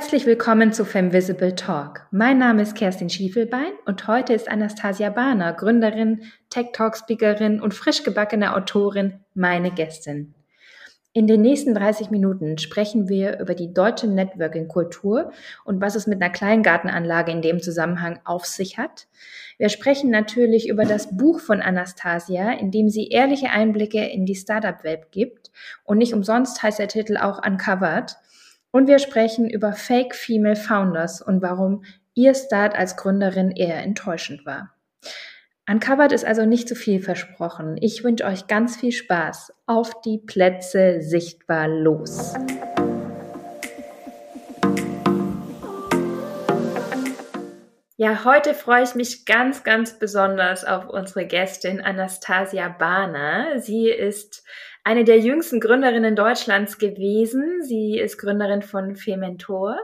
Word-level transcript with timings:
Herzlich 0.00 0.24
willkommen 0.24 0.72
zu 0.72 0.86
Femvisible 0.86 1.54
Talk. 1.54 2.06
Mein 2.10 2.38
Name 2.38 2.62
ist 2.62 2.74
Kerstin 2.74 3.10
Schiefelbein 3.10 3.72
und 3.84 4.08
heute 4.08 4.32
ist 4.32 4.50
Anastasia 4.50 5.10
Bahner, 5.10 5.52
Gründerin, 5.52 6.22
Tech 6.48 6.68
Talk 6.72 6.96
Speakerin 6.96 7.60
und 7.60 7.74
frisch 7.74 8.02
gebackene 8.02 8.56
Autorin, 8.56 9.20
meine 9.34 9.70
Gästin. 9.70 10.32
In 11.12 11.26
den 11.26 11.42
nächsten 11.42 11.74
30 11.74 12.10
Minuten 12.10 12.56
sprechen 12.56 13.10
wir 13.10 13.40
über 13.40 13.54
die 13.54 13.74
deutsche 13.74 14.06
Networking-Kultur 14.06 15.32
und 15.66 15.82
was 15.82 15.96
es 15.96 16.06
mit 16.06 16.22
einer 16.22 16.32
Kleingartenanlage 16.32 17.30
in 17.30 17.42
dem 17.42 17.60
Zusammenhang 17.60 18.20
auf 18.24 18.46
sich 18.46 18.78
hat. 18.78 19.06
Wir 19.58 19.68
sprechen 19.68 20.08
natürlich 20.08 20.70
über 20.70 20.86
das 20.86 21.14
Buch 21.14 21.40
von 21.40 21.60
Anastasia, 21.60 22.52
in 22.52 22.70
dem 22.70 22.88
sie 22.88 23.08
ehrliche 23.08 23.50
Einblicke 23.50 24.02
in 24.06 24.24
die 24.24 24.34
Startup-Welt 24.34 25.12
gibt. 25.12 25.50
Und 25.84 25.98
nicht 25.98 26.14
umsonst 26.14 26.62
heißt 26.62 26.78
der 26.78 26.88
Titel 26.88 27.18
auch 27.18 27.46
Uncovered. 27.46 28.16
Und 28.72 28.86
wir 28.86 29.00
sprechen 29.00 29.50
über 29.50 29.72
Fake 29.72 30.14
Female 30.14 30.54
Founders 30.54 31.20
und 31.20 31.42
warum 31.42 31.82
ihr 32.14 32.34
Start 32.34 32.76
als 32.76 32.96
Gründerin 32.96 33.50
eher 33.50 33.82
enttäuschend 33.82 34.46
war. 34.46 34.74
Uncovered 35.68 36.12
ist 36.12 36.24
also 36.24 36.46
nicht 36.46 36.68
zu 36.68 36.76
viel 36.76 37.02
versprochen. 37.02 37.76
Ich 37.80 38.04
wünsche 38.04 38.24
euch 38.24 38.46
ganz 38.46 38.76
viel 38.76 38.92
Spaß. 38.92 39.52
Auf 39.66 40.00
die 40.02 40.18
Plätze 40.18 41.00
sichtbar 41.00 41.66
los. 41.66 42.34
Ja, 47.96 48.24
heute 48.24 48.54
freue 48.54 48.84
ich 48.84 48.94
mich 48.94 49.26
ganz, 49.26 49.62
ganz 49.62 49.98
besonders 49.98 50.64
auf 50.64 50.88
unsere 50.88 51.26
Gästin 51.26 51.80
Anastasia 51.80 52.68
Bahner. 52.68 53.58
Sie 53.60 53.90
ist 53.90 54.44
eine 54.90 55.04
der 55.04 55.20
jüngsten 55.20 55.60
Gründerinnen 55.60 56.16
Deutschlands 56.16 56.76
gewesen. 56.76 57.62
Sie 57.62 57.96
ist 57.96 58.18
Gründerin 58.18 58.60
von 58.60 58.96
Fementor. 58.96 59.78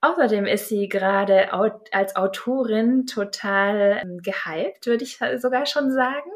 Außerdem 0.00 0.44
ist 0.46 0.68
sie 0.68 0.88
gerade 0.88 1.52
als 1.52 2.16
Autorin 2.16 3.06
total 3.06 4.00
ähm, 4.02 4.18
gehypt, 4.22 4.88
würde 4.88 5.04
ich 5.04 5.20
sogar 5.36 5.66
schon 5.66 5.92
sagen. 5.92 6.28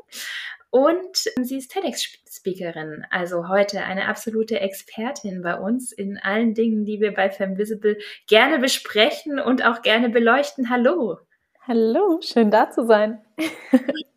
Und 0.70 1.28
sie 1.42 1.56
ist 1.56 1.72
TEDx-Speakerin, 1.72 3.04
also 3.10 3.48
heute 3.48 3.82
eine 3.82 4.06
absolute 4.06 4.60
Expertin 4.60 5.42
bei 5.42 5.56
uns 5.56 5.90
in 5.90 6.18
allen 6.18 6.54
Dingen, 6.54 6.84
die 6.84 7.00
wir 7.00 7.12
bei 7.12 7.30
Femvisible 7.30 7.98
gerne 8.28 8.60
besprechen 8.60 9.40
und 9.40 9.66
auch 9.66 9.82
gerne 9.82 10.08
beleuchten. 10.08 10.70
Hallo. 10.70 11.18
Hallo, 11.66 12.20
schön 12.22 12.52
da 12.52 12.70
zu 12.70 12.86
sein. 12.86 13.24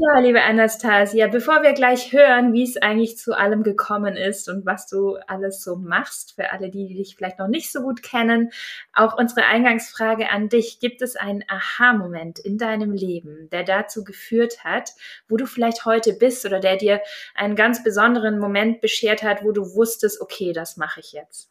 Ja, 0.00 0.20
liebe 0.20 0.40
Anastasia, 0.40 1.26
bevor 1.26 1.62
wir 1.62 1.72
gleich 1.72 2.12
hören, 2.12 2.52
wie 2.52 2.62
es 2.62 2.76
eigentlich 2.76 3.18
zu 3.18 3.36
allem 3.36 3.64
gekommen 3.64 4.16
ist 4.16 4.48
und 4.48 4.64
was 4.64 4.86
du 4.86 5.16
alles 5.26 5.60
so 5.60 5.74
machst, 5.74 6.36
für 6.36 6.52
alle, 6.52 6.70
die 6.70 6.94
dich 6.94 7.16
vielleicht 7.16 7.40
noch 7.40 7.48
nicht 7.48 7.72
so 7.72 7.82
gut 7.82 8.04
kennen, 8.04 8.52
auch 8.92 9.18
unsere 9.18 9.46
Eingangsfrage 9.46 10.30
an 10.30 10.48
dich. 10.48 10.78
Gibt 10.78 11.02
es 11.02 11.16
einen 11.16 11.42
Aha-Moment 11.48 12.38
in 12.38 12.58
deinem 12.58 12.92
Leben, 12.92 13.48
der 13.50 13.64
dazu 13.64 14.04
geführt 14.04 14.62
hat, 14.62 14.92
wo 15.28 15.36
du 15.36 15.46
vielleicht 15.46 15.84
heute 15.84 16.12
bist 16.12 16.46
oder 16.46 16.60
der 16.60 16.76
dir 16.76 17.00
einen 17.34 17.56
ganz 17.56 17.82
besonderen 17.82 18.38
Moment 18.38 18.80
beschert 18.80 19.24
hat, 19.24 19.42
wo 19.42 19.50
du 19.50 19.74
wusstest, 19.74 20.20
okay, 20.20 20.52
das 20.52 20.76
mache 20.76 21.00
ich 21.00 21.10
jetzt? 21.10 21.50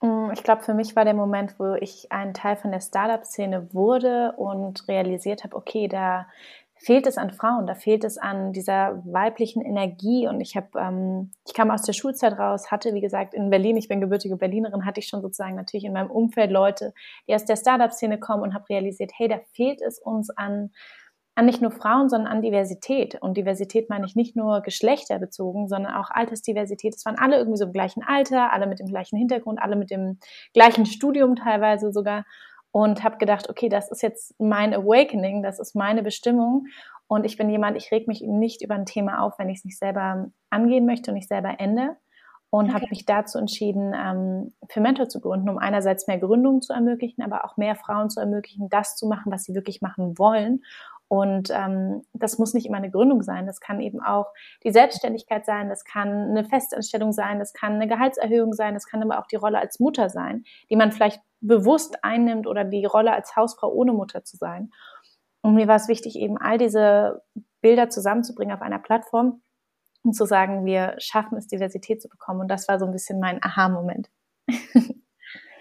Mm, 0.00 0.30
ich 0.32 0.42
glaube, 0.42 0.62
für 0.62 0.74
mich 0.74 0.96
war 0.96 1.04
der 1.04 1.14
Moment, 1.14 1.54
wo 1.60 1.74
ich 1.74 2.10
ein 2.10 2.34
Teil 2.34 2.56
von 2.56 2.72
der 2.72 2.80
Startup-Szene 2.80 3.72
wurde 3.72 4.32
und 4.36 4.88
realisiert 4.88 5.44
habe, 5.44 5.54
okay, 5.54 5.86
da 5.86 6.26
fehlt 6.86 7.08
es 7.08 7.18
an 7.18 7.32
Frauen, 7.32 7.66
da 7.66 7.74
fehlt 7.74 8.04
es 8.04 8.16
an 8.16 8.52
dieser 8.52 9.02
weiblichen 9.04 9.60
Energie. 9.60 10.28
Und 10.28 10.40
ich 10.40 10.54
habe, 10.54 10.68
ähm, 10.78 11.32
ich 11.44 11.52
kam 11.52 11.72
aus 11.72 11.82
der 11.82 11.94
Schulzeit 11.94 12.38
raus, 12.38 12.70
hatte, 12.70 12.94
wie 12.94 13.00
gesagt, 13.00 13.34
in 13.34 13.50
Berlin, 13.50 13.76
ich 13.76 13.88
bin 13.88 14.00
gebürtige 14.00 14.36
Berlinerin, 14.36 14.86
hatte 14.86 15.00
ich 15.00 15.08
schon 15.08 15.20
sozusagen 15.20 15.56
natürlich 15.56 15.84
in 15.84 15.92
meinem 15.92 16.12
Umfeld 16.12 16.52
Leute, 16.52 16.94
die 17.26 17.34
aus 17.34 17.44
der 17.44 17.56
Startup-Szene 17.56 18.20
kommen 18.20 18.44
und 18.44 18.54
habe 18.54 18.68
realisiert, 18.68 19.10
hey, 19.16 19.26
da 19.26 19.40
fehlt 19.52 19.82
es 19.82 19.98
uns 19.98 20.30
an, 20.30 20.70
an 21.34 21.46
nicht 21.46 21.60
nur 21.60 21.72
Frauen, 21.72 22.08
sondern 22.08 22.32
an 22.32 22.40
Diversität. 22.40 23.20
Und 23.20 23.36
Diversität 23.36 23.90
meine 23.90 24.06
ich 24.06 24.14
nicht 24.14 24.36
nur 24.36 24.60
geschlechterbezogen, 24.60 25.66
sondern 25.66 25.92
auch 25.92 26.10
Altersdiversität. 26.10 26.94
Es 26.94 27.04
waren 27.04 27.18
alle 27.18 27.36
irgendwie 27.36 27.58
so 27.58 27.64
im 27.64 27.72
gleichen 27.72 28.04
Alter, 28.06 28.52
alle 28.52 28.68
mit 28.68 28.78
dem 28.78 28.86
gleichen 28.86 29.16
Hintergrund, 29.16 29.60
alle 29.60 29.74
mit 29.74 29.90
dem 29.90 30.20
gleichen 30.54 30.86
Studium 30.86 31.34
teilweise 31.34 31.90
sogar 31.90 32.24
und 32.76 33.02
habe 33.02 33.16
gedacht, 33.16 33.48
okay, 33.48 33.70
das 33.70 33.90
ist 33.90 34.02
jetzt 34.02 34.38
mein 34.38 34.74
Awakening, 34.74 35.42
das 35.42 35.58
ist 35.58 35.74
meine 35.74 36.02
Bestimmung. 36.02 36.66
Und 37.06 37.24
ich 37.24 37.38
bin 37.38 37.48
jemand, 37.48 37.78
ich 37.78 37.90
reg 37.90 38.06
mich 38.06 38.20
nicht 38.20 38.60
über 38.60 38.74
ein 38.74 38.84
Thema 38.84 39.22
auf, 39.22 39.38
wenn 39.38 39.48
ich 39.48 39.60
es 39.60 39.64
nicht 39.64 39.78
selber 39.78 40.30
angehen 40.50 40.84
möchte 40.84 41.10
und 41.10 41.14
nicht 41.14 41.28
selber 41.28 41.58
ende. 41.58 41.96
Und 42.50 42.66
okay. 42.66 42.74
habe 42.74 42.86
mich 42.90 43.06
dazu 43.06 43.38
entschieden, 43.38 43.94
ähm, 43.96 44.52
für 44.68 44.82
Mentor 44.82 45.08
zu 45.08 45.22
gründen, 45.22 45.48
um 45.48 45.56
einerseits 45.56 46.06
mehr 46.06 46.18
Gründungen 46.18 46.60
zu 46.60 46.74
ermöglichen, 46.74 47.22
aber 47.22 47.46
auch 47.46 47.56
mehr 47.56 47.76
Frauen 47.76 48.10
zu 48.10 48.20
ermöglichen, 48.20 48.68
das 48.68 48.94
zu 48.94 49.06
machen, 49.06 49.32
was 49.32 49.44
sie 49.44 49.54
wirklich 49.54 49.80
machen 49.80 50.18
wollen 50.18 50.62
und 51.08 51.50
ähm, 51.50 52.02
das 52.14 52.38
muss 52.38 52.52
nicht 52.52 52.66
immer 52.66 52.78
eine 52.78 52.90
Gründung 52.90 53.22
sein. 53.22 53.46
Das 53.46 53.60
kann 53.60 53.80
eben 53.80 54.00
auch 54.00 54.26
die 54.64 54.72
Selbstständigkeit 54.72 55.46
sein, 55.46 55.68
das 55.68 55.84
kann 55.84 56.30
eine 56.30 56.44
Festanstellung 56.44 57.12
sein, 57.12 57.38
das 57.38 57.52
kann 57.52 57.74
eine 57.74 57.86
Gehaltserhöhung 57.86 58.52
sein, 58.52 58.74
das 58.74 58.86
kann 58.86 59.02
aber 59.02 59.20
auch 59.20 59.26
die 59.26 59.36
Rolle 59.36 59.58
als 59.58 59.78
Mutter 59.78 60.08
sein, 60.08 60.44
die 60.68 60.76
man 60.76 60.92
vielleicht 60.92 61.22
bewusst 61.40 62.02
einnimmt 62.02 62.46
oder 62.46 62.64
die 62.64 62.84
Rolle 62.84 63.12
als 63.12 63.36
Hausfrau 63.36 63.72
ohne 63.72 63.92
Mutter 63.92 64.24
zu 64.24 64.36
sein. 64.36 64.70
Und 65.42 65.54
mir 65.54 65.68
war 65.68 65.76
es 65.76 65.86
wichtig, 65.86 66.16
eben 66.16 66.38
all 66.38 66.58
diese 66.58 67.22
Bilder 67.60 67.88
zusammenzubringen 67.88 68.54
auf 68.54 68.62
einer 68.62 68.80
Plattform 68.80 69.42
und 70.02 70.14
zu 70.14 70.24
sagen, 70.24 70.64
wir 70.64 70.96
schaffen 70.98 71.38
es, 71.38 71.46
Diversität 71.46 72.02
zu 72.02 72.08
bekommen. 72.08 72.40
Und 72.40 72.48
das 72.48 72.66
war 72.66 72.80
so 72.80 72.86
ein 72.86 72.92
bisschen 72.92 73.20
mein 73.20 73.42
Aha-Moment. 73.42 74.10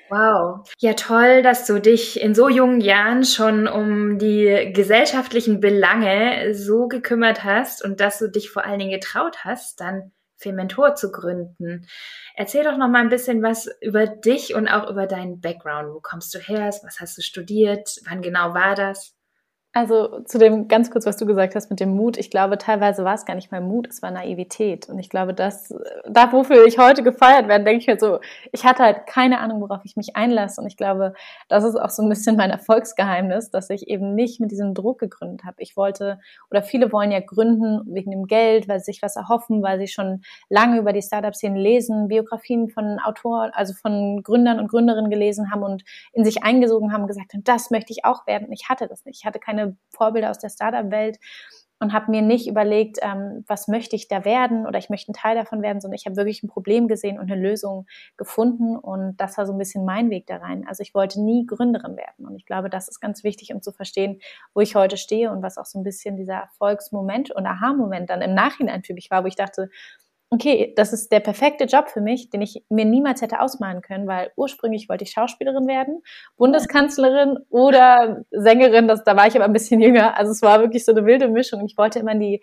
Wow. 0.10 0.68
Ja, 0.80 0.94
toll, 0.94 1.42
dass 1.42 1.66
du 1.66 1.80
dich 1.82 2.22
in 2.22 2.36
so 2.36 2.48
jungen 2.48 2.80
Jahren 2.80 3.24
schon 3.24 3.68
um 3.68 4.20
die 4.20 4.72
gesellschaftlichen 4.72 5.60
Belange 5.60 6.54
so 6.54 6.88
gekümmert 6.88 7.44
hast 7.44 7.84
und 7.84 8.00
dass 8.00 8.20
du 8.20 8.30
dich 8.30 8.52
vor 8.52 8.66
allen 8.66 8.80
Dingen 8.80 8.92
getraut 8.92 9.44
hast, 9.44 9.82
dann 9.82 10.12
Fementor 10.38 10.96
zu 10.96 11.12
gründen. 11.12 11.88
Erzähl 12.36 12.64
doch 12.64 12.78
noch 12.78 12.90
mal 12.90 13.02
ein 13.02 13.10
bisschen 13.10 13.42
was 13.42 13.68
über 13.82 14.06
dich 14.06 14.54
und 14.54 14.68
auch 14.68 14.90
über 14.90 15.08
deinen 15.08 15.42
Background. 15.42 15.94
Wo 15.94 16.02
kommst 16.02 16.36
du 16.36 16.40
her? 16.40 16.68
Was 16.84 17.00
hast 17.00 17.18
du 17.18 17.22
studiert? 17.22 18.00
Wann 18.08 18.22
genau 18.22 18.54
war 18.54 18.76
das? 18.76 19.16
Also 19.78 20.22
zu 20.22 20.38
dem 20.38 20.70
ganz 20.70 20.90
kurz, 20.90 21.06
was 21.06 21.18
du 21.18 21.26
gesagt 21.26 21.54
hast 21.54 21.70
mit 21.70 21.82
dem 21.82 21.98
Mut. 21.98 22.16
Ich 22.16 22.30
glaube, 22.30 22.58
teilweise 22.58 23.04
war 23.04 23.14
es 23.14 23.26
gar 23.26 23.36
nicht 23.36 23.52
mal 23.52 23.60
Mut, 23.60 23.88
es 23.90 24.02
war 24.02 24.10
Naivität. 24.10 24.88
Und 24.88 25.00
ich 25.00 25.10
glaube, 25.10 25.34
dass 25.34 25.76
da, 26.08 26.32
wofür 26.32 26.66
ich 26.66 26.78
heute 26.78 27.04
gefeiert 27.04 27.50
werde, 27.50 27.66
denke 27.66 27.82
ich 27.82 27.88
mir 27.88 28.00
so, 28.00 28.20
ich 28.54 28.64
hatte 28.64 28.84
halt 28.84 29.06
keine 29.06 29.40
Ahnung, 29.40 29.60
worauf 29.60 29.82
ich 29.84 29.98
mich 29.98 30.16
einlasse. 30.16 30.62
Und 30.62 30.68
ich 30.68 30.78
glaube, 30.78 31.14
das 31.50 31.66
ist 31.66 31.76
auch 31.76 31.90
so 31.90 32.04
ein 32.04 32.08
bisschen 32.08 32.38
mein 32.38 32.52
Erfolgsgeheimnis, 32.52 33.50
dass 33.50 33.70
ich 33.70 33.90
eben 33.90 34.16
nicht 34.16 34.40
mit 34.40 34.50
diesem 34.50 34.74
Druck 34.76 34.98
gegründet 35.00 35.44
habe. 35.44 35.58
Ich 35.60 35.76
wollte, 35.76 36.20
oder 36.50 36.64
viele 36.64 36.94
wollen 36.94 37.12
ja 37.12 37.20
gründen 37.20 37.82
wegen 37.94 38.12
dem 38.12 38.28
Geld, 38.28 38.70
weil 38.70 38.80
sie 38.80 38.94
sich 38.94 39.02
was 39.02 39.18
erhoffen, 39.18 39.62
weil 39.62 39.78
sie 39.78 39.88
schon 39.88 40.22
lange 40.48 40.80
über 40.80 40.94
die 40.94 41.02
Startup-Szene 41.02 41.60
lesen, 41.60 42.08
Biografien 42.08 42.70
von 42.70 42.98
Autoren, 43.04 43.52
also 43.54 43.74
von 43.74 44.24
Gründern 44.24 44.58
und 44.62 44.70
Gründerinnen 44.70 45.12
gelesen 45.12 45.52
haben 45.52 45.64
und 45.64 45.84
in 46.14 46.24
sich 46.24 46.44
eingesogen 46.44 46.94
haben, 46.94 47.08
gesagt 47.08 47.34
haben, 47.34 47.44
das 47.44 47.72
möchte 47.72 47.92
ich 47.92 48.06
auch 48.06 48.26
werden. 48.26 48.48
Und 48.48 48.54
ich 48.54 48.70
hatte 48.70 48.88
das 48.88 49.04
nicht. 49.04 49.20
Ich 49.20 49.26
hatte 49.26 49.40
keine 49.40 49.65
Vorbilder 49.90 50.30
aus 50.30 50.40
der 50.40 50.50
Startup-Welt 50.50 51.20
und 51.80 51.94
habe 51.94 52.10
mir 52.10 52.22
nicht 52.22 52.48
überlegt, 52.48 53.00
ähm, 53.02 53.44
was 53.48 53.68
möchte 53.68 53.96
ich 53.96 54.08
da 54.08 54.24
werden 54.24 54.66
oder 54.66 54.80
ich 54.80 54.90
möchte 54.90 55.12
ein 55.12 55.14
Teil 55.14 55.36
davon 55.36 55.62
werden, 55.62 55.82
sondern 55.82 55.96
ich 55.96 56.06
habe 56.06 56.16
wirklich 56.16 56.42
ein 56.42 56.48
Problem 56.48 56.88
gesehen 56.88 57.20
und 57.20 57.30
eine 57.30 57.42
Lösung 57.42 57.86
gefunden 58.18 58.78
und 58.78 59.18
das 59.18 59.38
war 59.38 59.46
so 59.46 59.52
ein 59.52 59.58
bisschen 59.58 59.86
mein 59.86 60.10
Weg 60.10 60.26
da 60.28 60.38
rein. 60.38 60.66
Also 60.68 60.82
ich 60.82 60.94
wollte 60.94 61.22
nie 61.22 61.46
Gründerin 61.46 61.98
werden 61.98 62.26
und 62.26 62.36
ich 62.36 62.46
glaube, 62.46 62.70
das 62.70 62.88
ist 62.88 63.02
ganz 63.02 63.24
wichtig, 63.24 63.54
um 63.54 63.62
zu 63.62 63.72
verstehen, 63.72 64.20
wo 64.54 64.62
ich 64.62 64.76
heute 64.76 64.98
stehe 64.98 65.32
und 65.32 65.44
was 65.44 65.58
auch 65.58 65.66
so 65.66 65.78
ein 65.78 65.84
bisschen 65.84 66.16
dieser 66.16 66.36
Erfolgsmoment 66.36 67.32
und 67.32 67.46
Aha-Moment 67.46 68.10
dann 68.10 68.22
im 68.22 68.34
Nachhinein 68.34 68.84
für 68.84 68.94
mich 68.94 69.12
war, 69.12 69.24
wo 69.24 69.28
ich 69.28 69.36
dachte, 69.36 69.70
okay, 70.36 70.74
das 70.76 70.92
ist 70.92 71.12
der 71.14 71.22
perfekte 71.22 71.64
Job 71.64 71.90
für 71.90 72.02
mich, 72.02 72.30
den 72.30 72.42
ich 72.42 72.64
mir 72.70 72.84
niemals 72.84 73.22
hätte 73.22 73.40
ausmalen 73.40 73.82
können, 73.82 74.06
weil 74.06 74.32
ursprünglich 74.36 74.90
wollte 74.90 75.06
ich 75.06 75.12
Schauspielerin 75.12 75.66
werden, 75.66 76.02
Bundeskanzlerin 76.36 77.38
oder 77.50 78.24
Sängerin, 78.32 78.88
das, 78.88 79.04
da 79.06 79.16
war 79.16 79.28
ich 79.28 79.36
aber 79.36 79.46
ein 79.46 79.54
bisschen 79.54 79.82
jünger. 79.82 80.18
Also 80.18 80.32
es 80.34 80.42
war 80.42 80.60
wirklich 80.60 80.84
so 80.84 80.92
eine 80.92 81.06
wilde 81.06 81.30
Mischung. 81.30 81.66
Ich 81.66 81.78
wollte 81.78 82.00
immer 82.00 82.12
in 82.12 82.20
die, 82.20 82.42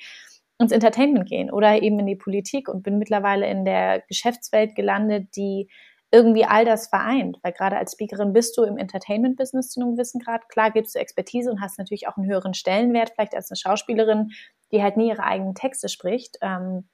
ins 0.58 0.72
Entertainment 0.72 1.28
gehen 1.28 1.50
oder 1.50 1.82
eben 1.82 1.98
in 1.98 2.06
die 2.06 2.16
Politik 2.16 2.68
und 2.68 2.82
bin 2.82 2.98
mittlerweile 2.98 3.46
in 3.46 3.66
der 3.66 4.00
Geschäftswelt 4.08 4.74
gelandet, 4.74 5.36
die 5.36 5.68
irgendwie 6.10 6.44
all 6.44 6.64
das 6.64 6.88
vereint, 6.88 7.38
weil 7.42 7.52
gerade 7.52 7.76
als 7.76 7.92
Speakerin 7.92 8.32
bist 8.32 8.56
du 8.56 8.64
im 8.64 8.78
Entertainment-Business 8.78 9.70
zu 9.70 9.80
einem 9.80 9.96
gewissen 9.96 10.20
Grad. 10.20 10.48
Klar 10.48 10.70
gibst 10.70 10.94
du 10.94 10.98
Expertise 10.98 11.50
und 11.50 11.60
hast 11.60 11.78
natürlich 11.78 12.08
auch 12.08 12.16
einen 12.16 12.28
höheren 12.28 12.54
Stellenwert, 12.54 13.10
vielleicht 13.10 13.34
als 13.34 13.50
eine 13.50 13.56
Schauspielerin, 13.56 14.30
die 14.72 14.82
halt 14.82 14.96
nie 14.96 15.08
ihre 15.08 15.24
eigenen 15.24 15.54
Texte 15.54 15.88
spricht. 15.88 16.38
Ähm, 16.42 16.88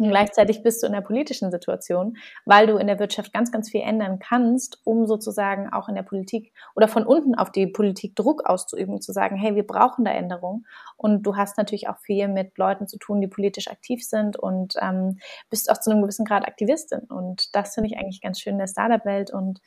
und 0.00 0.08
gleichzeitig 0.08 0.62
bist 0.62 0.82
du 0.82 0.86
in 0.86 0.92
der 0.92 1.02
politischen 1.02 1.50
Situation, 1.50 2.16
weil 2.46 2.66
du 2.66 2.76
in 2.76 2.86
der 2.86 2.98
Wirtschaft 2.98 3.32
ganz, 3.32 3.52
ganz 3.52 3.70
viel 3.70 3.82
ändern 3.82 4.18
kannst, 4.18 4.80
um 4.84 5.06
sozusagen 5.06 5.70
auch 5.72 5.88
in 5.88 5.94
der 5.94 6.02
Politik 6.02 6.52
oder 6.74 6.88
von 6.88 7.04
unten 7.04 7.34
auf 7.34 7.52
die 7.52 7.66
Politik 7.66 8.16
Druck 8.16 8.46
auszuüben 8.46 9.00
zu 9.00 9.12
sagen, 9.12 9.36
hey, 9.36 9.54
wir 9.54 9.66
brauchen 9.66 10.04
da 10.04 10.12
Änderungen. 10.12 10.66
Und 10.96 11.22
du 11.24 11.36
hast 11.36 11.58
natürlich 11.58 11.88
auch 11.88 11.98
viel 11.98 12.28
mit 12.28 12.56
Leuten 12.56 12.86
zu 12.88 12.98
tun, 12.98 13.20
die 13.20 13.28
politisch 13.28 13.68
aktiv 13.68 14.02
sind 14.02 14.36
und 14.36 14.74
ähm, 14.80 15.18
bist 15.50 15.70
auch 15.70 15.78
zu 15.78 15.90
einem 15.90 16.02
gewissen 16.02 16.24
Grad 16.24 16.46
Aktivistin. 16.46 17.00
Und 17.00 17.54
das 17.54 17.74
finde 17.74 17.88
ich 17.90 17.98
eigentlich 17.98 18.22
ganz 18.22 18.40
schön 18.40 18.54
in 18.54 18.58
der 18.58 18.68
Startup-Welt 18.68 19.30
und 19.32 19.60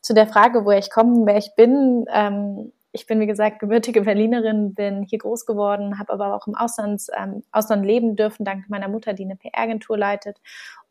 zu 0.00 0.14
der 0.14 0.26
Frage, 0.26 0.64
woher 0.64 0.78
ich 0.78 0.90
komme, 0.90 1.26
wer 1.26 1.38
ich 1.38 1.54
bin. 1.56 2.04
Ähm, 2.12 2.72
ich 2.92 3.06
bin, 3.06 3.20
wie 3.20 3.26
gesagt, 3.26 3.58
gebürtige 3.58 4.02
Berlinerin, 4.02 4.74
bin 4.74 5.02
hier 5.02 5.18
groß 5.18 5.46
geworden, 5.46 5.98
habe 5.98 6.12
aber 6.12 6.34
auch 6.34 6.46
im 6.46 6.54
Ausland, 6.54 7.02
ähm, 7.16 7.42
Ausland 7.52 7.84
leben 7.84 8.16
dürfen, 8.16 8.44
dank 8.44 8.68
meiner 8.68 8.88
Mutter, 8.88 9.12
die 9.12 9.24
eine 9.24 9.36
PR-Agentur 9.36 9.98
leitet 9.98 10.40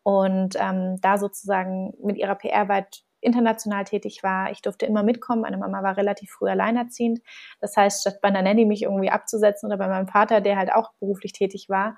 und 0.03 0.55
ähm, 0.59 1.01
da 1.01 1.17
sozusagen 1.17 1.93
mit 2.03 2.17
ihrer 2.17 2.35
PR 2.35 2.69
weit 2.69 3.03
international 3.19 3.83
tätig 3.83 4.21
war. 4.23 4.51
Ich 4.51 4.61
durfte 4.61 4.85
immer 4.85 5.03
mitkommen. 5.03 5.41
Meine 5.41 5.57
Mama 5.57 5.81
war 5.83 5.97
relativ 5.97 6.31
früh 6.31 6.49
alleinerziehend. 6.49 7.19
Das 7.59 7.75
heißt, 7.75 8.01
statt 8.01 8.19
bei 8.21 8.29
einer 8.29 8.41
Nanny 8.41 8.65
mich 8.65 8.83
irgendwie 8.83 9.09
abzusetzen 9.09 9.67
oder 9.67 9.77
bei 9.77 9.87
meinem 9.87 10.07
Vater, 10.07 10.39
der 10.39 10.57
halt 10.57 10.71
auch 10.71 10.91
beruflich 10.99 11.33
tätig 11.33 11.67
war, 11.67 11.97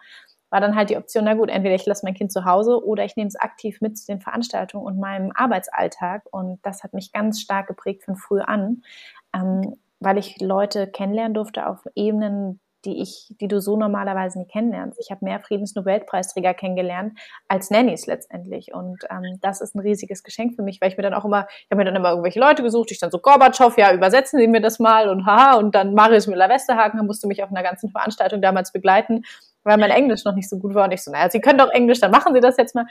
war 0.49 0.61
dann 0.61 0.75
halt 0.75 0.89
die 0.89 0.97
Option, 0.97 1.25
na 1.25 1.35
gut, 1.35 1.49
entweder 1.49 1.75
ich 1.75 1.85
lasse 1.85 2.05
mein 2.05 2.15
Kind 2.15 2.31
zu 2.31 2.45
Hause 2.45 2.83
oder 2.83 3.05
ich 3.05 3.15
nehme 3.15 3.27
es 3.27 3.35
aktiv 3.35 3.81
mit 3.81 3.97
zu 3.97 4.07
den 4.07 4.21
Veranstaltungen 4.21 4.85
und 4.85 4.99
meinem 4.99 5.31
Arbeitsalltag. 5.35 6.23
Und 6.31 6.59
das 6.63 6.83
hat 6.83 6.93
mich 6.93 7.11
ganz 7.11 7.41
stark 7.41 7.67
geprägt 7.67 8.03
von 8.03 8.15
früh 8.15 8.39
an, 8.39 8.81
ähm, 9.35 9.75
weil 9.99 10.17
ich 10.17 10.39
Leute 10.39 10.87
kennenlernen 10.87 11.33
durfte 11.33 11.67
auf 11.67 11.79
Ebenen, 11.95 12.59
die 12.85 13.01
ich, 13.01 13.33
die 13.41 13.47
du 13.47 13.59
so 13.59 13.75
normalerweise 13.75 14.39
nie 14.39 14.47
kennenlernst. 14.47 14.97
Ich 15.01 15.11
habe 15.11 15.25
mehr 15.25 15.39
Friedensnobelpreisträger 15.41 16.53
kennengelernt 16.53 17.19
als 17.47 17.69
Nannies 17.69 18.07
letztendlich. 18.07 18.73
Und 18.73 19.03
ähm, 19.09 19.39
das 19.41 19.59
ist 19.59 19.75
ein 19.75 19.79
riesiges 19.79 20.23
Geschenk 20.23 20.55
für 20.55 20.63
mich, 20.63 20.79
weil 20.79 20.89
ich 20.89 20.97
mir 20.97 21.03
dann 21.03 21.13
auch 21.13 21.25
immer, 21.25 21.47
ich 21.49 21.67
habe 21.69 21.77
mir 21.77 21.85
dann 21.85 21.95
immer 21.95 22.11
irgendwelche 22.11 22.39
Leute 22.39 22.63
gesucht, 22.63 22.91
ich 22.91 22.99
dann 22.99 23.11
so 23.11 23.19
Gorbatschow, 23.19 23.77
ja, 23.77 23.93
übersetzen 23.93 24.39
Sie 24.39 24.47
mir 24.47 24.61
das 24.61 24.79
mal 24.79 25.09
und 25.09 25.25
haha, 25.25 25.57
und 25.57 25.75
dann 25.75 25.93
Marius 25.93 26.27
Müller-Westerhaken 26.27 27.05
musste 27.05 27.27
mich 27.27 27.43
auf 27.43 27.49
einer 27.49 27.63
ganzen 27.63 27.89
Veranstaltung 27.89 28.41
damals 28.41 28.71
begleiten, 28.71 29.23
weil 29.63 29.77
mein 29.77 29.91
Englisch 29.91 30.23
noch 30.23 30.35
nicht 30.35 30.49
so 30.49 30.57
gut 30.57 30.73
war. 30.73 30.85
Und 30.85 30.93
ich 30.93 31.03
so, 31.03 31.11
naja, 31.11 31.29
Sie 31.29 31.41
können 31.41 31.57
doch 31.57 31.71
Englisch, 31.71 31.99
dann 31.99 32.11
machen 32.11 32.33
Sie 32.33 32.39
das 32.39 32.55
jetzt 32.55 32.75
mal. 32.75 32.85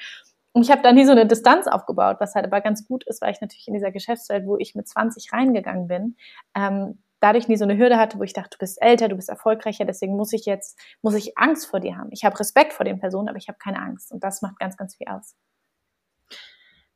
Und 0.53 0.63
ich 0.63 0.71
habe 0.71 0.83
dann 0.83 0.95
nie 0.95 1.05
so 1.05 1.13
eine 1.13 1.27
Distanz 1.27 1.67
aufgebaut, 1.67 2.17
was 2.21 2.35
halt 2.35 2.47
aber 2.47 2.61
ganz 2.61 2.87
gut 2.87 3.05
ist, 3.07 3.21
weil 3.23 3.33
ich 3.33 3.41
natürlich 3.41 3.69
in 3.69 3.75
dieser 3.75 3.93
Geschäftswelt, 3.93 4.47
wo 4.47 4.57
ich 4.57 4.75
mit 4.75 4.89
20 4.89 5.33
reingegangen 5.33 5.89
bin, 5.89 6.17
ähm, 6.55 6.99
dadurch 7.21 7.49
nie 7.49 7.57
so 7.57 7.65
eine 7.65 7.77
Hürde 7.77 7.99
hatte, 7.99 8.19
wo 8.19 8.23
ich 8.23 8.33
dachte, 8.33 8.51
du 8.51 8.59
bist 8.59 8.81
älter, 8.81 9.09
du 9.09 9.17
bist 9.17 9.29
erfolgreicher, 9.29 9.85
deswegen 9.85 10.17
muss 10.17 10.33
ich 10.33 10.47
jetzt, 10.47 10.79
muss 11.03 11.15
ich 11.15 11.37
Angst 11.37 11.67
vor 11.67 11.81
dir 11.81 11.97
haben. 11.97 12.11
Ich 12.13 12.25
habe 12.25 12.39
Respekt 12.39 12.73
vor 12.73 12.85
den 12.85 13.01
Personen, 13.01 13.29
aber 13.29 13.39
ich 13.39 13.49
habe 13.49 13.59
keine 13.59 13.81
Angst. 13.81 14.13
Und 14.13 14.25
das 14.25 14.43
macht 14.43 14.59
ganz, 14.59 14.77
ganz 14.77 14.97
viel 14.97 15.09
aus. 15.09 15.35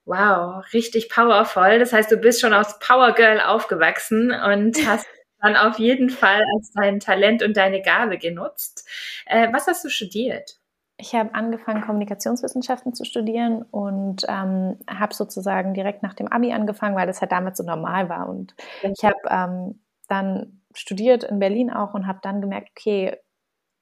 Wow, 0.04 0.64
richtig 0.72 1.08
powervoll. 1.08 1.78
Das 1.78 1.92
heißt, 1.92 2.10
du 2.10 2.16
bist 2.16 2.40
schon 2.40 2.54
aus 2.54 2.78
Power 2.80 3.12
Girl 3.12 3.40
aufgewachsen 3.40 4.32
und 4.32 4.76
hast 4.86 5.06
dann 5.40 5.56
auf 5.56 5.78
jeden 5.78 6.10
Fall 6.10 6.42
als 6.56 6.72
dein 6.72 7.00
Talent 7.00 7.42
und 7.42 7.56
deine 7.56 7.82
Gabe 7.82 8.18
genutzt. 8.18 8.88
Äh, 9.26 9.52
was 9.52 9.66
hast 9.66 9.84
du 9.84 9.88
studiert? 9.90 10.58
Ich 11.02 11.16
habe 11.16 11.34
angefangen, 11.34 11.82
Kommunikationswissenschaften 11.82 12.94
zu 12.94 13.04
studieren 13.04 13.62
und 13.62 14.24
ähm, 14.28 14.78
habe 14.88 15.12
sozusagen 15.12 15.74
direkt 15.74 16.04
nach 16.04 16.14
dem 16.14 16.28
Abi 16.28 16.52
angefangen, 16.52 16.94
weil 16.94 17.08
das 17.08 17.20
halt 17.20 17.32
damals 17.32 17.58
so 17.58 17.64
normal 17.64 18.08
war. 18.08 18.28
Und 18.28 18.54
ich 18.82 19.04
habe 19.04 19.18
ähm, 19.28 19.80
dann 20.06 20.62
studiert 20.76 21.24
in 21.24 21.40
Berlin 21.40 21.70
auch 21.72 21.94
und 21.94 22.06
habe 22.06 22.20
dann 22.22 22.40
gemerkt, 22.40 22.68
okay, 22.70 23.16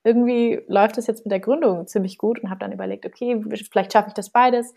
irgendwie 0.03 0.63
läuft 0.67 0.97
es 0.97 1.07
jetzt 1.09 1.27
mit 1.27 1.31
der 1.31 1.41
Gründung 1.41 1.87
ziemlich 1.87 2.17
gut 2.17 2.43
und 2.43 2.49
habe 2.49 2.61
dann 2.61 2.73
überlegt, 2.73 3.05
okay, 3.05 3.45
vielleicht 3.71 3.93
schaffe 3.93 4.09
ich 4.09 4.15
das 4.15 4.31
beides. 4.31 4.73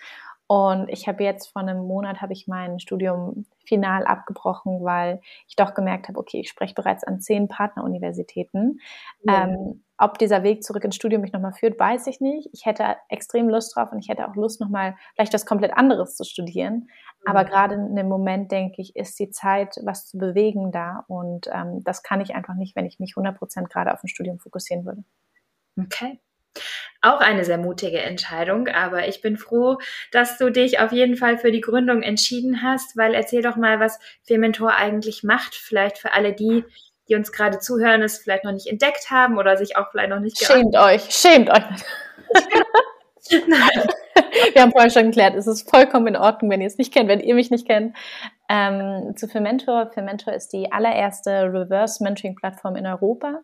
Und 0.47 0.89
ich 0.89 1.07
habe 1.07 1.23
jetzt 1.23 1.47
vor 1.47 1.61
einem 1.61 1.87
Monat 1.87 2.21
habe 2.21 2.33
ich 2.33 2.49
mein 2.49 2.81
Studium 2.81 3.45
final 3.65 4.03
abgebrochen, 4.03 4.83
weil 4.83 5.21
ich 5.47 5.55
doch 5.55 5.73
gemerkt 5.73 6.09
habe, 6.09 6.19
okay, 6.19 6.41
ich 6.41 6.49
spreche 6.49 6.73
bereits 6.73 7.05
an 7.05 7.21
zehn 7.21 7.47
Partneruniversitäten. 7.47 8.81
Ja. 9.23 9.45
Ähm, 9.45 9.85
ob 10.03 10.17
dieser 10.17 10.43
Weg 10.43 10.63
zurück 10.63 10.83
ins 10.83 10.95
Studium 10.95 11.21
mich 11.21 11.31
nochmal 11.31 11.53
führt, 11.53 11.79
weiß 11.79 12.07
ich 12.07 12.19
nicht. 12.19 12.49
Ich 12.51 12.65
hätte 12.65 12.97
extrem 13.07 13.47
Lust 13.47 13.75
drauf 13.75 13.91
und 13.91 13.99
ich 13.99 14.09
hätte 14.09 14.27
auch 14.27 14.35
Lust, 14.35 14.59
nochmal 14.59 14.95
vielleicht 15.15 15.33
was 15.33 15.45
komplett 15.45 15.73
anderes 15.77 16.17
zu 16.17 16.25
studieren. 16.25 16.73
Mhm. 16.73 16.87
Aber 17.25 17.45
gerade 17.45 17.75
in 17.75 17.95
dem 17.95 18.09
Moment, 18.09 18.51
denke 18.51 18.81
ich, 18.81 18.97
ist 18.97 19.17
die 19.17 19.31
Zeit, 19.31 19.77
was 19.83 20.07
zu 20.07 20.17
bewegen 20.17 20.73
da. 20.73 21.05
Und 21.07 21.47
ähm, 21.53 21.83
das 21.85 22.03
kann 22.03 22.19
ich 22.19 22.35
einfach 22.35 22.55
nicht, 22.55 22.75
wenn 22.75 22.85
ich 22.85 22.99
mich 22.99 23.13
100 23.13 23.37
Prozent 23.37 23.69
gerade 23.69 23.93
auf 23.93 24.03
ein 24.03 24.09
Studium 24.09 24.39
fokussieren 24.39 24.85
würde. 24.85 25.03
Okay. 25.79 26.19
Auch 27.01 27.19
eine 27.19 27.45
sehr 27.45 27.57
mutige 27.57 28.01
Entscheidung, 28.01 28.67
aber 28.67 29.07
ich 29.07 29.21
bin 29.21 29.37
froh, 29.37 29.79
dass 30.11 30.37
du 30.37 30.51
dich 30.51 30.79
auf 30.79 30.91
jeden 30.91 31.15
Fall 31.15 31.37
für 31.37 31.51
die 31.51 31.61
Gründung 31.61 32.01
entschieden 32.01 32.61
hast, 32.61 32.95
weil 32.95 33.13
erzähl 33.13 33.41
doch 33.41 33.55
mal, 33.55 33.79
was 33.79 33.99
Fementor 34.23 34.75
eigentlich 34.75 35.23
macht, 35.23 35.55
vielleicht 35.55 35.97
für 35.97 36.13
alle 36.13 36.33
die, 36.33 36.63
die 37.09 37.15
uns 37.15 37.31
gerade 37.31 37.59
zuhören, 37.59 38.01
es 38.01 38.17
vielleicht 38.17 38.43
noch 38.43 38.51
nicht 38.51 38.67
entdeckt 38.67 39.11
haben 39.11 39.37
oder 39.37 39.57
sich 39.57 39.75
auch 39.77 39.91
vielleicht 39.91 40.09
noch 40.09 40.19
nicht 40.19 40.37
Schämt 40.37 40.75
euch, 40.77 41.03
schämt 41.09 41.49
euch. 41.49 41.63
Nein. 43.47 43.87
Wir 44.53 44.61
haben 44.61 44.71
vorhin 44.71 44.91
schon 44.91 45.05
geklärt, 45.05 45.35
es 45.35 45.47
ist 45.47 45.69
vollkommen 45.69 46.07
in 46.07 46.15
Ordnung, 46.15 46.51
wenn 46.51 46.61
ihr 46.61 46.67
es 46.67 46.77
nicht 46.77 46.93
kennt, 46.93 47.09
wenn 47.09 47.19
ihr 47.19 47.35
mich 47.35 47.51
nicht 47.51 47.67
kennt. 47.67 47.95
Ähm, 48.49 49.15
zu 49.15 49.27
Fermentor. 49.27 49.89
Fermentor 49.91 50.33
ist 50.33 50.51
die 50.51 50.71
allererste 50.71 51.43
Reverse 51.53 52.03
Mentoring 52.03 52.35
Plattform 52.35 52.75
in 52.75 52.85
Europa. 52.85 53.39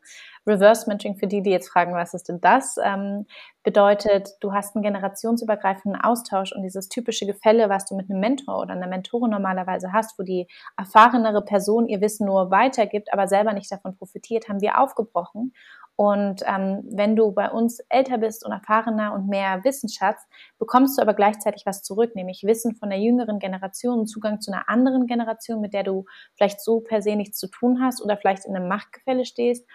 Reverse 0.45 0.89
Mentoring, 0.89 1.17
für 1.17 1.27
die, 1.27 1.41
die 1.41 1.51
jetzt 1.51 1.69
fragen, 1.69 1.93
was 1.93 2.13
ist 2.13 2.27
denn 2.27 2.41
das, 2.41 2.75
ähm, 2.83 3.25
bedeutet, 3.63 4.29
du 4.41 4.51
hast 4.51 4.75
einen 4.75 4.83
generationsübergreifenden 4.83 6.01
Austausch 6.01 6.51
und 6.53 6.63
dieses 6.63 6.89
typische 6.89 7.25
Gefälle, 7.25 7.69
was 7.69 7.85
du 7.85 7.95
mit 7.95 8.09
einem 8.09 8.19
Mentor 8.19 8.59
oder 8.59 8.73
einer 8.73 8.87
Mentorin 8.87 9.31
normalerweise 9.31 9.93
hast, 9.93 10.19
wo 10.19 10.23
die 10.23 10.47
erfahrenere 10.77 11.43
Person 11.43 11.87
ihr 11.87 12.01
Wissen 12.01 12.25
nur 12.25 12.51
weitergibt, 12.51 13.13
aber 13.13 13.27
selber 13.27 13.53
nicht 13.53 13.71
davon 13.71 13.95
profitiert, 13.95 14.49
haben 14.49 14.61
wir 14.61 14.79
aufgebrochen 14.79 15.53
und 15.99 16.43
ähm, 16.45 16.81
wenn 16.89 17.17
du 17.17 17.33
bei 17.33 17.51
uns 17.51 17.81
älter 17.89 18.19
bist 18.19 18.45
und 18.45 18.53
erfahrener 18.53 19.11
und 19.13 19.27
mehr 19.27 19.65
Wissensschatz, 19.65 20.21
bekommst 20.57 20.97
du 20.97 21.01
aber 21.01 21.13
gleichzeitig 21.13 21.65
was 21.65 21.83
zurück, 21.83 22.15
nämlich 22.15 22.43
Wissen 22.43 22.73
von 22.73 22.89
der 22.89 22.99
jüngeren 22.99 23.37
Generation 23.37 23.99
und 23.99 24.07
Zugang 24.07 24.39
zu 24.39 24.49
einer 24.49 24.69
anderen 24.69 25.07
Generation, 25.07 25.59
mit 25.59 25.73
der 25.73 25.83
du 25.83 26.05
vielleicht 26.37 26.61
so 26.61 26.79
per 26.79 27.01
se 27.01 27.17
nichts 27.17 27.37
zu 27.37 27.49
tun 27.49 27.81
hast 27.83 28.01
oder 28.01 28.15
vielleicht 28.15 28.45
in 28.45 28.55
einem 28.55 28.69
Machtgefälle 28.69 29.25
stehst 29.25 29.67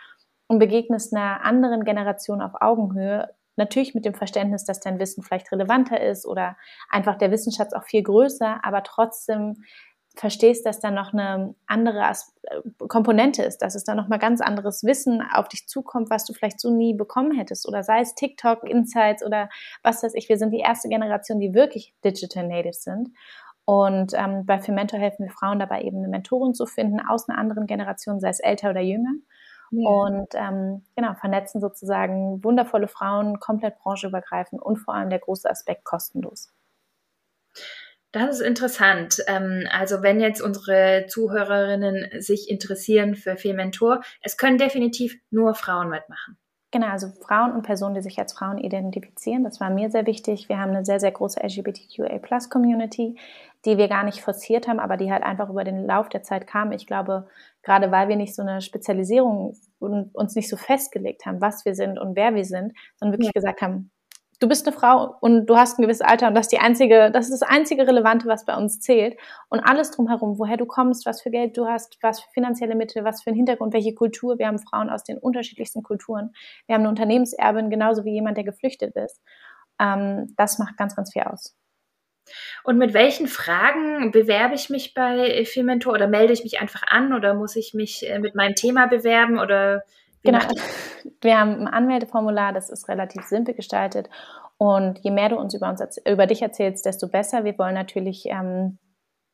und 0.46 0.60
begegnest 0.60 1.14
einer 1.14 1.44
anderen 1.44 1.84
Generation 1.84 2.40
auf 2.40 2.52
Augenhöhe. 2.58 3.28
Natürlich 3.56 3.94
mit 3.94 4.06
dem 4.06 4.14
Verständnis, 4.14 4.64
dass 4.64 4.80
dein 4.80 4.98
Wissen 4.98 5.22
vielleicht 5.22 5.52
relevanter 5.52 6.00
ist 6.00 6.24
oder 6.24 6.56
einfach 6.88 7.18
der 7.18 7.32
Wissensschatz 7.32 7.74
auch 7.74 7.84
viel 7.84 8.02
größer, 8.02 8.64
aber 8.64 8.82
trotzdem 8.82 9.62
verstehst, 10.14 10.64
dass 10.64 10.81
da 10.81 10.90
noch 10.90 11.12
eine 11.12 11.55
andere 11.66 12.00
äh, 12.43 12.61
Komponente 12.88 13.43
ist, 13.43 13.58
dass 13.58 13.75
es 13.75 13.84
da 13.84 13.94
noch 13.94 14.08
mal 14.08 14.19
ganz 14.19 14.40
anderes 14.40 14.84
Wissen 14.84 15.22
auf 15.32 15.49
dich 15.49 15.66
zukommt, 15.66 16.11
was 16.11 16.25
du 16.25 16.32
vielleicht 16.32 16.61
so 16.61 16.70
nie 16.70 16.94
bekommen 16.94 17.32
hättest 17.32 17.66
oder 17.69 17.82
sei 17.82 18.00
es 18.00 18.14
TikTok, 18.14 18.62
Insights 18.64 19.25
oder 19.25 19.49
was 19.82 20.02
weiß 20.02 20.14
ich. 20.14 20.28
Wir 20.28 20.38
sind 20.38 20.52
die 20.52 20.61
erste 20.61 20.88
Generation, 20.88 21.41
die 21.41 21.55
wirklich 21.55 21.94
Digital 22.05 22.46
Natives 22.46 22.82
sind. 22.82 23.10
Und 23.65 24.12
ähm, 24.15 24.44
bei 24.44 24.60
Fementor 24.60 25.00
helfen 25.00 25.24
wir 25.24 25.32
Frauen 25.32 25.58
dabei, 25.58 25.82
eben 25.82 25.98
eine 25.98 26.08
Mentorin 26.08 26.55
zu 26.55 26.67
finden 26.67 27.00
aus 27.00 27.29
einer 27.29 27.38
anderen 27.38 27.67
Generation, 27.67 28.20
sei 28.20 28.29
es 28.29 28.41
älter 28.41 28.70
oder 28.70 28.82
jünger. 28.82 29.15
Ja. 29.70 29.88
Und 29.88 30.29
ähm, 30.34 30.84
genau, 30.94 31.15
vernetzen 31.15 31.60
sozusagen 31.60 32.44
wundervolle 32.44 32.88
Frauen, 32.88 33.41
komplett 33.41 33.79
branchenübergreifend 33.79 34.60
und 34.60 34.77
vor 34.77 34.94
allem 34.94 35.10
der 35.10 35.19
große 35.19 35.50
Aspekt 35.50 35.84
kostenlos. 35.84 36.53
Das 38.14 38.38
ist 38.38 38.46
interessant. 38.46 39.16
Ähm, 39.26 39.66
also 39.72 40.02
wenn 40.02 40.20
jetzt 40.20 40.40
unsere 40.40 41.06
Zuhörerinnen 41.08 42.22
sich 42.22 42.48
interessieren 42.48 43.16
für 43.16 43.36
Fementor, 43.36 44.02
es 44.22 44.36
können 44.36 44.56
definitiv 44.56 45.18
nur 45.30 45.56
Frauen 45.56 45.90
mitmachen. 45.90 46.38
Genau, 46.70 46.86
also 46.86 47.08
Frauen 47.26 47.50
und 47.50 47.62
Personen, 47.62 47.96
die 47.96 48.02
sich 48.02 48.16
als 48.20 48.32
Frauen 48.32 48.58
identifizieren, 48.58 49.42
das 49.42 49.58
war 49.60 49.68
mir 49.68 49.90
sehr 49.90 50.06
wichtig. 50.06 50.48
Wir 50.48 50.60
haben 50.60 50.70
eine 50.70 50.84
sehr, 50.84 51.00
sehr 51.00 51.10
große 51.10 51.40
LGBTQA-Plus-Community, 51.42 53.18
die 53.64 53.78
wir 53.78 53.88
gar 53.88 54.04
nicht 54.04 54.20
forciert 54.20 54.68
haben, 54.68 54.78
aber 54.78 54.96
die 54.96 55.10
halt 55.10 55.24
einfach 55.24 55.50
über 55.50 55.64
den 55.64 55.84
Lauf 55.84 56.08
der 56.08 56.22
Zeit 56.22 56.46
kam. 56.46 56.70
Ich 56.70 56.86
glaube, 56.86 57.26
gerade 57.64 57.90
weil 57.90 58.08
wir 58.08 58.16
nicht 58.16 58.36
so 58.36 58.42
eine 58.42 58.60
Spezialisierung 58.60 59.56
und 59.80 60.14
uns 60.14 60.36
nicht 60.36 60.48
so 60.48 60.56
festgelegt 60.56 61.26
haben, 61.26 61.40
was 61.40 61.64
wir 61.64 61.74
sind 61.74 61.98
und 61.98 62.14
wer 62.14 62.32
wir 62.36 62.44
sind, 62.44 62.74
sondern 62.96 63.14
wirklich 63.14 63.32
ja. 63.34 63.40
gesagt 63.40 63.60
haben, 63.60 63.90
du 64.44 64.48
bist 64.48 64.67
eine 64.67 64.77
Frau 64.77 65.17
und 65.20 65.46
du 65.46 65.56
hast 65.56 65.79
ein 65.79 65.82
gewisses 65.82 66.03
Alter 66.03 66.29
und 66.29 66.34
das 66.34 66.46
ist 66.46 66.53
die 66.53 66.58
einzige, 66.58 67.10
das 67.10 67.31
ist 67.31 67.41
das 67.41 67.48
einzige 67.48 67.86
Relevante, 67.86 68.29
was 68.29 68.44
bei 68.44 68.55
uns 68.55 68.79
zählt. 68.79 69.17
Und 69.48 69.60
alles 69.60 69.91
drumherum, 69.91 70.39
woher 70.39 70.58
du 70.58 70.67
kommst, 70.67 71.06
was 71.06 71.22
für 71.22 71.31
Geld 71.31 71.56
du 71.56 71.67
hast, 71.67 71.96
was 72.03 72.20
für 72.20 72.31
finanzielle 72.31 72.74
Mittel, 72.74 73.05
was 73.05 73.22
für 73.22 73.31
ein 73.31 73.36
Hintergrund, 73.36 73.72
welche 73.72 73.94
Kultur. 73.94 74.39
Wir 74.39 74.46
haben 74.46 74.58
Frauen 74.58 74.91
aus 74.91 75.03
den 75.03 75.17
unterschiedlichsten 75.17 75.82
Kulturen. 75.82 76.34
Wir 76.67 76.74
haben 76.74 76.82
eine 76.82 76.91
Unternehmenserbin, 76.91 77.70
genauso 77.70 78.05
wie 78.05 78.13
jemand, 78.13 78.36
der 78.36 78.44
geflüchtet 78.44 78.94
ist. 78.96 79.22
Ähm, 79.81 80.34
das 80.36 80.58
macht 80.58 80.77
ganz, 80.77 80.94
ganz 80.94 81.13
viel 81.13 81.22
aus. 81.22 81.56
Und 82.65 82.77
mit 82.77 82.93
welchen 82.93 83.27
Fragen 83.27 84.10
bewerbe 84.10 84.55
ich 84.55 84.69
mich 84.69 84.93
bei 84.93 85.44
Fementor 85.46 85.94
oder 85.94 86.06
melde 86.06 86.34
ich 86.34 86.44
mich 86.44 86.60
einfach 86.60 86.82
an 86.86 87.15
oder 87.15 87.32
muss 87.34 87.56
ich 87.56 87.72
mich 87.72 88.08
äh, 88.08 88.19
mit 88.19 88.34
meinem 88.34 88.55
Thema 88.55 88.86
bewerben 88.86 89.39
oder 89.39 89.84
Genau. 90.24 90.40
Wir 91.20 91.38
haben 91.38 91.60
ein 91.60 91.69
Anmeldeformular, 91.69 92.52
das 92.52 92.70
ist 92.70 92.88
relativ 92.88 93.24
simpel 93.24 93.54
gestaltet. 93.54 94.08
Und 94.56 94.98
je 95.00 95.10
mehr 95.10 95.28
du 95.28 95.36
uns 95.36 95.54
über, 95.54 95.69
uns 95.69 95.81
über 96.06 96.26
dich 96.26 96.43
erzählst, 96.43 96.86
desto 96.86 97.08
besser. 97.08 97.44
Wir 97.44 97.58
wollen 97.58 97.74
natürlich, 97.74 98.26
ähm, 98.26 98.78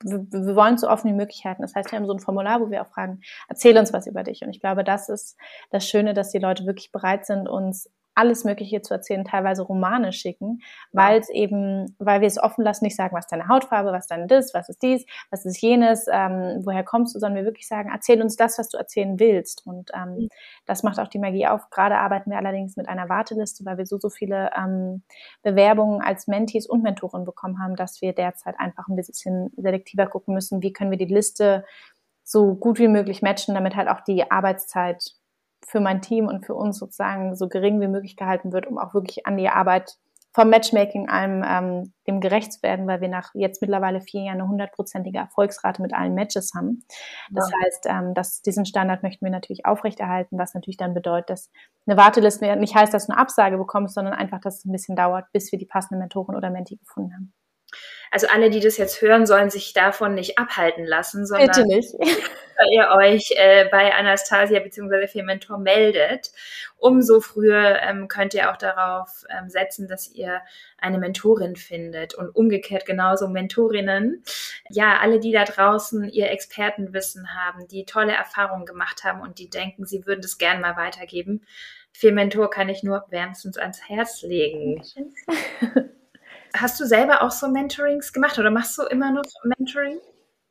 wir, 0.02 0.26
wir 0.30 0.56
wollen 0.56 0.78
so 0.78 0.88
offen 0.88 1.10
wie 1.10 1.16
möglich 1.16 1.44
halten. 1.44 1.62
Das 1.62 1.74
heißt, 1.74 1.92
wir 1.92 1.98
haben 1.98 2.06
so 2.06 2.12
ein 2.12 2.20
Formular, 2.20 2.60
wo 2.60 2.70
wir 2.70 2.82
auch 2.82 2.88
fragen, 2.88 3.20
erzähl 3.48 3.76
uns 3.78 3.92
was 3.92 4.06
über 4.06 4.24
dich. 4.24 4.42
Und 4.42 4.50
ich 4.50 4.60
glaube, 4.60 4.82
das 4.82 5.08
ist 5.08 5.36
das 5.70 5.86
Schöne, 5.86 6.14
dass 6.14 6.30
die 6.30 6.38
Leute 6.38 6.66
wirklich 6.66 6.90
bereit 6.90 7.26
sind, 7.26 7.48
uns 7.48 7.88
alles 8.20 8.44
Mögliche 8.44 8.82
zu 8.82 8.92
erzählen, 8.92 9.24
teilweise 9.24 9.62
Romane 9.62 10.12
schicken, 10.12 10.60
weil 10.92 11.18
es 11.18 11.30
eben, 11.30 11.96
weil 11.98 12.20
wir 12.20 12.28
es 12.28 12.40
offen 12.40 12.62
lassen, 12.62 12.84
nicht 12.84 12.96
sagen, 12.96 13.16
was 13.16 13.26
deine 13.26 13.48
Hautfarbe, 13.48 13.92
was 13.92 14.06
dein 14.06 14.28
das, 14.28 14.52
was 14.52 14.68
ist 14.68 14.82
dies, 14.82 15.06
was 15.30 15.46
ist 15.46 15.60
jenes, 15.62 16.06
ähm, 16.12 16.60
woher 16.64 16.84
kommst 16.84 17.14
du, 17.14 17.18
sondern 17.18 17.38
wir 17.38 17.44
wirklich 17.46 17.66
sagen, 17.66 17.88
erzähl 17.90 18.20
uns 18.20 18.36
das, 18.36 18.58
was 18.58 18.68
du 18.68 18.76
erzählen 18.76 19.18
willst. 19.18 19.66
Und 19.66 19.90
ähm, 19.94 20.14
mhm. 20.14 20.28
das 20.66 20.82
macht 20.82 21.00
auch 21.00 21.08
die 21.08 21.18
Magie 21.18 21.46
auf. 21.46 21.70
Gerade 21.70 21.96
arbeiten 21.96 22.30
wir 22.30 22.36
allerdings 22.36 22.76
mit 22.76 22.88
einer 22.88 23.08
Warteliste, 23.08 23.64
weil 23.64 23.78
wir 23.78 23.86
so, 23.86 23.98
so 23.98 24.10
viele 24.10 24.50
ähm, 24.54 25.02
Bewerbungen 25.42 26.02
als 26.02 26.26
Mentees 26.26 26.66
und 26.66 26.82
Mentoren 26.82 27.24
bekommen 27.24 27.58
haben, 27.58 27.74
dass 27.74 28.02
wir 28.02 28.12
derzeit 28.12 28.56
einfach 28.58 28.86
ein 28.88 28.96
bisschen 28.96 29.50
selektiver 29.56 30.06
gucken 30.06 30.34
müssen, 30.34 30.62
wie 30.62 30.74
können 30.74 30.90
wir 30.90 30.98
die 30.98 31.06
Liste 31.06 31.64
so 32.22 32.54
gut 32.54 32.78
wie 32.78 32.88
möglich 32.88 33.22
matchen, 33.22 33.54
damit 33.54 33.74
halt 33.74 33.88
auch 33.88 34.02
die 34.02 34.30
Arbeitszeit 34.30 35.14
für 35.70 35.80
mein 35.80 36.02
Team 36.02 36.26
und 36.26 36.44
für 36.44 36.54
uns 36.54 36.78
sozusagen 36.78 37.36
so 37.36 37.48
gering 37.48 37.80
wie 37.80 37.88
möglich 37.88 38.16
gehalten 38.16 38.52
wird, 38.52 38.66
um 38.66 38.78
auch 38.78 38.92
wirklich 38.92 39.26
an 39.26 39.36
die 39.36 39.48
Arbeit 39.48 39.96
vom 40.32 40.48
Matchmaking 40.48 41.08
allem 41.08 41.44
ähm, 41.44 41.92
dem 42.06 42.20
gerecht 42.20 42.52
zu 42.52 42.62
werden, 42.62 42.86
weil 42.86 43.00
wir 43.00 43.08
nach 43.08 43.30
jetzt 43.34 43.60
mittlerweile 43.60 44.00
vier 44.00 44.22
Jahren 44.22 44.40
eine 44.40 44.48
hundertprozentige 44.48 45.18
Erfolgsrate 45.18 45.82
mit 45.82 45.92
allen 45.92 46.14
Matches 46.14 46.52
haben. 46.54 46.84
Das 47.30 47.50
ja. 47.50 47.56
heißt, 47.64 47.86
ähm, 47.88 48.14
dass 48.14 48.40
diesen 48.42 48.64
Standard 48.64 49.02
möchten 49.02 49.24
wir 49.24 49.32
natürlich 49.32 49.66
aufrechterhalten, 49.66 50.38
was 50.38 50.54
natürlich 50.54 50.76
dann 50.76 50.94
bedeutet, 50.94 51.30
dass 51.30 51.50
eine 51.86 51.96
Warteliste 51.96 52.54
nicht 52.56 52.76
heißt, 52.76 52.94
dass 52.94 53.06
du 53.06 53.12
eine 53.12 53.20
Absage 53.20 53.58
bekommst, 53.58 53.94
sondern 53.94 54.14
einfach, 54.14 54.40
dass 54.40 54.58
es 54.58 54.64
ein 54.64 54.72
bisschen 54.72 54.94
dauert, 54.94 55.26
bis 55.32 55.50
wir 55.50 55.58
die 55.58 55.66
passende 55.66 55.98
Mentorin 55.98 56.36
oder 56.36 56.50
Mentee 56.50 56.76
gefunden 56.76 57.12
haben. 57.12 57.32
Also 58.10 58.26
alle, 58.26 58.50
die 58.50 58.60
das 58.60 58.76
jetzt 58.76 59.00
hören, 59.02 59.24
sollen 59.24 59.50
sich 59.50 59.72
davon 59.72 60.14
nicht 60.14 60.36
abhalten 60.36 60.84
lassen, 60.84 61.26
sondern 61.26 61.46
Bitte 61.48 61.66
nicht. 61.66 61.94
ihr 62.72 62.88
euch 62.90 63.32
äh, 63.36 63.68
bei 63.70 63.94
Anastasia 63.94 64.60
bzw. 64.60 65.06
für 65.06 65.22
Mentor 65.22 65.58
meldet, 65.58 66.32
umso 66.76 67.20
früher 67.20 67.80
ähm, 67.82 68.08
könnt 68.08 68.34
ihr 68.34 68.50
auch 68.50 68.56
darauf 68.56 69.24
ähm, 69.30 69.48
setzen, 69.48 69.88
dass 69.88 70.10
ihr 70.10 70.40
eine 70.78 70.98
Mentorin 70.98 71.56
findet 71.56 72.14
und 72.14 72.28
umgekehrt 72.34 72.84
genauso 72.84 73.28
Mentorinnen. 73.28 74.22
Ja, 74.68 74.98
alle, 74.98 75.20
die 75.20 75.32
da 75.32 75.44
draußen 75.44 76.08
ihr 76.08 76.30
Expertenwissen 76.30 77.34
haben, 77.34 77.68
die 77.68 77.84
tolle 77.84 78.12
Erfahrungen 78.12 78.66
gemacht 78.66 79.04
haben 79.04 79.20
und 79.20 79.38
die 79.38 79.48
denken, 79.48 79.86
sie 79.86 80.06
würden 80.06 80.22
das 80.22 80.38
gerne 80.38 80.60
mal 80.60 80.76
weitergeben. 80.76 81.42
Für 81.92 82.12
Mentor 82.12 82.50
kann 82.50 82.68
ich 82.68 82.82
nur 82.82 83.04
wärmstens 83.10 83.56
ans 83.58 83.88
Herz 83.88 84.22
legen. 84.22 84.82
Hast 86.54 86.80
du 86.80 86.84
selber 86.84 87.22
auch 87.22 87.30
so 87.30 87.48
Mentorings 87.48 88.12
gemacht 88.12 88.38
oder 88.38 88.50
machst 88.50 88.78
du 88.78 88.82
immer 88.82 89.10
noch 89.10 89.24
Mentoring? 89.44 89.98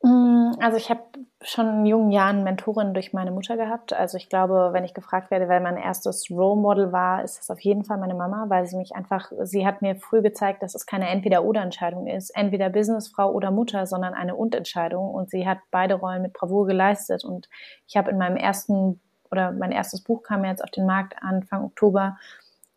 Mm, 0.02 0.52
also 0.60 0.78
ich 0.78 0.88
habe 0.88 1.02
schon 1.42 1.80
in 1.80 1.86
jungen 1.86 2.10
Jahren 2.10 2.42
Mentorin 2.42 2.94
durch 2.94 3.12
meine 3.12 3.30
Mutter 3.30 3.56
gehabt. 3.58 3.92
Also 3.92 4.16
ich 4.16 4.30
glaube, 4.30 4.70
wenn 4.72 4.84
ich 4.84 4.94
gefragt 4.94 5.30
werde, 5.30 5.48
wer 5.48 5.60
mein 5.60 5.76
erstes 5.76 6.30
Role 6.30 6.60
Model 6.60 6.92
war, 6.92 7.22
ist 7.22 7.38
das 7.38 7.50
auf 7.50 7.60
jeden 7.60 7.84
Fall 7.84 7.98
meine 7.98 8.14
Mama, 8.14 8.46
weil 8.48 8.66
sie 8.66 8.76
mich 8.76 8.94
einfach, 8.94 9.30
sie 9.42 9.66
hat 9.66 9.82
mir 9.82 9.96
früh 9.96 10.22
gezeigt, 10.22 10.62
dass 10.62 10.74
es 10.74 10.86
keine 10.86 11.08
Entweder-Oder-Entscheidung 11.08 12.06
ist, 12.06 12.30
entweder 12.30 12.70
Businessfrau 12.70 13.30
oder 13.30 13.50
Mutter, 13.50 13.86
sondern 13.86 14.14
eine 14.14 14.36
Und-Entscheidung. 14.36 15.10
Und 15.10 15.30
sie 15.30 15.46
hat 15.46 15.58
beide 15.70 15.94
Rollen 15.94 16.22
mit 16.22 16.32
Bravour 16.32 16.66
geleistet. 16.66 17.22
Und 17.22 17.48
ich 17.86 17.96
habe 17.98 18.10
in 18.10 18.16
meinem 18.16 18.36
ersten 18.36 19.00
oder 19.30 19.52
mein 19.52 19.70
erstes 19.70 20.02
Buch 20.02 20.22
kam 20.22 20.44
jetzt 20.44 20.64
auf 20.64 20.70
den 20.70 20.86
Markt 20.86 21.14
Anfang 21.22 21.64
Oktober 21.64 22.16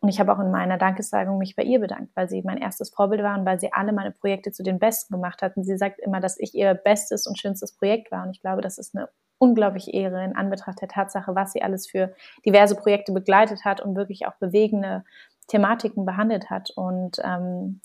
und 0.04 0.10
ich 0.10 0.20
habe 0.20 0.30
auch 0.34 0.38
in 0.38 0.50
meiner 0.50 0.76
Dankessagung 0.76 1.38
mich 1.38 1.56
bei 1.56 1.62
ihr 1.62 1.80
bedankt, 1.80 2.14
weil 2.14 2.28
sie 2.28 2.42
mein 2.42 2.58
erstes 2.58 2.90
Vorbild 2.90 3.22
war 3.22 3.38
und 3.38 3.46
weil 3.46 3.58
sie 3.58 3.72
alle 3.72 3.90
meine 3.90 4.10
Projekte 4.10 4.52
zu 4.52 4.62
den 4.62 4.78
besten 4.78 5.14
gemacht 5.14 5.40
hat. 5.40 5.56
Und 5.56 5.64
sie 5.64 5.78
sagt 5.78 5.98
immer, 5.98 6.20
dass 6.20 6.38
ich 6.38 6.54
ihr 6.54 6.74
bestes 6.74 7.26
und 7.26 7.38
schönstes 7.38 7.74
Projekt 7.74 8.12
war. 8.12 8.22
Und 8.22 8.32
ich 8.32 8.42
glaube, 8.42 8.60
das 8.60 8.76
ist 8.76 8.94
eine 8.94 9.08
unglaubliche 9.38 9.92
Ehre 9.92 10.22
in 10.22 10.36
Anbetracht 10.36 10.82
der 10.82 10.88
Tatsache, 10.88 11.34
was 11.34 11.52
sie 11.52 11.62
alles 11.62 11.88
für 11.88 12.14
diverse 12.44 12.76
Projekte 12.76 13.12
begleitet 13.12 13.64
hat 13.64 13.80
und 13.80 13.96
wirklich 13.96 14.26
auch 14.26 14.34
bewegende 14.34 15.04
Thematiken 15.48 16.04
behandelt 16.04 16.50
hat. 16.50 16.68
Und 16.76 17.16
ähm, 17.24 17.80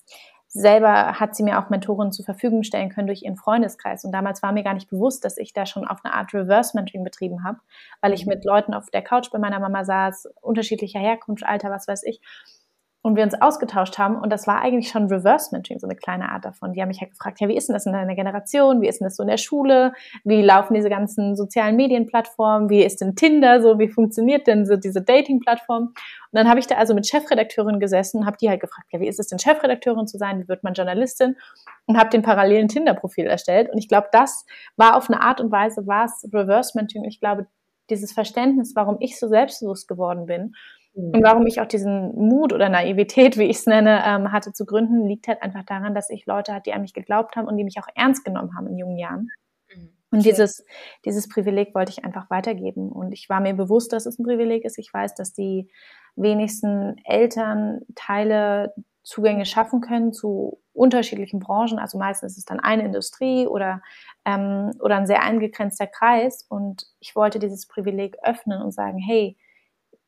selber 0.52 1.20
hat 1.20 1.36
sie 1.36 1.44
mir 1.44 1.58
auch 1.58 1.70
Mentoren 1.70 2.10
zur 2.10 2.24
Verfügung 2.24 2.64
stellen 2.64 2.90
können 2.90 3.06
durch 3.06 3.22
ihren 3.22 3.36
Freundeskreis. 3.36 4.04
Und 4.04 4.12
damals 4.12 4.42
war 4.42 4.52
mir 4.52 4.64
gar 4.64 4.74
nicht 4.74 4.90
bewusst, 4.90 5.24
dass 5.24 5.38
ich 5.38 5.52
da 5.52 5.64
schon 5.64 5.86
auf 5.86 6.04
eine 6.04 6.12
Art 6.12 6.34
Reverse-Mentoring 6.34 7.04
betrieben 7.04 7.44
habe, 7.44 7.58
weil 8.00 8.12
ich 8.12 8.26
mhm. 8.26 8.30
mit 8.30 8.44
Leuten 8.44 8.74
auf 8.74 8.90
der 8.90 9.02
Couch 9.02 9.30
bei 9.30 9.38
meiner 9.38 9.60
Mama 9.60 9.84
saß, 9.84 10.28
unterschiedlicher 10.40 10.98
Herkunft, 10.98 11.44
Alter, 11.44 11.70
was 11.70 11.86
weiß 11.86 12.02
ich 12.04 12.20
und 13.02 13.16
wir 13.16 13.24
uns 13.24 13.40
ausgetauscht 13.40 13.96
haben 13.96 14.16
und 14.16 14.30
das 14.30 14.46
war 14.46 14.60
eigentlich 14.60 14.90
schon 14.90 15.06
Reverse 15.06 15.48
Mentoring, 15.52 15.78
so 15.78 15.86
eine 15.86 15.96
kleine 15.96 16.30
Art 16.30 16.44
davon. 16.44 16.74
Die 16.74 16.82
haben 16.82 16.88
mich 16.88 17.00
halt 17.00 17.12
gefragt, 17.12 17.40
ja, 17.40 17.48
wie 17.48 17.56
ist 17.56 17.68
denn 17.68 17.74
das 17.74 17.86
in 17.86 17.92
deiner 17.92 18.14
Generation? 18.14 18.82
Wie 18.82 18.88
ist 18.88 19.00
denn 19.00 19.06
das 19.06 19.16
so 19.16 19.22
in 19.22 19.28
der 19.28 19.38
Schule? 19.38 19.94
Wie 20.24 20.42
laufen 20.42 20.74
diese 20.74 20.90
ganzen 20.90 21.34
sozialen 21.34 21.76
Medienplattformen? 21.76 22.68
Wie 22.68 22.82
ist 22.82 23.00
denn 23.00 23.16
Tinder 23.16 23.62
so? 23.62 23.78
Wie 23.78 23.88
funktioniert 23.88 24.46
denn 24.46 24.66
so 24.66 24.76
diese 24.76 25.00
Dating-Plattform? 25.00 25.84
Und 25.84 25.94
dann 26.32 26.48
habe 26.48 26.60
ich 26.60 26.66
da 26.66 26.76
also 26.76 26.94
mit 26.94 27.06
Chefredakteurin 27.06 27.80
gesessen, 27.80 28.26
habe 28.26 28.36
die 28.36 28.50
halt 28.50 28.60
gefragt, 28.60 28.88
ja, 28.92 29.00
wie 29.00 29.08
ist 29.08 29.18
es 29.18 29.28
denn 29.28 29.38
Chefredakteurin 29.38 30.06
zu 30.06 30.18
sein? 30.18 30.38
Wie 30.42 30.48
wird 30.48 30.62
man 30.62 30.74
Journalistin? 30.74 31.36
Und 31.86 31.98
habe 31.98 32.10
den 32.10 32.22
parallelen 32.22 32.68
Tinder-Profil 32.68 33.26
erstellt. 33.26 33.70
Und 33.70 33.78
ich 33.78 33.88
glaube, 33.88 34.08
das 34.12 34.44
war 34.76 34.96
auf 34.96 35.08
eine 35.08 35.22
Art 35.22 35.40
und 35.40 35.50
Weise, 35.50 35.86
war 35.86 36.04
es 36.04 36.28
Reverse 36.32 36.72
Mentoring. 36.74 37.08
Ich 37.08 37.18
glaube, 37.18 37.46
dieses 37.88 38.12
Verständnis, 38.12 38.76
warum 38.76 38.98
ich 39.00 39.18
so 39.18 39.26
selbstbewusst 39.26 39.88
geworden 39.88 40.26
bin 40.26 40.52
und 40.92 41.16
mhm. 41.16 41.22
warum 41.22 41.46
ich 41.46 41.60
auch 41.60 41.66
diesen 41.66 42.14
Mut 42.16 42.52
oder 42.52 42.68
Naivität, 42.68 43.38
wie 43.38 43.44
ich 43.44 43.58
es 43.58 43.66
nenne, 43.66 44.02
ähm, 44.04 44.32
hatte 44.32 44.52
zu 44.52 44.66
gründen, 44.66 45.06
liegt 45.06 45.28
halt 45.28 45.42
einfach 45.42 45.64
daran, 45.64 45.94
dass 45.94 46.10
ich 46.10 46.26
Leute 46.26 46.52
hatte, 46.52 46.64
die 46.66 46.72
an 46.72 46.82
mich 46.82 46.94
geglaubt 46.94 47.36
haben 47.36 47.46
und 47.46 47.56
die 47.56 47.64
mich 47.64 47.78
auch 47.78 47.88
ernst 47.94 48.24
genommen 48.24 48.56
haben 48.56 48.66
in 48.66 48.78
jungen 48.78 48.98
Jahren. 48.98 49.28
Mhm. 49.74 49.90
Und 50.10 50.24
dieses, 50.24 50.64
dieses 51.04 51.28
Privileg 51.28 51.74
wollte 51.74 51.92
ich 51.92 52.04
einfach 52.04 52.28
weitergeben. 52.30 52.90
Und 52.90 53.12
ich 53.12 53.28
war 53.28 53.40
mir 53.40 53.54
bewusst, 53.54 53.92
dass 53.92 54.06
es 54.06 54.18
ein 54.18 54.24
Privileg 54.24 54.64
ist. 54.64 54.78
Ich 54.78 54.92
weiß, 54.92 55.14
dass 55.14 55.32
die 55.32 55.70
wenigsten 56.16 56.96
Eltern 57.04 57.82
Teile 57.94 58.74
Zugänge 59.04 59.46
schaffen 59.46 59.80
können 59.80 60.12
zu 60.12 60.60
unterschiedlichen 60.72 61.38
Branchen. 61.38 61.78
Also 61.78 61.98
meistens 61.98 62.32
ist 62.32 62.38
es 62.38 62.44
dann 62.44 62.60
eine 62.60 62.84
Industrie 62.84 63.46
oder, 63.46 63.80
ähm, 64.24 64.72
oder 64.80 64.96
ein 64.96 65.06
sehr 65.06 65.22
eingegrenzter 65.22 65.86
Kreis. 65.86 66.44
Und 66.48 66.86
ich 66.98 67.14
wollte 67.14 67.38
dieses 67.38 67.68
Privileg 67.68 68.16
öffnen 68.24 68.60
und 68.60 68.72
sagen, 68.72 68.98
hey, 68.98 69.36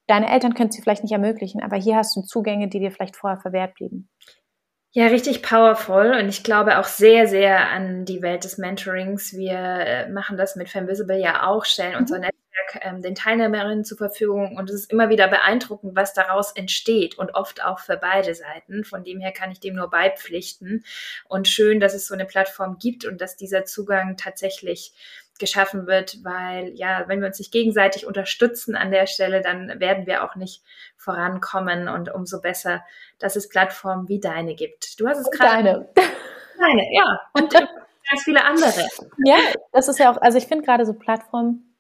deine 0.06 0.30
Eltern 0.30 0.54
können 0.54 0.70
es 0.70 0.76
dir 0.76 0.82
vielleicht 0.82 1.02
nicht 1.02 1.12
ermöglichen, 1.12 1.62
aber 1.62 1.76
hier 1.76 1.96
hast 1.96 2.16
du 2.16 2.22
Zugänge, 2.22 2.68
die 2.68 2.80
dir 2.80 2.90
vielleicht 2.90 3.16
vorher 3.16 3.40
verwehrt 3.40 3.74
blieben. 3.74 4.08
Ja, 4.94 5.06
richtig 5.06 5.42
powerful 5.42 6.12
und 6.20 6.28
ich 6.28 6.44
glaube 6.44 6.78
auch 6.78 6.84
sehr, 6.84 7.26
sehr 7.26 7.70
an 7.70 8.04
die 8.04 8.20
Welt 8.20 8.44
des 8.44 8.58
Mentorings. 8.58 9.32
Wir 9.32 9.58
äh, 9.58 10.08
machen 10.10 10.36
das 10.36 10.54
mit 10.54 10.68
Femvisible 10.68 11.18
ja 11.18 11.46
auch, 11.46 11.64
stellen 11.64 11.94
mhm. 11.94 12.00
unser 12.00 12.18
Netzwerk 12.18 12.42
ähm, 12.82 13.00
den 13.00 13.14
Teilnehmerinnen 13.14 13.84
zur 13.84 13.96
Verfügung 13.96 14.56
und 14.56 14.68
es 14.68 14.82
ist 14.82 14.92
immer 14.92 15.08
wieder 15.08 15.28
beeindruckend, 15.28 15.96
was 15.96 16.12
daraus 16.12 16.52
entsteht 16.52 17.18
und 17.18 17.34
oft 17.34 17.64
auch 17.64 17.78
für 17.78 17.96
beide 17.96 18.34
Seiten. 18.34 18.84
Von 18.84 19.02
dem 19.02 19.20
her 19.20 19.32
kann 19.32 19.50
ich 19.50 19.60
dem 19.60 19.74
nur 19.76 19.88
beipflichten 19.88 20.84
und 21.26 21.48
schön, 21.48 21.80
dass 21.80 21.94
es 21.94 22.06
so 22.06 22.12
eine 22.12 22.26
Plattform 22.26 22.78
gibt 22.78 23.06
und 23.06 23.20
dass 23.22 23.36
dieser 23.36 23.64
Zugang 23.64 24.18
tatsächlich 24.18 24.92
geschaffen 25.42 25.88
wird, 25.88 26.18
weil 26.22 26.68
ja, 26.74 27.04
wenn 27.08 27.20
wir 27.20 27.26
uns 27.26 27.40
nicht 27.40 27.52
gegenseitig 27.52 28.06
unterstützen 28.06 28.76
an 28.76 28.92
der 28.92 29.08
Stelle, 29.08 29.42
dann 29.42 29.80
werden 29.80 30.06
wir 30.06 30.22
auch 30.22 30.36
nicht 30.36 30.62
vorankommen 30.96 31.88
und 31.88 32.14
umso 32.14 32.40
besser, 32.40 32.84
dass 33.18 33.34
es 33.34 33.48
Plattformen 33.48 34.08
wie 34.08 34.20
deine 34.20 34.54
gibt. 34.54 35.00
Du 35.00 35.08
hast 35.08 35.18
es 35.18 35.30
gerade. 35.30 35.64
Deine. 35.64 35.88
Deine, 36.58 36.82
ja. 36.92 37.20
Und 37.32 37.52
ganz 38.08 38.22
viele 38.22 38.44
andere. 38.44 38.86
Ja, 39.24 39.38
das 39.72 39.88
ist 39.88 39.98
ja 39.98 40.12
auch, 40.12 40.20
also 40.22 40.38
ich 40.38 40.46
finde 40.46 40.64
gerade 40.64 40.86
so 40.86 40.92
Plattformen, 40.92 41.71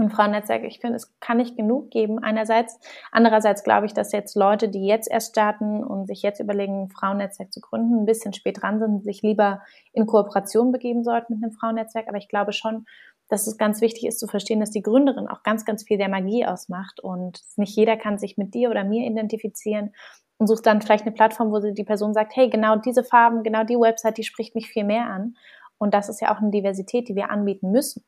und 0.00 0.10
Frauennetzwerk, 0.10 0.64
ich 0.64 0.80
finde, 0.80 0.96
es 0.96 1.18
kann 1.20 1.36
nicht 1.36 1.56
genug 1.56 1.90
geben. 1.90 2.18
Einerseits, 2.18 2.78
andererseits 3.12 3.62
glaube 3.62 3.86
ich, 3.86 3.94
dass 3.94 4.12
jetzt 4.12 4.36
Leute, 4.36 4.68
die 4.68 4.86
jetzt 4.86 5.10
erst 5.10 5.30
starten 5.30 5.82
und 5.84 6.06
sich 6.06 6.22
jetzt 6.22 6.40
überlegen, 6.40 6.84
ein 6.84 6.90
Frauennetzwerk 6.90 7.52
zu 7.52 7.60
gründen, 7.60 8.00
ein 8.00 8.06
bisschen 8.06 8.32
spät 8.32 8.62
dran 8.62 8.78
sind, 8.78 9.04
sich 9.04 9.22
lieber 9.22 9.62
in 9.92 10.06
Kooperation 10.06 10.72
begeben 10.72 11.04
sollten 11.04 11.34
mit 11.34 11.42
einem 11.42 11.52
Frauennetzwerk. 11.52 12.08
Aber 12.08 12.18
ich 12.18 12.28
glaube 12.28 12.52
schon, 12.52 12.86
dass 13.28 13.46
es 13.46 13.56
ganz 13.56 13.80
wichtig 13.80 14.06
ist 14.06 14.18
zu 14.18 14.26
verstehen, 14.26 14.60
dass 14.60 14.70
die 14.70 14.82
Gründerin 14.82 15.28
auch 15.28 15.42
ganz, 15.42 15.64
ganz 15.64 15.84
viel 15.84 15.98
der 15.98 16.08
Magie 16.08 16.44
ausmacht 16.44 17.00
und 17.00 17.40
nicht 17.56 17.76
jeder 17.76 17.96
kann 17.96 18.18
sich 18.18 18.36
mit 18.36 18.54
dir 18.54 18.70
oder 18.70 18.84
mir 18.84 19.06
identifizieren 19.06 19.92
und 20.38 20.46
sucht 20.46 20.66
dann 20.66 20.82
vielleicht 20.82 21.06
eine 21.06 21.14
Plattform, 21.14 21.52
wo 21.52 21.60
die 21.60 21.84
Person 21.84 22.14
sagt, 22.14 22.34
hey, 22.34 22.48
genau 22.48 22.76
diese 22.76 23.04
Farben, 23.04 23.42
genau 23.42 23.62
die 23.62 23.78
Website, 23.78 24.18
die 24.18 24.24
spricht 24.24 24.54
mich 24.54 24.68
viel 24.68 24.84
mehr 24.84 25.06
an. 25.06 25.36
Und 25.78 25.94
das 25.94 26.08
ist 26.08 26.20
ja 26.20 26.34
auch 26.34 26.40
eine 26.40 26.50
Diversität, 26.50 27.08
die 27.08 27.14
wir 27.14 27.30
anbieten 27.30 27.70
müssen. 27.70 28.04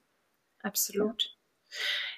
Absolut. 0.62 1.36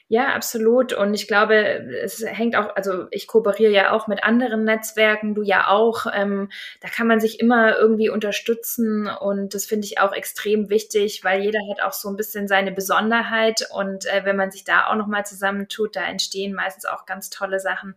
Ja, 0.08 0.34
absolut. 0.34 0.92
Und 0.92 1.14
ich 1.14 1.26
glaube, 1.26 1.56
es 2.02 2.22
hängt 2.22 2.56
auch, 2.56 2.76
also 2.76 3.06
ich 3.10 3.26
kooperiere 3.26 3.72
ja 3.72 3.92
auch 3.92 4.06
mit 4.06 4.22
anderen 4.22 4.62
Netzwerken, 4.62 5.34
du 5.34 5.42
ja 5.42 5.68
auch. 5.68 6.04
Ähm, 6.12 6.50
da 6.82 6.88
kann 6.88 7.06
man 7.06 7.20
sich 7.20 7.40
immer 7.40 7.78
irgendwie 7.78 8.10
unterstützen 8.10 9.08
und 9.08 9.54
das 9.54 9.64
finde 9.64 9.86
ich 9.86 9.98
auch 10.00 10.12
extrem 10.12 10.68
wichtig, 10.68 11.24
weil 11.24 11.40
jeder 11.42 11.58
hat 11.70 11.82
auch 11.82 11.94
so 11.94 12.10
ein 12.10 12.16
bisschen 12.16 12.48
seine 12.48 12.70
Besonderheit 12.70 13.66
und 13.72 14.04
äh, 14.04 14.26
wenn 14.26 14.36
man 14.36 14.50
sich 14.50 14.64
da 14.64 14.88
auch 14.88 14.94
nochmal 14.96 15.24
zusammentut, 15.24 15.96
da 15.96 16.04
entstehen 16.04 16.52
meistens 16.52 16.84
auch 16.84 17.06
ganz 17.06 17.30
tolle 17.30 17.58
Sachen. 17.58 17.94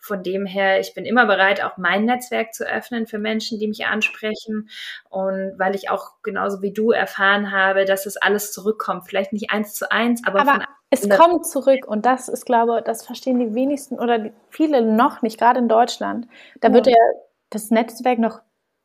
Von 0.00 0.22
dem 0.22 0.46
her, 0.46 0.80
ich 0.80 0.94
bin 0.94 1.04
immer 1.04 1.26
bereit, 1.26 1.62
auch 1.62 1.76
mein 1.76 2.06
Netzwerk 2.06 2.54
zu 2.54 2.66
öffnen 2.66 3.06
für 3.06 3.18
Menschen, 3.18 3.58
die 3.58 3.68
mich 3.68 3.84
ansprechen 3.84 4.70
und 5.10 5.58
weil 5.58 5.74
ich 5.74 5.90
auch 5.90 6.22
genauso 6.22 6.62
wie 6.62 6.72
du 6.72 6.90
erfahren 6.90 7.52
habe, 7.52 7.84
dass 7.84 8.06
es 8.06 8.16
alles 8.16 8.50
zurückkommt. 8.52 9.06
Vielleicht 9.06 9.34
nicht 9.34 9.50
eins 9.50 9.74
zu 9.74 9.92
eins, 9.92 10.22
aber, 10.24 10.40
aber 10.40 10.52
von 10.52 10.64
Es 10.90 11.08
kommt 11.08 11.46
zurück 11.46 11.86
und 11.86 12.04
das 12.04 12.28
ist, 12.28 12.44
glaube 12.44 12.82
das 12.84 13.06
verstehen 13.06 13.38
die 13.38 13.54
wenigsten 13.54 13.98
oder 13.98 14.30
viele 14.48 14.82
noch 14.82 15.22
nicht, 15.22 15.38
gerade 15.38 15.60
in 15.60 15.68
Deutschland. 15.68 16.26
Da 16.60 16.68
ja. 16.68 16.74
wird 16.74 16.86
ja 16.88 16.96
das 17.50 17.70
Netzwerk 17.70 18.18
noch 18.18 18.40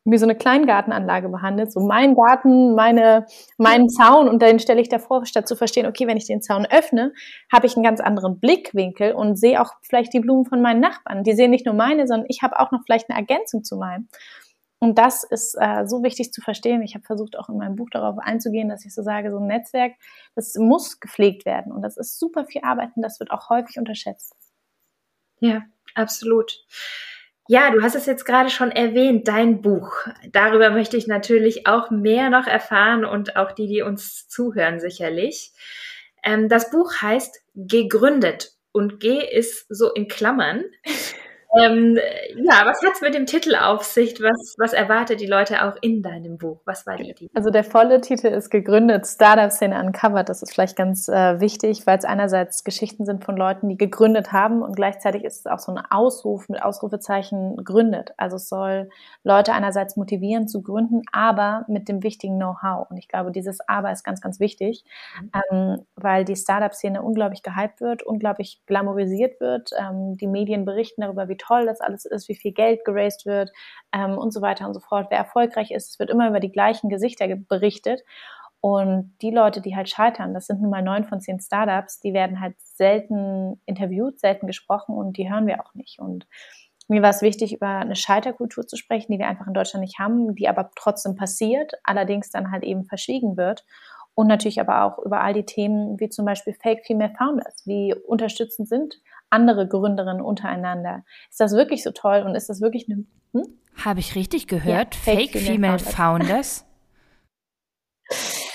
wie 0.06 0.18
so 0.20 0.26
eine 0.26 0.36
Kleingartenanlage 0.36 1.30
behandelt. 1.30 1.72
So 1.72 1.80
mein 1.80 2.14
Garten, 2.14 2.76
meine, 2.76 3.26
meinen 3.58 3.90
Zaun 3.90 4.30
und 4.30 4.40
dann 4.42 4.60
stelle 4.60 4.80
ich 4.80 4.88
davor, 4.88 5.26
statt 5.26 5.48
zu 5.48 5.56
verstehen, 5.56 5.88
okay, 5.88 6.06
wenn 6.06 6.18
ich 6.18 6.28
den 6.28 6.44
Zaun 6.44 6.68
öffne, 6.70 7.12
habe 7.52 7.66
ich 7.66 7.76
einen 7.76 7.84
ganz 7.84 8.00
anderen 8.00 8.40
Blickwinkel 8.40 9.14
und 9.14 9.36
sehe 9.36 9.60
auch 9.60 9.74
vielleicht 9.82 10.14
die 10.14 10.20
Blumen 10.20 10.46
von 10.46 10.62
meinen 10.62 10.80
Nachbarn. 10.80 11.24
Die 11.24 11.34
sehen 11.34 11.50
nicht 11.50 11.66
nur 11.66 11.74
meine, 11.74 12.06
sondern 12.06 12.28
ich 12.30 12.44
habe 12.44 12.60
auch 12.60 12.72
noch 12.72 12.82
vielleicht 12.86 13.10
eine 13.10 13.18
Ergänzung 13.18 13.64
zu 13.64 13.78
meinem. 13.78 14.08
Und 14.86 15.00
das 15.00 15.24
ist 15.24 15.56
äh, 15.60 15.88
so 15.88 16.04
wichtig 16.04 16.32
zu 16.32 16.42
verstehen. 16.42 16.84
Ich 16.84 16.94
habe 16.94 17.04
versucht, 17.04 17.40
auch 17.40 17.50
in 17.50 17.58
meinem 17.58 17.76
Buch 17.76 17.90
darauf 17.90 18.20
einzugehen, 18.20 18.70
dass 18.70 18.86
ich 18.86 18.94
so 18.94 19.02
sage, 19.02 19.32
so 19.32 19.40
ein 19.40 19.48
Netzwerk, 19.48 19.94
das 20.36 20.54
muss 20.60 21.00
gepflegt 21.00 21.44
werden. 21.44 21.72
Und 21.72 21.82
das 21.82 21.98
ist 21.98 22.20
super 22.20 22.46
viel 22.46 22.62
Arbeit 22.62 22.92
und 22.96 23.02
das 23.02 23.20
wird 23.20 23.32
auch 23.32 23.50
häufig 23.50 23.80
unterschätzt. 23.80 24.36
Ja, 25.40 25.64
absolut. 25.96 26.64
Ja, 27.48 27.72
du 27.72 27.82
hast 27.82 27.96
es 27.96 28.06
jetzt 28.06 28.26
gerade 28.26 28.52
schon 28.52 28.70
erwähnt, 28.70 29.28
dein 29.28 29.64
Buch. 29.64 29.92
Darüber 30.32 30.70
möchte 30.70 30.98
ich 30.98 31.08
natürlich 31.08 31.66
auch 31.66 31.90
mehr 31.90 32.30
noch 32.30 32.46
erfahren 32.46 33.06
und 33.06 33.38
auch 33.38 33.54
die, 33.54 33.66
die 33.66 33.82
uns 33.82 34.28
zuhören, 34.28 34.80
sicherlich. 34.80 35.52
Ähm, 36.22 36.48
das 36.48 36.70
Buch 36.70 36.94
heißt 37.02 37.42
Gegründet 37.56 38.52
und 38.72 39.00
G 39.00 39.18
ist 39.28 39.66
so 39.68 39.92
in 39.92 40.08
Klammern. 40.08 40.64
Ähm, 41.58 41.98
ja, 42.36 42.66
was 42.66 42.82
hat 42.84 42.94
es 42.96 43.02
mit 43.02 43.14
dem 43.14 43.26
Titel 43.26 43.56
auf 43.56 43.84
sich? 43.84 44.22
Was, 44.22 44.56
was 44.58 44.74
erwartet 44.74 45.22
die 45.22 45.28
Leute 45.28 45.64
auch 45.64 45.76
in 45.82 46.02
deinem 46.02 46.38
Buch? 46.38 46.60
Was 46.66 46.86
war 46.86 46.98
die 46.98 47.10
Idee? 47.10 47.30
Also 47.34 47.50
der 47.50 47.64
volle 47.64 48.02
Titel 48.02 48.28
ist 48.28 48.50
gegründet, 48.50 49.08
Startup-Szene 49.08 49.80
Uncovered. 49.80 50.28
Das 50.28 50.42
ist 50.42 50.54
vielleicht 50.54 50.76
ganz 50.76 51.08
äh, 51.08 51.40
wichtig, 51.40 51.88
weil 51.88 51.98
es 51.98 52.06
einerseits 52.06 52.64
Geschichten 52.64 53.06
sind 53.06 53.24
von 53.24 53.38
Leuten, 53.38 53.70
die 53.70 53.78
gegründet 53.78 54.34
haben 54.34 54.62
und 54.62 54.76
gleichzeitig 54.76 55.24
ist 55.24 55.40
es 55.40 55.46
auch 55.46 55.60
so 55.60 55.72
ein 55.72 55.82
Ausruf 55.90 56.50
mit 56.50 56.62
Ausrufezeichen 56.62 57.56
gründet. 57.64 58.14
Also 58.18 58.36
es 58.36 58.50
soll 58.50 58.90
Leute 59.24 59.54
einerseits 59.54 59.96
motivieren 59.96 60.48
zu 60.50 60.62
gründen, 60.62 61.04
aber 61.12 61.64
mit 61.68 61.88
dem 61.88 62.04
wichtigen 62.04 62.36
Know-how. 62.36 62.90
Und 62.90 62.98
ich 62.98 63.08
glaube, 63.08 63.32
dieses 63.32 63.60
Aber 63.68 63.92
ist 63.92 64.04
ganz, 64.04 64.20
ganz 64.20 64.40
wichtig, 64.40 64.84
mhm. 65.22 65.32
ähm, 65.52 65.86
weil 65.96 66.26
die 66.26 66.36
Startup-Szene 66.36 67.02
unglaublich 67.02 67.44
gehypt 67.44 67.80
wird, 67.80 68.04
unglaublich 68.04 68.62
glamourisiert 68.66 69.40
wird. 69.40 69.72
Ähm, 69.80 70.18
die 70.18 70.28
Medien 70.28 70.66
berichten 70.66 71.02
darüber, 71.02 71.30
wie 71.30 71.38
toll 71.38 71.45
das 71.66 71.82
alles 71.82 72.06
ist, 72.06 72.30
wie 72.30 72.36
viel 72.36 72.52
Geld 72.52 72.86
geraced 72.86 73.26
wird 73.26 73.52
ähm, 73.94 74.18
und 74.18 74.32
so 74.32 74.42
weiter 74.42 74.68
und 74.68 74.74
so 74.74 74.80
fort. 74.80 75.08
Wer 75.10 75.20
erfolgreich 75.20 75.72
ist, 75.72 75.92
es 75.92 76.00
wird 76.00 76.10
immer 76.10 76.28
über 76.28 76.40
die 76.40 76.52
gleichen 76.52 76.90
Gesichter 76.90 77.28
berichtet. 77.28 78.02
Und 78.62 79.16
die 79.22 79.30
Leute, 79.30 79.62
die 79.62 79.76
halt 79.76 79.90
scheitern, 79.90 80.34
das 80.34 80.48
sind 80.48 80.60
nun 80.60 80.72
mal 80.72 80.82
neun 80.82 81.04
von 81.04 81.22
zehn 81.22 81.40
Startups, 81.40 82.00
die 82.00 82.14
werden 82.14 82.42
halt 82.42 82.56
selten 82.60 83.62
interviewt, 83.68 84.20
selten 84.20 84.48
gesprochen 84.48 84.96
und 84.96 85.18
die 85.18 85.30
hören 85.30 85.46
wir 85.46 85.64
auch 85.64 85.76
nicht. 85.76 86.00
Und 86.00 86.26
mir 86.88 87.02
war 87.02 87.12
es 87.12 87.22
wichtig, 87.22 87.54
über 87.54 87.68
eine 87.68 87.96
Scheiterkultur 87.96 88.66
zu 88.66 88.76
sprechen, 88.76 89.12
die 89.12 89.20
wir 89.20 89.28
einfach 89.28 89.48
in 89.48 89.54
Deutschland 89.54 89.84
nicht 89.84 90.00
haben, 90.00 90.34
die 90.36 90.48
aber 90.48 90.72
trotzdem 90.76 91.16
passiert, 91.16 91.74
allerdings 91.84 92.32
dann 92.32 92.52
halt 92.52 92.64
eben 92.64 92.86
verschwiegen 92.86 93.38
wird. 93.38 93.66
Und 94.16 94.28
natürlich 94.28 94.62
aber 94.62 94.84
auch 94.84 94.98
über 95.00 95.22
all 95.22 95.34
die 95.34 95.46
Themen 95.46 96.00
wie 96.00 96.10
zum 96.10 96.26
Beispiel 96.26 96.54
Fake 96.54 96.86
Female 96.86 97.14
Founders. 97.18 97.64
Wie 97.66 97.94
unterstützend 97.94 98.70
sind 98.70 98.96
andere 99.36 99.68
Gründerinnen 99.68 100.22
untereinander? 100.22 101.04
Ist 101.30 101.40
das 101.40 101.54
wirklich 101.54 101.84
so 101.84 101.92
toll 101.92 102.24
und 102.26 102.36
ist 102.36 102.50
das 102.50 102.62
wirklich 102.62 102.88
eine. 102.90 103.04
Hm? 103.34 103.60
Habe 103.84 104.00
ich 104.00 104.16
richtig 104.16 104.48
gehört? 104.48 104.96
Ja, 104.96 105.02
Fake, 105.02 105.32
Fake, 105.32 105.44
Female, 105.44 105.78
Female 105.78 105.80
Founders? 105.80 106.66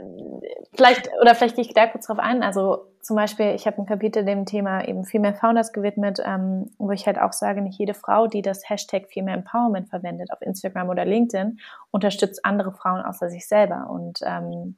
Ähm, 0.00 0.40
vielleicht, 0.74 1.10
oder 1.20 1.34
vielleicht 1.34 1.56
gehe 1.56 1.64
ich 1.64 1.74
da 1.74 1.86
kurz 1.86 2.06
drauf 2.06 2.18
ein. 2.18 2.42
Also 2.42 2.86
zum 3.00 3.16
Beispiel, 3.16 3.54
ich 3.54 3.66
habe 3.66 3.78
ein 3.78 3.86
Kapitel 3.86 4.24
dem 4.24 4.46
Thema 4.46 4.86
eben 4.86 5.04
Female 5.04 5.34
Founders 5.34 5.72
gewidmet, 5.72 6.20
ähm, 6.24 6.70
wo 6.78 6.90
ich 6.90 7.06
halt 7.06 7.18
auch 7.18 7.32
sage, 7.32 7.62
nicht 7.62 7.78
jede 7.78 7.94
Frau, 7.94 8.26
die 8.26 8.42
das 8.42 8.68
Hashtag 8.68 9.08
Female 9.08 9.38
Empowerment 9.38 9.88
verwendet 9.88 10.32
auf 10.32 10.42
Instagram 10.42 10.88
oder 10.88 11.04
LinkedIn, 11.04 11.58
unterstützt 11.90 12.44
andere 12.44 12.72
Frauen 12.72 13.02
außer 13.02 13.30
sich 13.30 13.46
selber. 13.48 13.88
Und 13.90 14.20
ähm, 14.22 14.76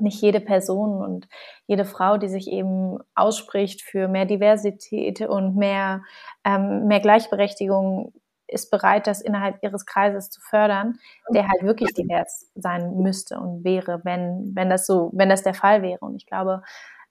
nicht 0.00 0.20
jede 0.22 0.40
Person 0.40 1.02
und 1.02 1.28
jede 1.66 1.84
Frau, 1.84 2.16
die 2.16 2.28
sich 2.28 2.48
eben 2.50 2.98
ausspricht 3.14 3.82
für 3.82 4.08
mehr 4.08 4.26
Diversität 4.26 5.20
und 5.22 5.56
mehr, 5.56 6.02
ähm, 6.44 6.86
mehr 6.86 7.00
Gleichberechtigung, 7.00 8.12
ist 8.48 8.70
bereit, 8.70 9.06
das 9.06 9.20
innerhalb 9.20 9.62
ihres 9.62 9.84
Kreises 9.84 10.30
zu 10.30 10.40
fördern, 10.40 10.98
der 11.30 11.48
halt 11.48 11.62
wirklich 11.62 11.92
divers 11.92 12.50
sein 12.54 12.96
müsste 12.96 13.38
und 13.38 13.62
wäre, 13.62 14.00
wenn, 14.04 14.52
wenn 14.54 14.70
das 14.70 14.86
so, 14.86 15.10
wenn 15.12 15.28
das 15.28 15.42
der 15.42 15.54
Fall 15.54 15.82
wäre. 15.82 16.00
Und 16.00 16.16
ich 16.16 16.26
glaube, 16.26 16.62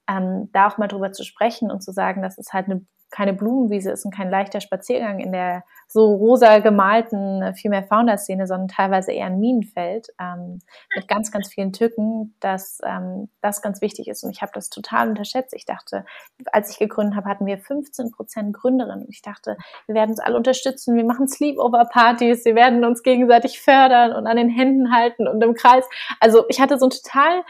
ähm, 0.10 0.50
da 0.52 0.68
auch 0.68 0.78
mal 0.78 0.88
drüber 0.88 1.12
zu 1.12 1.24
sprechen 1.24 1.70
und 1.70 1.82
zu 1.84 1.92
sagen, 1.92 2.22
dass 2.22 2.38
es 2.38 2.54
halt 2.54 2.66
eine 2.66 2.86
keine 3.10 3.34
Blumenwiese 3.34 3.92
ist 3.92 4.06
und 4.06 4.14
kein 4.14 4.30
leichter 4.30 4.62
Spaziergang 4.62 5.20
in 5.20 5.32
der 5.32 5.64
so 5.88 6.14
rosa 6.14 6.60
gemalten 6.60 7.42
äh, 7.42 7.54
Female 7.54 7.86
Founder 7.88 8.18
Szene, 8.18 8.46
sondern 8.46 8.68
teilweise 8.68 9.14
eher 9.14 9.28
ein 9.28 9.40
Minenfeld 9.40 10.10
ähm, 10.20 10.60
mit 10.94 11.08
ganz, 11.08 11.32
ganz 11.32 11.48
vielen 11.48 11.72
Tücken, 11.72 12.36
dass 12.42 12.80
ähm, 12.86 13.30
das 13.42 13.62
ganz 13.62 13.82
wichtig 13.82 14.10
ist. 14.10 14.24
Und 14.24 14.32
ich 14.32 14.42
habe 14.42 14.52
das 14.54 14.70
total 14.70 15.08
unterschätzt. 15.08 15.54
Ich 15.54 15.66
dachte, 15.66 16.06
als 16.52 16.72
ich 16.72 16.80
gegründet 16.80 17.16
habe, 17.16 17.30
hatten 17.30 17.46
wir 17.46 17.58
15 17.58 18.12
Prozent 18.12 18.54
Gründerinnen. 18.54 19.06
Und 19.06 19.10
ich 19.10 19.22
dachte, 19.22 19.56
wir 19.86 19.96
werden 19.96 20.12
uns 20.12 20.20
alle 20.20 20.36
unterstützen, 20.36 20.98
wir 20.98 21.06
machen 21.06 21.30
Sleepover-Partys, 21.30 22.44
wir 22.44 22.56
werden 22.56 22.84
uns 22.84 23.02
gegenseitig 23.02 23.62
fördern 23.62 24.12
und 24.14 24.28
an 24.28 24.36
den 24.36 24.50
Händen 24.50 24.94
halten 24.94 25.28
und 25.28 25.42
im 25.42 25.54
Kreis. 25.54 25.86
Also 26.20 26.44
ich 26.50 26.60
hatte 26.60 26.78
so 26.78 26.88
ein 26.88 26.90
total 26.90 27.44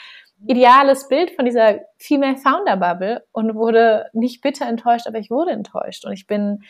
ideales 0.45 1.07
Bild 1.07 1.31
von 1.31 1.45
dieser 1.45 1.79
Female 1.97 2.37
Founder 2.37 2.77
Bubble 2.77 3.23
und 3.31 3.55
wurde 3.55 4.09
nicht 4.13 4.41
bitter 4.41 4.67
enttäuscht, 4.67 5.07
aber 5.07 5.19
ich 5.19 5.31
wurde 5.31 5.51
enttäuscht. 5.51 6.05
Und 6.05 6.13
ich 6.13 6.27
bin 6.27 6.63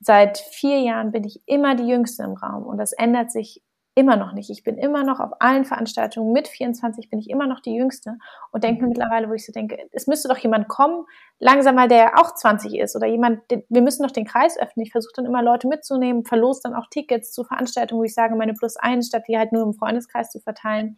seit 0.00 0.38
vier 0.38 0.80
Jahren 0.80 1.12
bin 1.12 1.24
ich 1.24 1.42
immer 1.46 1.74
die 1.74 1.86
Jüngste 1.86 2.22
im 2.22 2.34
Raum 2.34 2.64
und 2.64 2.78
das 2.78 2.92
ändert 2.92 3.30
sich 3.30 3.62
immer 3.96 4.16
noch 4.16 4.32
nicht. 4.32 4.50
Ich 4.50 4.64
bin 4.64 4.76
immer 4.76 5.04
noch 5.04 5.20
auf 5.20 5.30
allen 5.40 5.64
Veranstaltungen 5.64 6.32
mit 6.32 6.48
24 6.48 7.10
bin 7.10 7.20
ich 7.20 7.30
immer 7.30 7.46
noch 7.46 7.60
die 7.60 7.74
Jüngste 7.74 8.16
und 8.50 8.64
denke 8.64 8.82
mir 8.82 8.88
mittlerweile, 8.88 9.28
wo 9.28 9.34
ich 9.34 9.46
so 9.46 9.52
denke, 9.52 9.78
es 9.92 10.08
müsste 10.08 10.28
doch 10.28 10.38
jemand 10.38 10.68
kommen, 10.68 11.04
langsam 11.38 11.76
mal, 11.76 11.86
der 11.86 12.18
auch 12.18 12.34
20 12.34 12.76
ist 12.76 12.96
oder 12.96 13.06
jemand, 13.06 13.42
wir 13.48 13.82
müssen 13.82 14.02
noch 14.02 14.10
den 14.10 14.24
Kreis 14.24 14.58
öffnen. 14.58 14.84
Ich 14.84 14.92
versuche 14.92 15.12
dann 15.14 15.26
immer 15.26 15.42
Leute 15.42 15.68
mitzunehmen, 15.68 16.24
verlose 16.24 16.62
dann 16.64 16.74
auch 16.74 16.88
Tickets 16.90 17.32
zu 17.32 17.44
Veranstaltungen, 17.44 18.00
wo 18.00 18.04
ich 18.04 18.14
sage, 18.14 18.34
meine 18.34 18.54
Plus 18.54 18.76
1, 18.76 19.06
statt 19.06 19.24
die 19.28 19.38
halt 19.38 19.52
nur 19.52 19.62
im 19.62 19.74
Freundeskreis 19.74 20.30
zu 20.30 20.40
verteilen. 20.40 20.96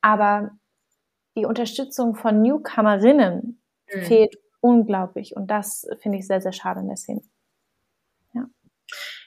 Aber 0.00 0.52
die 1.36 1.46
Unterstützung 1.46 2.14
von 2.14 2.42
Newcomerinnen 2.42 3.60
mhm. 3.92 4.02
fehlt 4.02 4.36
unglaublich. 4.60 5.36
Und 5.36 5.50
das 5.50 5.86
finde 6.00 6.18
ich 6.18 6.26
sehr, 6.26 6.40
sehr 6.40 6.52
schade 6.52 6.80
in 6.80 6.88
der 6.88 6.96
Szene. 6.96 7.22
Ja. 8.34 8.46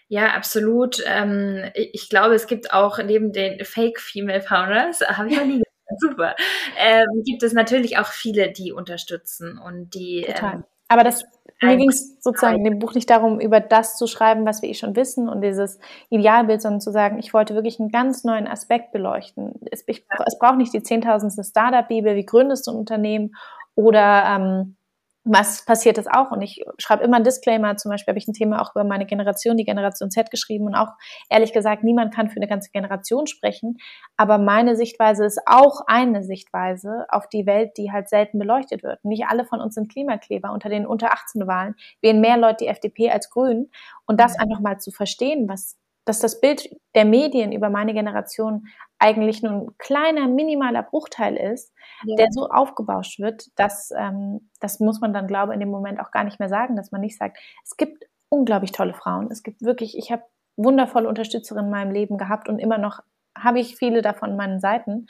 Ja, 0.07 0.33
absolut. 0.33 1.03
Ähm, 1.05 1.71
ich 1.73 2.09
glaube, 2.09 2.35
es 2.35 2.47
gibt 2.47 2.73
auch 2.73 2.99
neben 2.99 3.31
den 3.31 3.63
Fake 3.65 3.99
Female 3.99 4.41
Founders, 4.41 5.01
habe 5.17 5.29
ich 5.29 5.37
noch 5.37 5.45
nie 5.45 5.63
super, 5.99 6.35
ähm, 6.77 7.23
gibt 7.25 7.43
es 7.43 7.53
natürlich 7.53 7.97
auch 7.97 8.07
viele, 8.07 8.51
die 8.51 8.71
unterstützen 8.71 9.57
und 9.57 9.93
die. 9.93 10.23
Total. 10.25 10.55
Ähm, 10.55 10.63
Aber 10.87 11.03
das 11.03 11.25
mir 11.65 11.77
ging 11.77 11.89
es 11.89 12.21
sozusagen 12.21 12.57
in 12.57 12.63
dem 12.63 12.79
Buch 12.79 12.93
nicht 12.93 13.09
darum, 13.09 13.39
über 13.39 13.59
das 13.59 13.97
zu 13.97 14.07
schreiben, 14.07 14.45
was 14.45 14.61
wir 14.61 14.69
eh 14.69 14.73
schon 14.73 14.95
wissen 14.95 15.29
und 15.29 15.41
dieses 15.41 15.79
Idealbild, 16.09 16.61
sondern 16.61 16.81
zu 16.81 16.91
sagen, 16.91 17.19
ich 17.19 17.33
wollte 17.33 17.55
wirklich 17.55 17.79
einen 17.79 17.89
ganz 17.89 18.23
neuen 18.23 18.47
Aspekt 18.47 18.91
beleuchten. 18.91 19.53
Es, 19.71 19.83
ich, 19.87 20.05
es 20.25 20.39
braucht 20.39 20.57
nicht 20.57 20.73
die 20.73 20.83
zehntausendste 20.83 21.43
Startup-Bibel, 21.43 22.15
wie 22.15 22.25
gründest 22.25 22.67
du 22.67 22.71
ein 22.71 22.77
Unternehmen 22.77 23.35
oder 23.75 24.23
ähm, 24.27 24.75
was 25.25 25.63
passiert 25.65 25.97
ist 25.97 26.11
auch. 26.11 26.31
Und 26.31 26.41
ich 26.41 26.63
schreibe 26.77 27.03
immer 27.03 27.15
einen 27.15 27.23
Disclaimer, 27.23 27.77
zum 27.77 27.91
Beispiel 27.91 28.11
habe 28.11 28.19
ich 28.19 28.27
ein 28.27 28.33
Thema 28.33 28.61
auch 28.61 28.71
über 28.75 28.83
meine 28.83 29.05
Generation, 29.05 29.55
die 29.55 29.63
Generation 29.63 30.11
Z 30.11 30.29
geschrieben 30.31 30.65
und 30.65 30.75
auch 30.75 30.89
ehrlich 31.29 31.53
gesagt, 31.53 31.83
niemand 31.83 32.13
kann 32.13 32.29
für 32.29 32.37
eine 32.37 32.47
ganze 32.47 32.71
Generation 32.71 33.27
sprechen. 33.27 33.77
Aber 34.17 34.37
meine 34.37 34.75
Sichtweise 34.75 35.25
ist 35.25 35.39
auch 35.45 35.81
eine 35.87 36.23
Sichtweise 36.23 37.05
auf 37.09 37.27
die 37.29 37.45
Welt, 37.45 37.77
die 37.77 37.91
halt 37.91 38.09
selten 38.09 38.37
beleuchtet 38.37 38.83
wird. 38.83 39.03
Nicht 39.05 39.25
alle 39.27 39.45
von 39.45 39.61
uns 39.61 39.75
sind 39.75 39.91
Klimakleber. 39.91 40.51
Unter 40.51 40.69
den 40.69 40.85
unter 40.85 41.13
18 41.13 41.47
Wahlen 41.47 41.75
wählen 42.01 42.19
mehr 42.19 42.37
Leute 42.37 42.65
die 42.65 42.67
FDP 42.67 43.09
als 43.11 43.29
Grünen. 43.29 43.71
Und 44.05 44.19
das 44.19 44.37
einfach 44.37 44.59
mal 44.59 44.79
zu 44.79 44.91
verstehen, 44.91 45.47
was 45.47 45.77
dass 46.05 46.19
das 46.19 46.41
Bild 46.41 46.69
der 46.95 47.05
Medien 47.05 47.51
über 47.51 47.69
meine 47.69 47.93
Generation 47.93 48.67
eigentlich 48.99 49.41
nur 49.41 49.51
ein 49.51 49.77
kleiner, 49.77 50.27
minimaler 50.27 50.83
Bruchteil 50.83 51.35
ist, 51.35 51.73
ja. 52.05 52.15
der 52.15 52.27
so 52.31 52.49
aufgebauscht 52.49 53.19
wird, 53.19 53.47
dass 53.57 53.91
ähm, 53.91 54.49
das 54.59 54.79
muss 54.79 55.01
man 55.01 55.13
dann, 55.13 55.27
glaube 55.27 55.51
ich, 55.51 55.55
in 55.55 55.59
dem 55.59 55.71
Moment 55.71 55.99
auch 55.99 56.11
gar 56.11 56.23
nicht 56.23 56.39
mehr 56.39 56.49
sagen, 56.49 56.75
dass 56.75 56.91
man 56.91 57.01
nicht 57.01 57.17
sagt, 57.17 57.37
es 57.63 57.77
gibt 57.77 58.05
unglaublich 58.29 58.71
tolle 58.71 58.93
Frauen. 58.93 59.29
Es 59.31 59.43
gibt 59.43 59.61
wirklich, 59.61 59.97
ich 59.97 60.11
habe 60.11 60.23
wundervolle 60.55 61.07
Unterstützerinnen 61.07 61.65
in 61.65 61.71
meinem 61.71 61.91
Leben 61.91 62.17
gehabt 62.17 62.47
und 62.49 62.59
immer 62.59 62.77
noch 62.77 62.99
habe 63.37 63.59
ich 63.59 63.75
viele 63.75 64.01
davon 64.01 64.31
an 64.31 64.37
meinen 64.37 64.59
Seiten, 64.59 65.07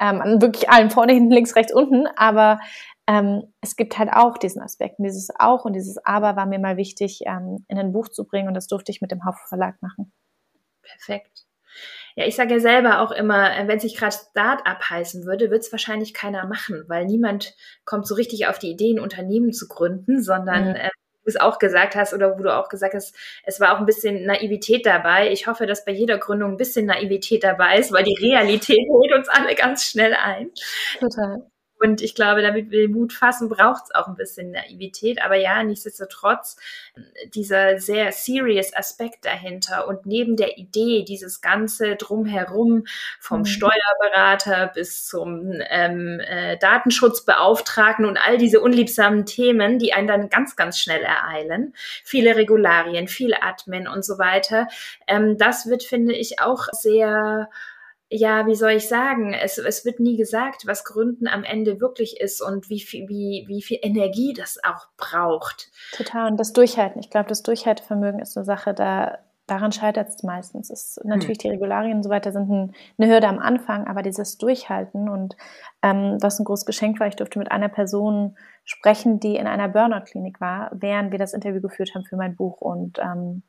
ähm, 0.00 0.20
an 0.20 0.40
wirklich 0.40 0.70
allen 0.70 0.90
vorne, 0.90 1.12
hinten, 1.14 1.30
links, 1.30 1.56
rechts, 1.56 1.72
unten, 1.72 2.06
aber 2.16 2.60
ähm, 3.06 3.52
es 3.60 3.76
gibt 3.76 3.98
halt 3.98 4.10
auch 4.12 4.38
diesen 4.38 4.62
Aspekt. 4.62 4.98
Und 4.98 5.04
dieses 5.04 5.28
Auch 5.38 5.64
und 5.64 5.74
dieses 5.74 5.98
Aber 6.04 6.36
war 6.36 6.46
mir 6.46 6.58
mal 6.58 6.76
wichtig, 6.76 7.22
ähm, 7.26 7.64
in 7.68 7.78
ein 7.78 7.92
Buch 7.92 8.08
zu 8.08 8.26
bringen 8.26 8.48
und 8.48 8.54
das 8.54 8.66
durfte 8.66 8.92
ich 8.92 9.00
mit 9.00 9.10
dem 9.10 9.24
Haufe 9.24 9.40
Verlag 9.46 9.80
machen. 9.82 10.12
Perfekt. 10.84 11.44
Ja, 12.16 12.26
ich 12.26 12.36
sage 12.36 12.54
ja 12.54 12.60
selber 12.60 13.00
auch 13.00 13.10
immer, 13.10 13.56
äh, 13.56 13.66
wenn 13.66 13.80
sich 13.80 13.96
gerade 13.96 14.14
Start-up 14.14 14.88
heißen 14.88 15.24
würde, 15.24 15.50
wird 15.50 15.62
es 15.62 15.72
wahrscheinlich 15.72 16.14
keiner 16.14 16.46
machen, 16.46 16.84
weil 16.86 17.06
niemand 17.06 17.54
kommt 17.84 18.06
so 18.06 18.14
richtig 18.14 18.46
auf 18.46 18.58
die 18.58 18.70
Idee, 18.70 18.92
ein 18.94 19.00
Unternehmen 19.00 19.52
zu 19.52 19.66
gründen, 19.66 20.22
sondern 20.22 20.70
mhm. 20.70 20.76
äh, 20.76 20.90
du 21.24 21.30
es 21.30 21.36
auch 21.36 21.58
gesagt 21.58 21.96
hast 21.96 22.14
oder 22.14 22.38
wo 22.38 22.42
du 22.42 22.54
auch 22.54 22.68
gesagt 22.68 22.94
hast, 22.94 23.16
es 23.44 23.58
war 23.58 23.74
auch 23.74 23.80
ein 23.80 23.86
bisschen 23.86 24.26
Naivität 24.26 24.86
dabei. 24.86 25.32
Ich 25.32 25.46
hoffe, 25.46 25.66
dass 25.66 25.84
bei 25.84 25.92
jeder 25.92 26.18
Gründung 26.18 26.52
ein 26.52 26.56
bisschen 26.56 26.86
Naivität 26.86 27.42
dabei 27.42 27.78
ist, 27.78 27.92
weil 27.92 28.04
die 28.04 28.16
Realität 28.20 28.86
holt 28.88 29.12
uns 29.12 29.28
alle 29.28 29.54
ganz 29.54 29.84
schnell 29.84 30.14
ein. 30.14 30.50
Total. 31.00 31.50
Und 31.84 32.00
ich 32.00 32.14
glaube, 32.14 32.40
damit 32.40 32.70
wir 32.70 32.88
Mut 32.88 33.12
fassen, 33.12 33.50
braucht 33.50 33.84
es 33.84 33.94
auch 33.94 34.08
ein 34.08 34.14
bisschen 34.14 34.52
Naivität. 34.52 35.22
Aber 35.22 35.36
ja, 35.36 35.62
nichtsdestotrotz, 35.62 36.56
dieser 37.34 37.78
sehr 37.78 38.10
serious 38.10 38.74
Aspekt 38.74 39.26
dahinter 39.26 39.86
und 39.86 40.06
neben 40.06 40.36
der 40.36 40.56
Idee, 40.56 41.04
dieses 41.04 41.42
ganze 41.42 41.96
Drumherum 41.96 42.86
vom 43.20 43.40
mhm. 43.40 43.44
Steuerberater 43.44 44.72
bis 44.74 45.06
zum 45.06 45.52
ähm, 45.68 46.20
äh, 46.20 46.56
Datenschutzbeauftragten 46.56 48.06
und 48.06 48.16
all 48.16 48.38
diese 48.38 48.60
unliebsamen 48.60 49.26
Themen, 49.26 49.78
die 49.78 49.92
einen 49.92 50.08
dann 50.08 50.30
ganz, 50.30 50.56
ganz 50.56 50.78
schnell 50.78 51.02
ereilen. 51.02 51.74
Viele 52.02 52.34
Regularien, 52.34 53.08
viel 53.08 53.34
Admin 53.34 53.88
und 53.88 54.06
so 54.06 54.18
weiter. 54.18 54.68
Ähm, 55.06 55.36
das 55.36 55.68
wird, 55.68 55.82
finde 55.82 56.14
ich, 56.14 56.40
auch 56.40 56.68
sehr 56.72 57.50
ja, 58.16 58.46
wie 58.46 58.54
soll 58.54 58.72
ich 58.72 58.86
sagen, 58.86 59.34
es, 59.34 59.58
es 59.58 59.84
wird 59.84 59.98
nie 59.98 60.16
gesagt, 60.16 60.66
was 60.66 60.84
Gründen 60.84 61.26
am 61.26 61.42
Ende 61.42 61.80
wirklich 61.80 62.20
ist 62.20 62.40
und 62.40 62.70
wie 62.70 62.78
viel, 62.78 63.08
wie, 63.08 63.44
wie 63.48 63.60
viel 63.60 63.78
Energie 63.82 64.32
das 64.32 64.58
auch 64.62 64.86
braucht. 64.96 65.72
Total. 65.92 66.30
Und 66.30 66.38
das 66.38 66.52
Durchhalten. 66.52 67.00
Ich 67.00 67.10
glaube, 67.10 67.28
das 67.28 67.42
Durchhaltevermögen 67.42 68.20
ist 68.20 68.36
eine 68.36 68.44
Sache, 68.44 68.72
da, 68.72 69.18
daran 69.48 69.72
scheitert 69.72 70.10
es 70.10 70.22
meistens. 70.22 70.70
Ist, 70.70 71.00
hm. 71.02 71.10
natürlich 71.10 71.38
die 71.38 71.48
Regularien 71.48 71.96
und 71.96 72.02
so 72.04 72.10
weiter 72.10 72.30
sind 72.30 72.48
ein, 72.48 72.74
eine 72.98 73.12
Hürde 73.12 73.26
am 73.26 73.40
Anfang, 73.40 73.88
aber 73.88 74.02
dieses 74.02 74.38
Durchhalten 74.38 75.08
und 75.08 75.36
ähm, 75.82 76.18
was 76.20 76.38
ein 76.38 76.44
großes 76.44 76.66
Geschenk 76.66 77.00
war, 77.00 77.08
ich 77.08 77.16
durfte 77.16 77.40
mit 77.40 77.50
einer 77.50 77.68
Person 77.68 78.36
sprechen, 78.64 79.18
die 79.18 79.34
in 79.34 79.48
einer 79.48 79.68
Burnout-Klinik 79.68 80.40
war, 80.40 80.70
während 80.72 81.10
wir 81.10 81.18
das 81.18 81.34
Interview 81.34 81.60
geführt 81.60 81.90
haben 81.96 82.04
für 82.04 82.16
mein 82.16 82.36
Buch. 82.36 82.60
Und 82.60 83.00
ähm, 83.00 83.42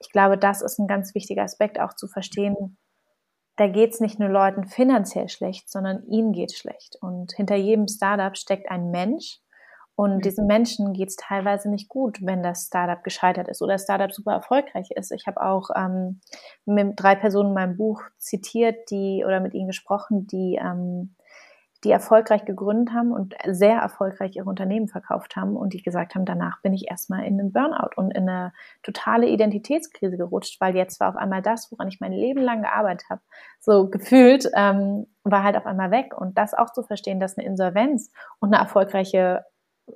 ich 0.00 0.10
glaube, 0.10 0.36
das 0.36 0.60
ist 0.60 0.78
ein 0.78 0.86
ganz 0.86 1.14
wichtiger 1.14 1.44
Aspekt, 1.44 1.80
auch 1.80 1.94
zu 1.94 2.08
verstehen, 2.08 2.76
da 3.56 3.66
geht 3.66 3.92
es 3.92 4.00
nicht 4.00 4.18
nur 4.18 4.28
Leuten 4.28 4.66
finanziell 4.66 5.28
schlecht, 5.28 5.70
sondern 5.70 6.04
ihnen 6.06 6.32
geht 6.32 6.52
schlecht. 6.52 6.96
Und 7.00 7.32
hinter 7.32 7.56
jedem 7.56 7.86
Startup 7.88 8.36
steckt 8.36 8.70
ein 8.70 8.90
Mensch. 8.90 9.40
Und 9.94 10.16
mhm. 10.16 10.20
diesen 10.20 10.46
Menschen 10.46 10.94
geht 10.94 11.10
es 11.10 11.16
teilweise 11.16 11.68
nicht 11.68 11.88
gut, 11.88 12.18
wenn 12.22 12.42
das 12.42 12.66
Startup 12.66 13.04
gescheitert 13.04 13.48
ist 13.48 13.60
oder 13.60 13.74
das 13.74 13.82
Startup 13.84 14.10
super 14.10 14.32
erfolgreich 14.32 14.90
ist. 14.92 15.12
Ich 15.12 15.26
habe 15.26 15.42
auch 15.42 15.68
ähm, 15.76 16.20
mit 16.64 16.94
drei 16.96 17.14
Personen 17.14 17.50
in 17.50 17.54
meinem 17.54 17.76
Buch 17.76 18.02
zitiert, 18.16 18.90
die 18.90 19.22
oder 19.26 19.40
mit 19.40 19.52
ihnen 19.52 19.66
gesprochen, 19.66 20.26
die 20.26 20.58
ähm, 20.60 21.14
die 21.84 21.90
erfolgreich 21.90 22.44
gegründet 22.44 22.94
haben 22.94 23.12
und 23.12 23.34
sehr 23.46 23.76
erfolgreich 23.78 24.36
ihre 24.36 24.48
Unternehmen 24.48 24.88
verkauft 24.88 25.34
haben 25.34 25.56
und 25.56 25.72
die 25.72 25.82
gesagt 25.82 26.14
haben, 26.14 26.24
danach 26.24 26.60
bin 26.62 26.72
ich 26.72 26.88
erstmal 26.88 27.24
in 27.24 27.40
einen 27.40 27.52
Burnout 27.52 27.90
und 27.96 28.12
in 28.12 28.28
eine 28.28 28.52
totale 28.82 29.26
Identitätskrise 29.26 30.16
gerutscht, 30.16 30.60
weil 30.60 30.76
jetzt 30.76 31.00
war 31.00 31.08
auf 31.08 31.16
einmal 31.16 31.42
das, 31.42 31.72
woran 31.72 31.88
ich 31.88 32.00
mein 32.00 32.12
Leben 32.12 32.40
lang 32.40 32.62
gearbeitet 32.62 33.08
habe, 33.10 33.20
so 33.58 33.90
gefühlt, 33.90 34.48
ähm, 34.54 35.06
war 35.24 35.42
halt 35.42 35.56
auf 35.56 35.66
einmal 35.66 35.90
weg. 35.90 36.14
Und 36.16 36.38
das 36.38 36.54
auch 36.54 36.72
zu 36.72 36.82
verstehen, 36.82 37.18
dass 37.18 37.36
eine 37.36 37.46
Insolvenz 37.46 38.12
und 38.38 38.54
eine 38.54 38.62
erfolgreiche, 38.62 39.44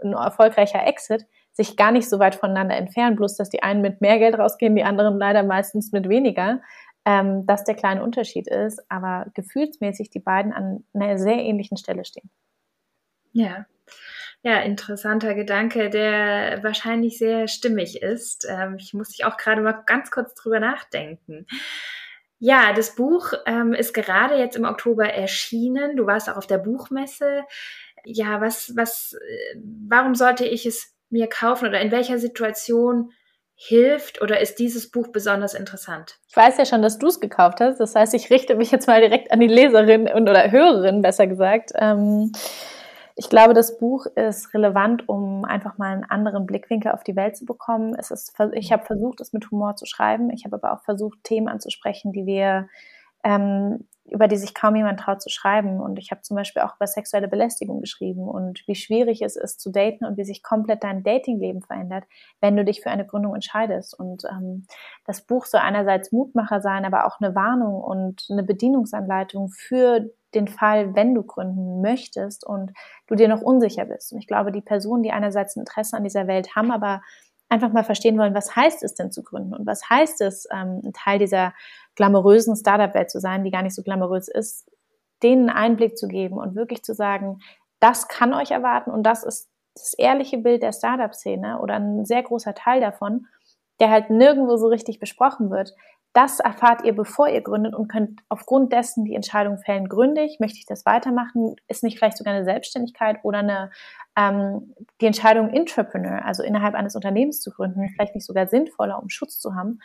ein 0.03 0.13
erfolgreicher 0.13 0.85
Exit 0.87 1.27
sich 1.53 1.77
gar 1.77 1.91
nicht 1.91 2.09
so 2.09 2.19
weit 2.19 2.35
voneinander 2.35 2.77
entfernen, 2.77 3.17
bloß 3.17 3.37
dass 3.37 3.49
die 3.49 3.63
einen 3.63 3.81
mit 3.81 4.03
mehr 4.03 4.19
Geld 4.19 4.39
rausgehen, 4.39 4.77
die 4.77 4.85
anderen 4.85 5.19
leider 5.19 5.43
meistens 5.43 5.91
mit 5.91 6.07
weniger 6.09 6.61
ähm, 7.07 7.47
dass 7.47 7.63
der 7.63 7.77
kleine 7.77 8.03
Unterschied 8.03 8.49
ist, 8.49 8.83
aber 8.91 9.31
gefühlsmäßig 9.33 10.11
die 10.11 10.19
beiden 10.19 10.53
an 10.53 10.85
einer 10.93 11.19
sehr 11.19 11.37
ähnlichen 11.37 11.77
Stelle 11.77 12.05
stehen. 12.05 12.29
Ja. 13.33 13.67
Ja, 14.43 14.61
interessanter 14.61 15.35
Gedanke, 15.35 15.89
der 15.89 16.63
wahrscheinlich 16.63 17.19
sehr 17.19 17.49
stimmig 17.49 18.03
ist. 18.03 18.47
Ähm, 18.49 18.77
ich 18.79 18.93
muss 18.93 19.15
ich 19.15 19.25
auch 19.25 19.37
gerade 19.37 19.63
mal 19.63 19.83
ganz 19.87 20.11
kurz 20.11 20.35
drüber 20.35 20.61
nachdenken. 20.61 21.47
Ja, 22.39 22.73
das 22.73 22.95
Buch 22.95 23.33
ähm, 23.47 23.73
ist 23.73 23.95
gerade 23.95 24.37
jetzt 24.37 24.57
im 24.57 24.65
Oktober 24.65 25.09
erschienen. 25.09 25.97
Du 25.97 26.07
warst 26.07 26.29
auch 26.29 26.37
auf 26.37 26.47
der 26.47 26.59
Buchmesse. 26.59 27.45
Ja, 28.05 28.41
was, 28.41 28.77
was, 28.77 29.15
äh, 29.15 29.57
warum 29.89 30.15
sollte 30.15 30.45
ich 30.45 30.67
es 30.67 30.95
mir 31.09 31.29
kaufen 31.29 31.69
oder 31.69 31.81
in 31.81 31.91
welcher 31.91 32.19
Situation 32.19 33.13
hilft 33.57 34.21
oder 34.21 34.41
ist 34.41 34.59
dieses 34.59 34.91
Buch 34.91 35.09
besonders 35.09 35.55
interessant? 35.55 36.19
Ich 36.29 36.37
weiß 36.37 36.59
ja 36.59 36.67
schon, 36.67 36.83
dass 36.83 36.99
du 36.99 37.07
es 37.07 37.21
gekauft 37.21 37.61
hast. 37.61 37.81
Das 37.81 37.95
heißt, 37.95 38.13
ich 38.15 38.31
richte 38.31 38.55
mich 38.55 38.71
jetzt 38.71 38.87
mal 38.87 39.01
direkt 39.01 39.33
an 39.33 39.41
die 39.41 39.47
Leserin 39.47 40.09
und 40.09 40.29
oder 40.29 40.51
Hörerin, 40.51 41.01
besser 41.01 41.27
gesagt. 41.27 41.73
Ähm, 41.75 42.33
ich 43.17 43.31
glaube, 43.31 43.55
das 43.55 43.79
Buch 43.79 44.05
ist 44.15 44.53
relevant, 44.53 45.09
um 45.09 45.47
einfach 45.47 45.79
mal 45.79 45.91
einen 45.91 46.05
anderen 46.05 46.45
Blickwinkel 46.45 46.93
auf 46.93 47.03
die 47.03 47.17
Welt 47.17 47.35
zu 47.35 47.47
bekommen. 47.47 47.97
Es 47.99 48.11
ist, 48.11 48.35
ich 48.53 48.73
habe 48.73 48.85
versucht, 48.85 49.23
es 49.23 49.33
mit 49.33 49.51
Humor 49.51 49.75
zu 49.77 49.87
schreiben. 49.87 50.29
Ich 50.31 50.45
habe 50.45 50.57
aber 50.57 50.75
auch 50.75 50.85
versucht, 50.85 51.25
Themen 51.25 51.49
anzusprechen, 51.49 52.13
die 52.13 52.27
wir 52.27 52.69
ähm, 53.25 53.89
über 54.09 54.29
die 54.29 54.37
sich 54.37 54.55
kaum 54.55 54.77
jemand 54.77 55.01
traut 55.01 55.21
zu 55.21 55.29
schreiben. 55.29 55.81
Und 55.81 55.99
ich 55.99 56.11
habe 56.11 56.23
zum 56.23 56.37
Beispiel 56.37 56.63
auch 56.63 56.77
über 56.77 56.87
sexuelle 56.87 57.29
Belästigung 57.29 57.81
geschrieben 57.81 58.29
und 58.29 58.63
wie 58.67 58.75
schwierig 58.75 59.23
es 59.23 59.37
ist 59.37 59.61
zu 59.61 59.71
daten 59.71 60.05
und 60.05 60.17
wie 60.17 60.25
sich 60.25 60.43
komplett 60.43 60.85
dein 60.85 61.03
Datingleben 61.03 61.63
verändert, 61.63 62.05
wenn 62.41 62.57
du 62.57 62.65
dich 62.65 62.83
für 62.83 62.91
eine 62.91 63.07
Gründung 63.07 63.35
entscheidest. 63.35 63.99
Und 63.99 64.25
ähm, 64.25 64.67
das 65.05 65.23
Buch 65.23 65.47
soll 65.47 65.61
einerseits 65.61 66.13
Mutmacher 66.13 66.61
sein, 66.61 66.85
aber 66.85 67.07
auch 67.07 67.21
eine 67.21 67.35
Warnung 67.35 67.81
und 67.81 68.27
eine 68.31 68.43
Bedienungsanleitung 68.43 69.51
für 69.51 70.11
den 70.35 70.49
Fall, 70.49 70.95
wenn 70.95 71.15
du 71.15 71.23
gründen 71.23 71.81
möchtest 71.81 72.47
und 72.47 72.73
du 73.07 73.15
dir 73.15 73.29
noch 73.29 73.41
unsicher 73.41 73.87
bist. 73.87 74.13
Und 74.13 74.19
ich 74.19 74.27
glaube, 74.27 74.53
die 74.53 74.61
Personen, 74.61 75.03
die 75.03 75.13
einerseits 75.13 75.57
ein 75.57 75.61
Interesse 75.61 75.97
an 75.97 76.05
dieser 76.05 76.27
Welt 76.27 76.55
haben, 76.55 76.71
aber 76.71 77.01
einfach 77.49 77.73
mal 77.73 77.85
verstehen 77.85 78.19
wollen, 78.19 78.35
was 78.35 78.55
heißt 78.55 78.83
es 78.83 78.95
denn 78.95 79.13
zu 79.13 79.23
gründen 79.23 79.55
und 79.55 79.67
was 79.67 79.89
heißt 79.89 80.21
es, 80.21 80.47
ähm, 80.53 80.81
ein 80.85 80.93
Teil 80.93 81.19
dieser 81.19 81.55
glamourösen 81.97 82.55
Startup-Welt 82.55 83.11
zu 83.11 83.21
sein, 83.21 83.43
die 83.43 83.51
gar 83.51 83.63
nicht 83.63 83.75
so 83.75 83.83
glamourös 83.83 84.29
ist, 84.29 84.71
denen 85.23 85.51
Einblick 85.51 85.97
zu 85.99 86.09
geben 86.09 86.39
und 86.39 86.55
wirklich 86.55 86.83
zu 86.83 86.95
sagen, 86.95 87.41
das 87.81 88.09
kann 88.09 88.35
euch 88.35 88.51
erwarten 88.51 88.91
und 88.91 89.03
das 89.03 89.25
ist 89.25 89.51
das 89.75 89.95
ehrliche 89.95 90.39
Bild 90.39 90.63
der 90.63 90.73
Startup-Szene 90.73 91.61
oder 91.61 91.75
ein 91.75 92.05
sehr 92.05 92.23
großer 92.23 92.55
Teil 92.55 92.81
davon, 92.81 93.27
der 93.81 93.91
halt 93.91 94.11
nirgendwo 94.11 94.57
so 94.57 94.69
richtig 94.69 94.99
besprochen 94.99 95.51
wird. 95.51 95.75
Das 96.15 96.41
erfahrt 96.41 96.83
ihr, 96.85 96.95
bevor 96.95 97.29
ihr 97.29 97.43
gründet 97.43 97.75
und 97.75 97.89
könnt 97.89 98.23
aufgrund 98.31 98.73
dessen 98.73 99.05
die 99.05 99.15
Entscheidung 99.15 99.59
fällen, 99.59 99.87
gründe 99.87 100.23
ich, 100.23 100.41
möchte 100.41 100.59
ich 100.59 100.65
das 100.65 100.87
weitermachen, 100.87 101.57
ist 101.69 101.83
nicht 101.83 101.99
vielleicht 101.99 102.17
sogar 102.17 102.33
eine 102.33 102.45
Selbstständigkeit 102.45 103.19
oder 103.23 103.41
eine, 103.41 103.71
ähm, 104.17 104.75
die 105.03 105.07
Entscheidung 105.07 105.51
Entrepreneur, 105.51 106.25
also 106.25 106.43
innerhalb 106.43 106.75
eines 106.75 106.97
Unternehmens 106.97 107.43
zu 107.43 107.51
gründen, 107.51 107.87
vielleicht 107.91 108.15
nicht 108.15 108.27
sogar 108.27 108.47
sinnvoller, 108.47 108.99
um 109.03 109.11
Schutz 109.11 109.39
zu 109.39 109.55
haben 109.55 109.81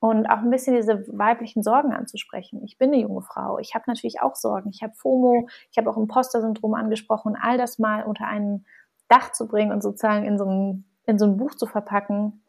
und 0.00 0.26
auch 0.26 0.38
ein 0.38 0.50
bisschen 0.50 0.74
diese 0.74 1.04
weiblichen 1.08 1.62
Sorgen 1.62 1.92
anzusprechen. 1.92 2.62
Ich 2.64 2.78
bin 2.78 2.90
eine 2.90 3.02
junge 3.02 3.22
Frau, 3.22 3.58
ich 3.58 3.74
habe 3.74 3.84
natürlich 3.86 4.20
auch 4.22 4.34
Sorgen, 4.34 4.70
ich 4.70 4.82
habe 4.82 4.94
FOMO, 4.94 5.46
ich 5.70 5.78
habe 5.78 5.90
auch 5.90 5.96
Imposter-Syndrom 5.96 6.74
angesprochen, 6.74 7.36
all 7.40 7.58
das 7.58 7.78
mal 7.78 8.04
unter 8.04 8.26
ein 8.26 8.64
Dach 9.08 9.32
zu 9.32 9.46
bringen 9.46 9.72
und 9.72 9.82
sozusagen 9.82 10.24
in 10.24 10.38
so 10.38 10.46
ein, 10.46 10.84
in 11.04 11.18
so 11.18 11.26
ein 11.26 11.36
Buch 11.36 11.54
zu 11.54 11.66
verpacken, 11.66 12.42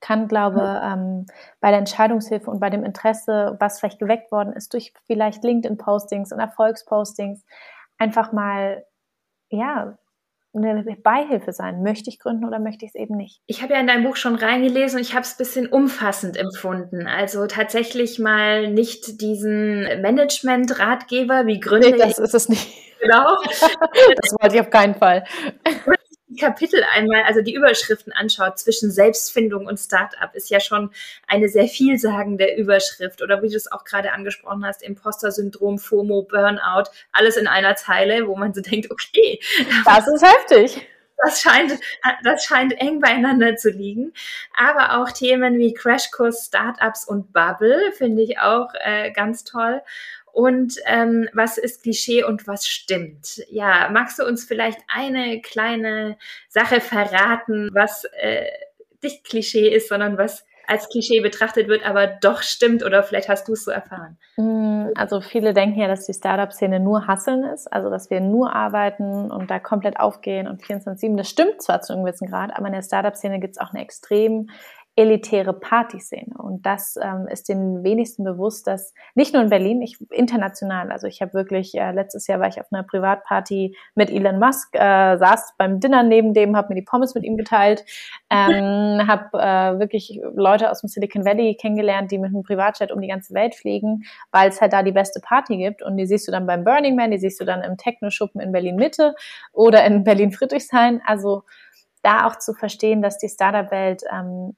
kann, 0.00 0.28
glaube 0.28 0.80
ähm, 0.84 1.26
bei 1.60 1.70
der 1.70 1.78
Entscheidungshilfe 1.78 2.50
und 2.50 2.60
bei 2.60 2.68
dem 2.68 2.84
Interesse, 2.84 3.56
was 3.58 3.80
vielleicht 3.80 3.98
geweckt 3.98 4.30
worden 4.30 4.52
ist 4.52 4.74
durch 4.74 4.92
vielleicht 5.06 5.42
LinkedIn-Postings 5.42 6.32
und 6.32 6.38
Erfolgspostings, 6.38 7.42
einfach 7.96 8.32
mal 8.32 8.84
ja 9.48 9.96
eine 10.56 10.84
Beihilfe 11.02 11.52
sein. 11.52 11.82
Möchte 11.82 12.10
ich 12.10 12.18
gründen 12.18 12.44
oder 12.44 12.58
möchte 12.58 12.84
ich 12.84 12.92
es 12.94 12.94
eben 12.94 13.16
nicht? 13.16 13.40
Ich 13.46 13.62
habe 13.62 13.74
ja 13.74 13.80
in 13.80 13.86
dein 13.86 14.02
Buch 14.02 14.16
schon 14.16 14.34
reingelesen 14.36 14.98
und 14.98 15.02
ich 15.02 15.14
habe 15.14 15.22
es 15.22 15.34
ein 15.34 15.38
bisschen 15.38 15.66
umfassend 15.66 16.36
empfunden. 16.36 17.06
Also 17.06 17.46
tatsächlich 17.46 18.18
mal 18.18 18.70
nicht 18.70 19.20
diesen 19.20 19.82
Management-Ratgeber 20.02 21.46
wie 21.46 21.60
Gründer. 21.60 21.90
Nee, 21.90 21.96
das 21.96 22.18
ist 22.18 22.34
es 22.34 22.48
nicht. 22.48 22.68
Genau. 23.00 23.36
das 23.44 24.32
wollte 24.40 24.56
ich 24.56 24.60
auf 24.60 24.70
keinen 24.70 24.94
Fall. 24.94 25.24
Kapitel 26.36 26.84
einmal, 26.94 27.22
also 27.22 27.42
die 27.42 27.54
Überschriften 27.54 28.12
anschaut 28.12 28.58
zwischen 28.58 28.90
Selbstfindung 28.90 29.66
und 29.66 29.78
Startup, 29.78 30.34
ist 30.34 30.50
ja 30.50 30.60
schon 30.60 30.90
eine 31.26 31.48
sehr 31.48 31.68
vielsagende 31.68 32.54
Überschrift. 32.56 33.22
Oder 33.22 33.42
wie 33.42 33.48
du 33.48 33.56
es 33.56 33.70
auch 33.70 33.84
gerade 33.84 34.12
angesprochen 34.12 34.64
hast, 34.64 34.82
Imposter-Syndrom, 34.82 35.78
FOMO, 35.78 36.22
Burnout, 36.22 36.90
alles 37.12 37.36
in 37.36 37.46
einer 37.46 37.76
Zeile, 37.76 38.26
wo 38.26 38.36
man 38.36 38.54
so 38.54 38.60
denkt, 38.62 38.90
okay. 38.90 39.40
Das 39.84 40.06
ist 40.06 40.22
heftig. 40.22 40.86
Das 41.24 41.40
scheint, 41.40 41.72
das 42.24 42.44
scheint 42.44 42.78
eng 42.78 43.00
beieinander 43.00 43.56
zu 43.56 43.70
liegen. 43.70 44.12
Aber 44.54 44.98
auch 44.98 45.10
Themen 45.10 45.58
wie 45.58 45.72
Crashkurs, 45.72 46.46
Startups 46.46 47.06
und 47.06 47.32
Bubble 47.32 47.92
finde 47.92 48.22
ich 48.22 48.38
auch 48.38 48.68
äh, 48.84 49.10
ganz 49.12 49.44
toll 49.44 49.80
und 50.36 50.74
ähm, 50.84 51.30
was 51.32 51.56
ist 51.56 51.82
Klischee 51.82 52.22
und 52.22 52.46
was 52.46 52.66
stimmt. 52.66 53.42
Ja, 53.48 53.88
magst 53.90 54.18
du 54.18 54.26
uns 54.26 54.44
vielleicht 54.44 54.78
eine 54.86 55.40
kleine 55.40 56.18
Sache 56.50 56.82
verraten, 56.82 57.70
was 57.72 58.04
äh, 58.20 58.44
nicht 59.02 59.24
Klischee 59.24 59.66
ist, 59.70 59.88
sondern 59.88 60.18
was 60.18 60.44
als 60.66 60.90
Klischee 60.90 61.20
betrachtet 61.20 61.68
wird, 61.68 61.86
aber 61.86 62.06
doch 62.06 62.42
stimmt 62.42 62.84
oder 62.84 63.02
vielleicht 63.02 63.30
hast 63.30 63.48
du 63.48 63.54
es 63.54 63.64
so 63.64 63.70
erfahren? 63.70 64.18
Mm, 64.36 64.88
also 64.94 65.22
viele 65.22 65.54
denken 65.54 65.80
ja, 65.80 65.88
dass 65.88 66.04
die 66.04 66.12
Startup-Szene 66.12 66.80
nur 66.80 67.06
Hasseln 67.06 67.44
ist, 67.44 67.72
also 67.72 67.88
dass 67.88 68.10
wir 68.10 68.20
nur 68.20 68.54
arbeiten 68.54 69.30
und 69.30 69.50
da 69.50 69.58
komplett 69.58 69.98
aufgehen 69.98 70.48
und 70.48 70.62
24-7. 70.62 71.16
Das 71.16 71.30
stimmt 71.30 71.62
zwar 71.62 71.80
zu 71.80 71.94
einem 71.94 72.04
gewissen 72.04 72.28
Grad, 72.28 72.50
aber 72.54 72.66
in 72.66 72.74
der 72.74 72.82
Startup-Szene 72.82 73.40
gibt 73.40 73.56
es 73.56 73.58
auch 73.58 73.72
eine 73.72 73.82
extrem 73.82 74.50
elitäre 74.96 75.52
Partyszene. 75.52 76.34
Und 76.38 76.64
das 76.64 76.96
ähm, 76.96 77.28
ist 77.28 77.50
den 77.50 77.84
wenigsten 77.84 78.24
bewusst, 78.24 78.66
dass 78.66 78.94
nicht 79.14 79.34
nur 79.34 79.42
in 79.42 79.50
Berlin, 79.50 79.82
ich 79.82 79.98
international, 80.10 80.90
also 80.90 81.06
ich 81.06 81.20
habe 81.20 81.34
wirklich, 81.34 81.74
äh, 81.74 81.92
letztes 81.92 82.26
Jahr 82.26 82.40
war 82.40 82.48
ich 82.48 82.58
auf 82.58 82.72
einer 82.72 82.82
Privatparty 82.82 83.76
mit 83.94 84.10
Elon 84.10 84.38
Musk, 84.38 84.74
äh, 84.74 85.18
saß 85.18 85.54
beim 85.58 85.80
Dinner 85.80 86.02
neben 86.02 86.32
dem, 86.32 86.56
habe 86.56 86.70
mir 86.70 86.76
die 86.76 86.86
Pommes 86.86 87.14
mit 87.14 87.24
ihm 87.24 87.36
geteilt, 87.36 87.84
ähm, 88.30 88.48
habe 89.06 89.38
äh, 89.38 89.78
wirklich 89.78 90.18
Leute 90.34 90.70
aus 90.70 90.80
dem 90.80 90.88
Silicon 90.88 91.26
Valley 91.26 91.56
kennengelernt, 91.60 92.10
die 92.10 92.18
mit 92.18 92.30
einem 92.30 92.42
Privatjet 92.42 92.90
um 92.90 93.02
die 93.02 93.08
ganze 93.08 93.34
Welt 93.34 93.54
fliegen, 93.54 94.04
weil 94.32 94.48
es 94.48 94.62
halt 94.62 94.72
da 94.72 94.82
die 94.82 94.92
beste 94.92 95.20
Party 95.20 95.58
gibt. 95.58 95.82
Und 95.82 95.98
die 95.98 96.06
siehst 96.06 96.26
du 96.26 96.32
dann 96.32 96.46
beim 96.46 96.64
Burning 96.64 96.96
Man, 96.96 97.10
die 97.10 97.18
siehst 97.18 97.38
du 97.38 97.44
dann 97.44 97.62
im 97.62 97.76
Techno-Schuppen 97.76 98.40
in 98.40 98.50
Berlin-Mitte 98.50 99.14
oder 99.52 99.84
in 99.84 100.04
Berlin-Friedrichshain. 100.04 101.02
Also 101.04 101.42
da 102.02 102.26
auch 102.26 102.36
zu 102.36 102.54
verstehen, 102.54 103.02
dass 103.02 103.18
die 103.18 103.28
Startup-Welt 103.28 104.02
ähm, 104.10 104.56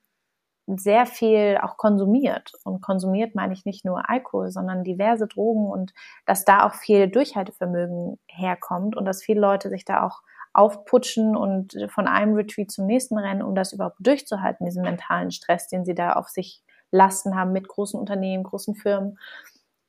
sehr 0.76 1.06
viel 1.06 1.58
auch 1.62 1.76
konsumiert. 1.76 2.52
Und 2.64 2.82
konsumiert 2.82 3.34
meine 3.34 3.52
ich 3.52 3.64
nicht 3.64 3.84
nur 3.84 4.08
Alkohol, 4.08 4.50
sondern 4.50 4.84
diverse 4.84 5.26
Drogen 5.26 5.66
und 5.70 5.94
dass 6.26 6.44
da 6.44 6.66
auch 6.66 6.74
viel 6.74 7.08
Durchhaltevermögen 7.08 8.18
herkommt 8.26 8.96
und 8.96 9.04
dass 9.04 9.22
viele 9.22 9.40
Leute 9.40 9.70
sich 9.70 9.84
da 9.84 10.06
auch 10.06 10.20
aufputschen 10.52 11.36
und 11.36 11.76
von 11.88 12.08
einem 12.08 12.34
Retreat 12.34 12.70
zum 12.70 12.86
nächsten 12.86 13.16
rennen, 13.16 13.42
um 13.42 13.54
das 13.54 13.72
überhaupt 13.72 13.98
durchzuhalten, 14.00 14.66
diesen 14.66 14.82
mentalen 14.82 15.30
Stress, 15.30 15.68
den 15.68 15.84
sie 15.84 15.94
da 15.94 16.14
auf 16.14 16.28
sich 16.28 16.62
lasten 16.90 17.36
haben 17.36 17.52
mit 17.52 17.68
großen 17.68 17.98
Unternehmen, 17.98 18.44
großen 18.44 18.74
Firmen. 18.74 19.18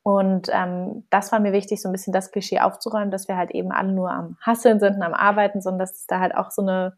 Und 0.02 0.48
ähm, 0.52 1.06
das 1.10 1.30
war 1.32 1.40
mir 1.40 1.52
wichtig, 1.52 1.82
so 1.82 1.88
ein 1.88 1.92
bisschen 1.92 2.12
das 2.12 2.30
Klischee 2.30 2.60
aufzuräumen, 2.60 3.10
dass 3.10 3.28
wir 3.28 3.36
halt 3.36 3.50
eben 3.50 3.70
alle 3.70 3.92
nur 3.92 4.10
am 4.10 4.36
Hasseln 4.40 4.80
sind 4.80 4.96
und 4.96 5.02
am 5.02 5.14
Arbeiten, 5.14 5.60
sondern 5.60 5.80
dass 5.80 5.92
es 5.92 6.06
da 6.06 6.20
halt 6.20 6.34
auch 6.34 6.50
so 6.50 6.62
eine 6.62 6.96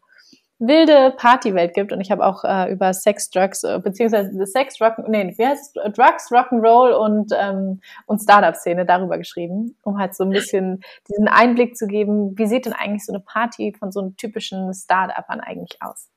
wilde 0.67 1.13
Partywelt 1.17 1.73
gibt 1.73 1.91
und 1.91 2.01
ich 2.01 2.11
habe 2.11 2.25
auch 2.25 2.43
äh, 2.43 2.71
über 2.71 2.93
Sex, 2.93 3.29
Drugs, 3.29 3.63
äh, 3.63 3.79
beziehungsweise 3.79 4.45
Sex, 4.45 4.79
Rock, 4.81 4.97
nee, 5.07 5.33
wie 5.37 5.45
heißt 5.45 5.77
es? 5.77 5.93
Drugs, 5.93 6.31
Rock'n'Roll 6.31 6.93
und, 6.93 7.31
ähm, 7.37 7.81
und 8.05 8.21
Startup-Szene 8.21 8.85
darüber 8.85 9.17
geschrieben, 9.17 9.77
um 9.83 9.99
halt 9.99 10.15
so 10.15 10.23
ein 10.23 10.29
bisschen 10.29 10.83
diesen 11.09 11.27
Einblick 11.27 11.75
zu 11.75 11.87
geben, 11.87 12.37
wie 12.37 12.47
sieht 12.47 12.65
denn 12.65 12.73
eigentlich 12.73 13.05
so 13.05 13.13
eine 13.13 13.21
Party 13.21 13.75
von 13.77 13.91
so 13.91 13.99
einem 13.99 14.15
typischen 14.15 14.73
Startup-An 14.73 15.39
eigentlich 15.39 15.81
aus? 15.81 16.09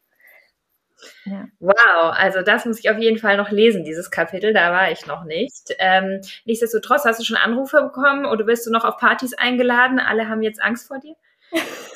Ja. 1.25 1.45
Wow, 1.59 2.15
also 2.17 2.43
das 2.43 2.65
muss 2.65 2.79
ich 2.79 2.91
auf 2.91 2.99
jeden 2.99 3.19
Fall 3.19 3.37
noch 3.37 3.51
lesen, 3.51 3.85
dieses 3.85 4.11
Kapitel, 4.11 4.55
da 4.55 4.73
war 4.73 4.91
ich 4.91 5.07
noch 5.07 5.25
nicht. 5.25 5.75
Ähm, 5.79 6.21
nichtsdestotrotz, 6.45 7.05
hast 7.05 7.21
du 7.21 7.25
schon 7.25 7.37
Anrufe 7.37 7.83
bekommen 7.83 8.27
oder 8.27 8.47
wirst 8.47 8.67
du 8.67 8.71
noch 8.71 8.85
auf 8.85 8.97
Partys 8.97 9.35
eingeladen? 9.35 9.99
Alle 9.99 10.29
haben 10.29 10.43
jetzt 10.43 10.63
Angst 10.63 10.89
vor 10.89 10.99
dir? 10.99 11.15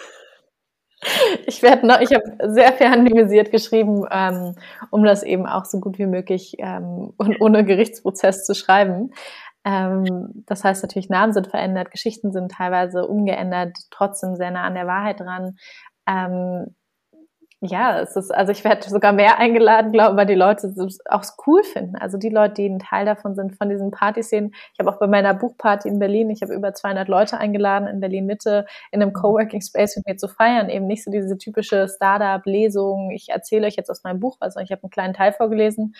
Ich 1.50 1.62
werde 1.62 1.84
noch, 1.84 2.00
ich 2.00 2.14
habe 2.14 2.52
sehr 2.52 2.72
viel 2.74 2.86
anonymisiert 2.86 3.50
geschrieben, 3.50 4.06
ähm, 4.08 4.54
um 4.90 5.02
das 5.02 5.24
eben 5.24 5.46
auch 5.46 5.64
so 5.64 5.80
gut 5.80 5.98
wie 5.98 6.06
möglich 6.06 6.54
ähm, 6.58 7.12
und 7.16 7.40
ohne 7.40 7.64
Gerichtsprozess 7.64 8.44
zu 8.44 8.54
schreiben. 8.54 9.10
Ähm, 9.64 10.44
das 10.46 10.62
heißt 10.62 10.84
natürlich, 10.84 11.08
Namen 11.08 11.32
sind 11.32 11.48
verändert, 11.48 11.90
Geschichten 11.90 12.30
sind 12.30 12.52
teilweise 12.52 13.04
umgeändert, 13.04 13.76
trotzdem 13.90 14.36
sehr 14.36 14.52
nah 14.52 14.62
an 14.62 14.74
der 14.74 14.86
Wahrheit 14.86 15.18
dran. 15.18 15.56
Ähm, 16.06 16.76
ja, 17.62 18.00
es 18.00 18.16
ist, 18.16 18.30
also 18.30 18.52
ich 18.52 18.64
werde 18.64 18.88
sogar 18.88 19.12
mehr 19.12 19.38
eingeladen, 19.38 19.92
glaube 19.92 20.12
ich, 20.12 20.16
weil 20.16 20.26
die 20.26 20.34
Leute 20.34 20.68
es 20.68 20.98
auch 21.06 21.22
cool 21.46 21.62
finden. 21.62 21.94
Also 21.96 22.16
die 22.16 22.30
Leute, 22.30 22.54
die 22.54 22.66
ein 22.66 22.78
Teil 22.78 23.04
davon 23.04 23.34
sind, 23.34 23.54
von 23.54 23.68
diesen 23.68 23.90
Partyszenen. 23.90 24.54
Ich 24.72 24.78
habe 24.78 24.90
auch 24.90 24.98
bei 24.98 25.06
meiner 25.06 25.34
Buchparty 25.34 25.88
in 25.88 25.98
Berlin, 25.98 26.30
ich 26.30 26.40
habe 26.40 26.54
über 26.54 26.72
200 26.72 27.06
Leute 27.08 27.36
eingeladen, 27.36 27.86
in 27.86 28.00
Berlin 28.00 28.24
Mitte, 28.24 28.64
in 28.92 29.02
einem 29.02 29.12
Coworking 29.12 29.60
Space 29.60 29.96
mit 29.96 30.06
mir 30.06 30.16
zu 30.16 30.28
feiern. 30.28 30.70
Eben 30.70 30.86
nicht 30.86 31.04
so 31.04 31.10
diese 31.10 31.36
typische 31.36 31.86
Startup-Lesung. 31.86 33.10
Ich 33.10 33.28
erzähle 33.28 33.66
euch 33.66 33.76
jetzt 33.76 33.90
aus 33.90 34.04
meinem 34.04 34.20
Buch 34.20 34.38
was, 34.40 34.54
sondern 34.54 34.64
ich 34.64 34.72
habe 34.72 34.84
einen 34.84 34.90
kleinen 34.90 35.14
Teil 35.14 35.32
vorgelesen 35.32 35.94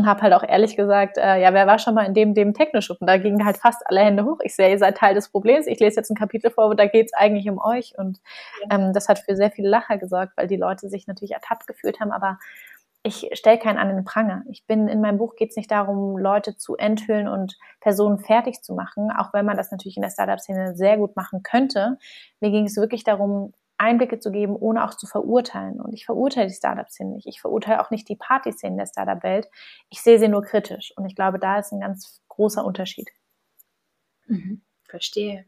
und 0.00 0.06
habe 0.06 0.22
halt 0.22 0.32
auch 0.32 0.42
ehrlich 0.42 0.76
gesagt, 0.76 1.18
äh, 1.18 1.40
ja, 1.40 1.52
wer 1.52 1.66
war 1.66 1.78
schon 1.78 1.94
mal 1.94 2.06
in 2.06 2.14
dem, 2.14 2.34
dem 2.34 2.54
Technoschuppen? 2.54 3.06
Da 3.06 3.18
gingen 3.18 3.44
halt 3.44 3.58
fast 3.58 3.82
alle 3.86 4.00
Hände 4.00 4.24
hoch. 4.24 4.38
Ich 4.42 4.54
sehe, 4.56 4.70
ihr 4.70 4.78
seid 4.78 4.96
Teil 4.96 5.14
des 5.14 5.28
Problems. 5.28 5.66
Ich 5.66 5.78
lese 5.78 5.96
jetzt 5.96 6.10
ein 6.10 6.16
Kapitel 6.16 6.50
vor, 6.50 6.70
wo 6.70 6.74
da 6.74 6.86
geht 6.86 7.06
es 7.06 7.12
eigentlich 7.12 7.48
um 7.50 7.58
euch. 7.58 7.98
Und 7.98 8.18
ähm, 8.70 8.92
das 8.94 9.08
hat 9.08 9.18
für 9.18 9.36
sehr 9.36 9.50
viele 9.50 9.68
Lacher 9.68 9.98
gesorgt, 9.98 10.32
weil 10.36 10.46
die 10.46 10.56
Leute 10.56 10.88
sich 10.88 11.06
natürlich 11.06 11.32
ertappt 11.32 11.66
gefühlt 11.66 12.00
haben, 12.00 12.12
aber 12.12 12.38
ich 13.02 13.30
stelle 13.32 13.58
keinen 13.58 13.78
an 13.78 13.88
den 13.88 14.04
Pranger. 14.04 14.42
Ich 14.50 14.66
bin 14.66 14.88
in 14.88 15.00
meinem 15.00 15.18
Buch 15.18 15.34
geht 15.36 15.50
es 15.50 15.56
nicht 15.56 15.70
darum, 15.70 16.18
Leute 16.18 16.56
zu 16.56 16.76
enthüllen 16.76 17.28
und 17.28 17.56
Personen 17.80 18.18
fertig 18.18 18.62
zu 18.62 18.74
machen, 18.74 19.10
auch 19.10 19.32
wenn 19.32 19.46
man 19.46 19.56
das 19.56 19.70
natürlich 19.70 19.96
in 19.96 20.02
der 20.02 20.10
Startup-Szene 20.10 20.74
sehr 20.74 20.98
gut 20.98 21.16
machen 21.16 21.42
könnte. 21.42 21.96
Mir 22.40 22.50
ging 22.50 22.66
es 22.66 22.76
wirklich 22.76 23.04
darum, 23.04 23.54
Einblicke 23.80 24.18
zu 24.18 24.30
geben, 24.30 24.54
ohne 24.54 24.84
auch 24.84 24.94
zu 24.94 25.06
verurteilen. 25.06 25.80
Und 25.80 25.92
ich 25.94 26.04
verurteile 26.04 26.48
die 26.48 26.54
Startup-Szene 26.54 27.14
nicht. 27.14 27.26
Ich 27.26 27.40
verurteile 27.40 27.80
auch 27.80 27.90
nicht 27.90 28.08
die 28.08 28.16
Party-Szene 28.16 28.76
der 28.76 28.86
Startup-Welt. 28.86 29.48
Ich 29.88 30.02
sehe 30.02 30.18
sie 30.18 30.28
nur 30.28 30.42
kritisch. 30.42 30.92
Und 30.96 31.06
ich 31.06 31.14
glaube, 31.14 31.38
da 31.38 31.58
ist 31.58 31.72
ein 31.72 31.80
ganz 31.80 32.22
großer 32.28 32.64
Unterschied. 32.64 33.08
Mhm. 34.26 34.62
Verstehe. 34.84 35.46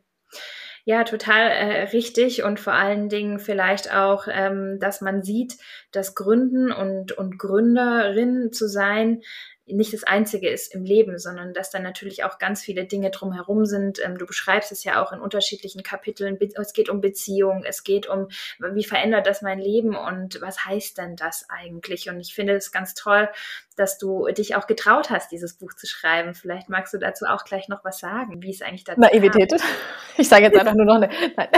Ja, 0.84 1.04
total 1.04 1.50
äh, 1.50 1.82
richtig 1.92 2.42
und 2.42 2.58
vor 2.58 2.72
allen 2.72 3.08
Dingen 3.08 3.38
vielleicht 3.38 3.94
auch, 3.94 4.26
ähm, 4.28 4.78
dass 4.80 5.00
man 5.00 5.22
sieht, 5.22 5.56
dass 5.92 6.16
Gründen 6.16 6.72
und, 6.72 7.12
und 7.12 7.38
Gründerin 7.38 8.52
zu 8.52 8.68
sein 8.68 9.22
nicht 9.66 9.92
das 9.94 10.02
Einzige 10.02 10.48
ist 10.48 10.74
im 10.74 10.84
Leben, 10.84 11.18
sondern 11.18 11.54
dass 11.54 11.70
da 11.70 11.78
natürlich 11.78 12.24
auch 12.24 12.38
ganz 12.38 12.62
viele 12.62 12.84
Dinge 12.84 13.10
drumherum 13.10 13.64
sind. 13.64 14.04
Ähm, 14.04 14.18
du 14.18 14.26
beschreibst 14.26 14.72
es 14.72 14.82
ja 14.82 15.02
auch 15.02 15.12
in 15.12 15.20
unterschiedlichen 15.20 15.82
Kapiteln. 15.82 16.38
Es 16.60 16.72
geht 16.72 16.88
um 16.88 17.00
Beziehung, 17.00 17.64
es 17.64 17.84
geht 17.84 18.08
um, 18.08 18.28
wie 18.58 18.84
verändert 18.84 19.26
das 19.26 19.40
mein 19.40 19.60
Leben 19.60 19.96
und 19.96 20.40
was 20.40 20.64
heißt 20.64 20.98
denn 20.98 21.14
das 21.16 21.46
eigentlich? 21.48 22.10
Und 22.10 22.20
ich 22.20 22.34
finde 22.34 22.54
es 22.54 22.72
ganz 22.72 22.94
toll, 22.94 23.28
dass 23.76 23.98
du 23.98 24.26
dich 24.28 24.56
auch 24.56 24.66
getraut 24.66 25.10
hast, 25.10 25.30
dieses 25.30 25.54
Buch 25.54 25.74
zu 25.74 25.86
schreiben. 25.86 26.34
Vielleicht 26.34 26.68
magst 26.68 26.92
du 26.92 26.98
dazu 26.98 27.24
auch 27.26 27.44
gleich 27.44 27.68
noch 27.68 27.84
was 27.84 27.98
sagen, 27.98 28.42
wie 28.42 28.50
es 28.50 28.62
eigentlich 28.62 28.84
dazu 28.84 29.00
Naivität. 29.00 29.50
Kam. 29.50 29.60
Ich 30.18 30.28
sage 30.28 30.44
jetzt 30.44 30.58
einfach 30.58 30.74
nur 30.74 30.84
noch 30.84 30.96
eine. 30.96 31.08
Nein. 31.36 31.48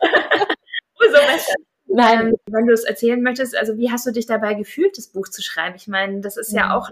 so 0.98 1.12
besser. 1.12 1.54
Nein. 1.86 2.28
Ähm, 2.28 2.34
wenn 2.50 2.66
du 2.66 2.72
es 2.72 2.82
erzählen 2.82 3.22
möchtest, 3.22 3.56
also 3.56 3.76
wie 3.76 3.92
hast 3.92 4.06
du 4.06 4.10
dich 4.10 4.26
dabei 4.26 4.54
gefühlt, 4.54 4.98
das 4.98 5.06
Buch 5.08 5.28
zu 5.28 5.40
schreiben? 5.40 5.76
Ich 5.76 5.86
meine, 5.86 6.20
das 6.20 6.36
ist 6.36 6.52
ja, 6.52 6.68
ja 6.68 6.76
auch 6.76 6.90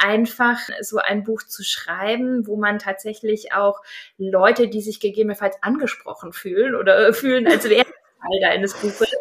einfach 0.00 0.58
so 0.80 0.98
ein 0.98 1.24
Buch 1.24 1.42
zu 1.42 1.62
schreiben, 1.62 2.46
wo 2.46 2.56
man 2.56 2.78
tatsächlich 2.78 3.52
auch 3.52 3.80
Leute, 4.16 4.68
die 4.68 4.80
sich 4.80 4.98
gegebenenfalls 4.98 5.62
angesprochen 5.62 6.32
fühlen 6.32 6.74
oder 6.74 7.12
fühlen, 7.12 7.46
als 7.46 7.68
wäre 7.68 7.84
Teil 7.84 8.40
deines 8.40 8.74
Buches, 8.74 9.14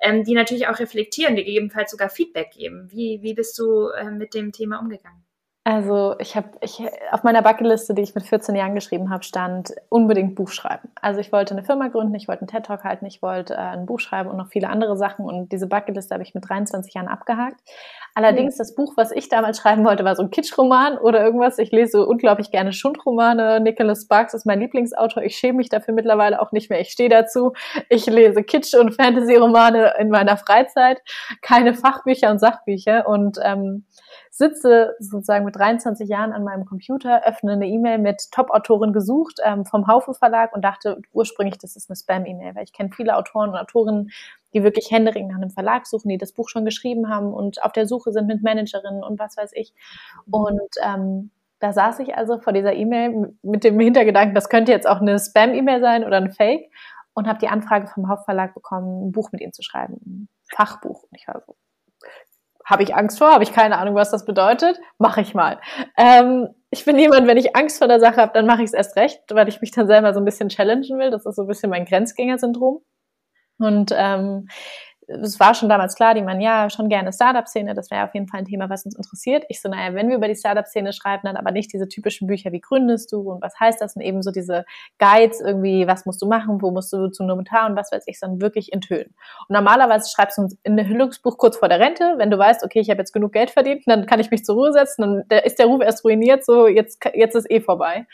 ähm, 0.00 0.24
die 0.24 0.34
natürlich 0.34 0.68
auch 0.68 0.78
reflektieren, 0.78 1.36
die 1.36 1.44
gegebenenfalls 1.44 1.90
sogar 1.90 2.10
Feedback 2.10 2.52
geben. 2.52 2.90
Wie, 2.90 3.20
wie 3.22 3.34
bist 3.34 3.58
du 3.58 3.88
äh, 3.88 4.10
mit 4.10 4.34
dem 4.34 4.52
Thema 4.52 4.78
umgegangen? 4.78 5.24
Also 5.62 6.14
ich 6.18 6.36
habe 6.36 6.48
ich, 6.62 6.82
auf 7.10 7.22
meiner 7.22 7.42
Bucketliste, 7.42 7.92
die 7.92 8.00
ich 8.00 8.14
mit 8.14 8.24
14 8.24 8.54
Jahren 8.54 8.74
geschrieben 8.74 9.10
habe, 9.10 9.22
stand 9.24 9.74
unbedingt 9.90 10.34
Buch 10.34 10.48
schreiben. 10.48 10.88
Also 11.02 11.20
ich 11.20 11.32
wollte 11.32 11.52
eine 11.52 11.62
Firma 11.62 11.88
gründen, 11.88 12.14
ich 12.14 12.28
wollte 12.28 12.40
einen 12.40 12.48
TED 12.48 12.64
Talk 12.64 12.82
halten, 12.82 13.04
ich 13.04 13.20
wollte 13.20 13.54
äh, 13.54 13.58
ein 13.58 13.84
Buch 13.84 14.00
schreiben 14.00 14.30
und 14.30 14.38
noch 14.38 14.48
viele 14.48 14.70
andere 14.70 14.96
Sachen. 14.96 15.26
Und 15.26 15.52
diese 15.52 15.66
Bucketliste 15.66 16.14
habe 16.14 16.22
ich 16.22 16.34
mit 16.34 16.48
23 16.48 16.94
Jahren 16.94 17.08
abgehakt. 17.08 17.60
Allerdings 18.14 18.56
das 18.56 18.74
Buch, 18.74 18.94
was 18.96 19.12
ich 19.12 19.28
damals 19.28 19.58
schreiben 19.58 19.84
wollte, 19.84 20.02
war 20.02 20.16
so 20.16 20.22
ein 20.22 20.30
Kitschroman 20.30 20.96
oder 20.96 21.22
irgendwas. 21.22 21.58
Ich 21.58 21.70
lese 21.70 22.06
unglaublich 22.06 22.50
gerne 22.50 22.72
Schundromane. 22.72 23.60
Nicholas 23.60 24.02
Sparks 24.02 24.32
ist 24.32 24.46
mein 24.46 24.60
Lieblingsautor. 24.60 25.22
Ich 25.22 25.36
schäme 25.36 25.58
mich 25.58 25.68
dafür 25.68 25.92
mittlerweile 25.92 26.40
auch 26.40 26.52
nicht 26.52 26.70
mehr. 26.70 26.80
Ich 26.80 26.88
stehe 26.88 27.10
dazu. 27.10 27.52
Ich 27.90 28.06
lese 28.06 28.40
Kitsch- 28.40 28.74
und 28.74 28.94
Fantasy-Romane 28.94 29.94
in 29.98 30.08
meiner 30.08 30.38
Freizeit, 30.38 31.02
keine 31.42 31.74
Fachbücher 31.74 32.30
und 32.30 32.40
Sachbücher 32.40 33.06
und 33.06 33.38
ähm, 33.44 33.84
sitze 34.30 34.94
sozusagen 35.00 35.44
mit 35.44 35.56
23 35.56 36.08
Jahren 36.08 36.32
an 36.32 36.44
meinem 36.44 36.64
Computer, 36.64 37.26
öffne 37.26 37.52
eine 37.52 37.66
E-Mail 37.66 37.98
mit 37.98 38.30
Top-Autorin 38.30 38.92
gesucht 38.92 39.40
ähm, 39.44 39.66
vom 39.66 39.88
Haufe 39.88 40.14
Verlag 40.14 40.54
und 40.54 40.64
dachte 40.64 41.02
ursprünglich, 41.12 41.58
das 41.58 41.76
ist 41.76 41.90
eine 41.90 41.96
Spam-E-Mail, 41.96 42.54
weil 42.54 42.64
ich 42.64 42.72
kenne 42.72 42.90
viele 42.94 43.16
Autoren 43.16 43.50
und 43.50 43.56
Autorinnen, 43.56 44.10
die 44.54 44.62
wirklich 44.62 44.90
händeringend 44.90 45.32
nach 45.32 45.40
einem 45.40 45.50
Verlag 45.50 45.86
suchen, 45.86 46.08
die 46.08 46.18
das 46.18 46.32
Buch 46.32 46.48
schon 46.48 46.64
geschrieben 46.64 47.08
haben 47.08 47.32
und 47.34 47.62
auf 47.62 47.72
der 47.72 47.86
Suche 47.86 48.12
sind 48.12 48.28
mit 48.28 48.42
Managerinnen 48.42 49.02
und 49.02 49.18
was 49.18 49.36
weiß 49.36 49.50
ich. 49.54 49.74
Und 50.30 50.70
ähm, 50.82 51.30
da 51.58 51.72
saß 51.72 51.98
ich 51.98 52.16
also 52.16 52.38
vor 52.38 52.52
dieser 52.52 52.72
E-Mail 52.72 53.36
mit 53.42 53.64
dem 53.64 53.78
Hintergedanken, 53.78 54.34
das 54.34 54.48
könnte 54.48 54.72
jetzt 54.72 54.88
auch 54.88 55.00
eine 55.00 55.18
Spam-E-Mail 55.18 55.80
sein 55.80 56.04
oder 56.04 56.16
ein 56.16 56.30
Fake 56.30 56.70
und 57.14 57.26
habe 57.26 57.38
die 57.38 57.48
Anfrage 57.48 57.88
vom 57.88 58.08
Hauptverlag 58.08 58.54
bekommen, 58.54 59.08
ein 59.08 59.12
Buch 59.12 59.32
mit 59.32 59.40
ihnen 59.40 59.52
zu 59.52 59.62
schreiben, 59.62 60.00
ein 60.06 60.28
Fachbuch. 60.54 61.02
Und 61.02 61.18
ich 61.18 61.28
war 61.28 61.42
so, 61.46 61.56
habe 62.70 62.82
ich 62.82 62.94
Angst 62.94 63.18
vor? 63.18 63.32
Habe 63.32 63.44
ich 63.44 63.52
keine 63.52 63.78
Ahnung, 63.78 63.94
was 63.94 64.10
das 64.10 64.24
bedeutet? 64.24 64.78
Mache 64.98 65.20
ich 65.20 65.34
mal. 65.34 65.60
Ähm, 65.96 66.48
ich 66.70 66.84
bin 66.84 66.98
jemand, 66.98 67.26
wenn 67.26 67.36
ich 67.36 67.56
Angst 67.56 67.78
vor 67.78 67.88
der 67.88 68.00
Sache 68.00 68.16
habe, 68.16 68.32
dann 68.32 68.46
mache 68.46 68.62
ich 68.62 68.68
es 68.68 68.74
erst 68.74 68.96
recht, 68.96 69.20
weil 69.30 69.48
ich 69.48 69.60
mich 69.60 69.72
dann 69.72 69.88
selber 69.88 70.14
so 70.14 70.20
ein 70.20 70.24
bisschen 70.24 70.48
challengen 70.48 70.98
will. 70.98 71.10
Das 71.10 71.26
ist 71.26 71.36
so 71.36 71.42
ein 71.42 71.48
bisschen 71.48 71.70
mein 71.70 71.84
Grenzgänger-Syndrom. 71.84 72.80
Und 73.58 73.92
ähm, 73.94 74.48
es 75.10 75.40
war 75.40 75.54
schon 75.54 75.68
damals 75.68 75.94
klar, 75.96 76.14
die 76.14 76.22
man 76.22 76.40
ja 76.40 76.70
schon 76.70 76.88
gerne 76.88 77.12
Startup-Szene, 77.12 77.74
das 77.74 77.90
wäre 77.90 78.04
auf 78.04 78.14
jeden 78.14 78.28
Fall 78.28 78.40
ein 78.40 78.46
Thema, 78.46 78.70
was 78.70 78.84
uns 78.84 78.94
interessiert. 78.96 79.44
Ich 79.48 79.60
so, 79.60 79.68
naja, 79.68 79.94
wenn 79.94 80.08
wir 80.08 80.16
über 80.16 80.28
die 80.28 80.36
Startup-Szene 80.36 80.92
schreiben, 80.92 81.22
dann 81.24 81.36
aber 81.36 81.50
nicht 81.50 81.72
diese 81.72 81.88
typischen 81.88 82.26
Bücher, 82.26 82.52
wie 82.52 82.60
gründest 82.60 83.12
du 83.12 83.30
und 83.30 83.42
was 83.42 83.58
heißt 83.58 83.80
das 83.80 83.96
und 83.96 84.02
eben 84.02 84.22
so 84.22 84.30
diese 84.30 84.64
Guides 84.98 85.40
irgendwie, 85.40 85.86
was 85.86 86.06
musst 86.06 86.22
du 86.22 86.26
machen, 86.26 86.62
wo 86.62 86.70
musst 86.70 86.92
du 86.92 87.08
zum 87.08 87.26
Notar 87.26 87.68
und 87.68 87.76
was 87.76 87.90
weiß 87.92 88.04
ich, 88.06 88.18
sondern 88.18 88.40
wirklich 88.40 88.70
Tönen. 88.80 89.14
Und 89.48 89.54
normalerweise 89.54 90.10
schreibst 90.10 90.38
du 90.38 90.48
in 90.62 90.78
ein 90.78 90.86
Hüllungsbuch 90.86 91.36
kurz 91.36 91.56
vor 91.56 91.68
der 91.68 91.80
Rente, 91.80 92.14
wenn 92.16 92.30
du 92.30 92.38
weißt, 92.38 92.64
okay, 92.64 92.80
ich 92.80 92.88
habe 92.88 93.00
jetzt 93.00 93.12
genug 93.12 93.32
Geld 93.32 93.50
verdient, 93.50 93.82
dann 93.86 94.06
kann 94.06 94.20
ich 94.20 94.30
mich 94.30 94.44
zur 94.44 94.54
Ruhe 94.54 94.72
setzen, 94.72 95.24
dann 95.28 95.40
ist 95.40 95.58
der 95.58 95.66
Ruf 95.66 95.82
erst 95.82 96.04
ruiniert, 96.04 96.44
so 96.44 96.66
jetzt, 96.66 97.04
jetzt 97.14 97.34
ist 97.34 97.50
eh 97.50 97.60
vorbei. 97.60 98.06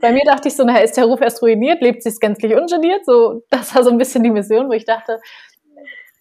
Bei 0.00 0.12
mir 0.12 0.22
dachte 0.26 0.48
ich 0.48 0.56
so, 0.56 0.64
naja, 0.64 0.80
ist 0.80 0.96
der 0.96 1.06
Ruf 1.06 1.20
erst 1.22 1.42
ruiniert, 1.42 1.80
lebt 1.80 2.02
sich 2.02 2.20
gänzlich 2.20 2.54
ungeniert, 2.54 3.06
so, 3.06 3.42
das 3.50 3.74
war 3.74 3.82
so 3.82 3.90
ein 3.90 3.98
bisschen 3.98 4.22
die 4.22 4.30
Mission, 4.30 4.68
wo 4.68 4.72
ich 4.72 4.84
dachte, 4.84 5.18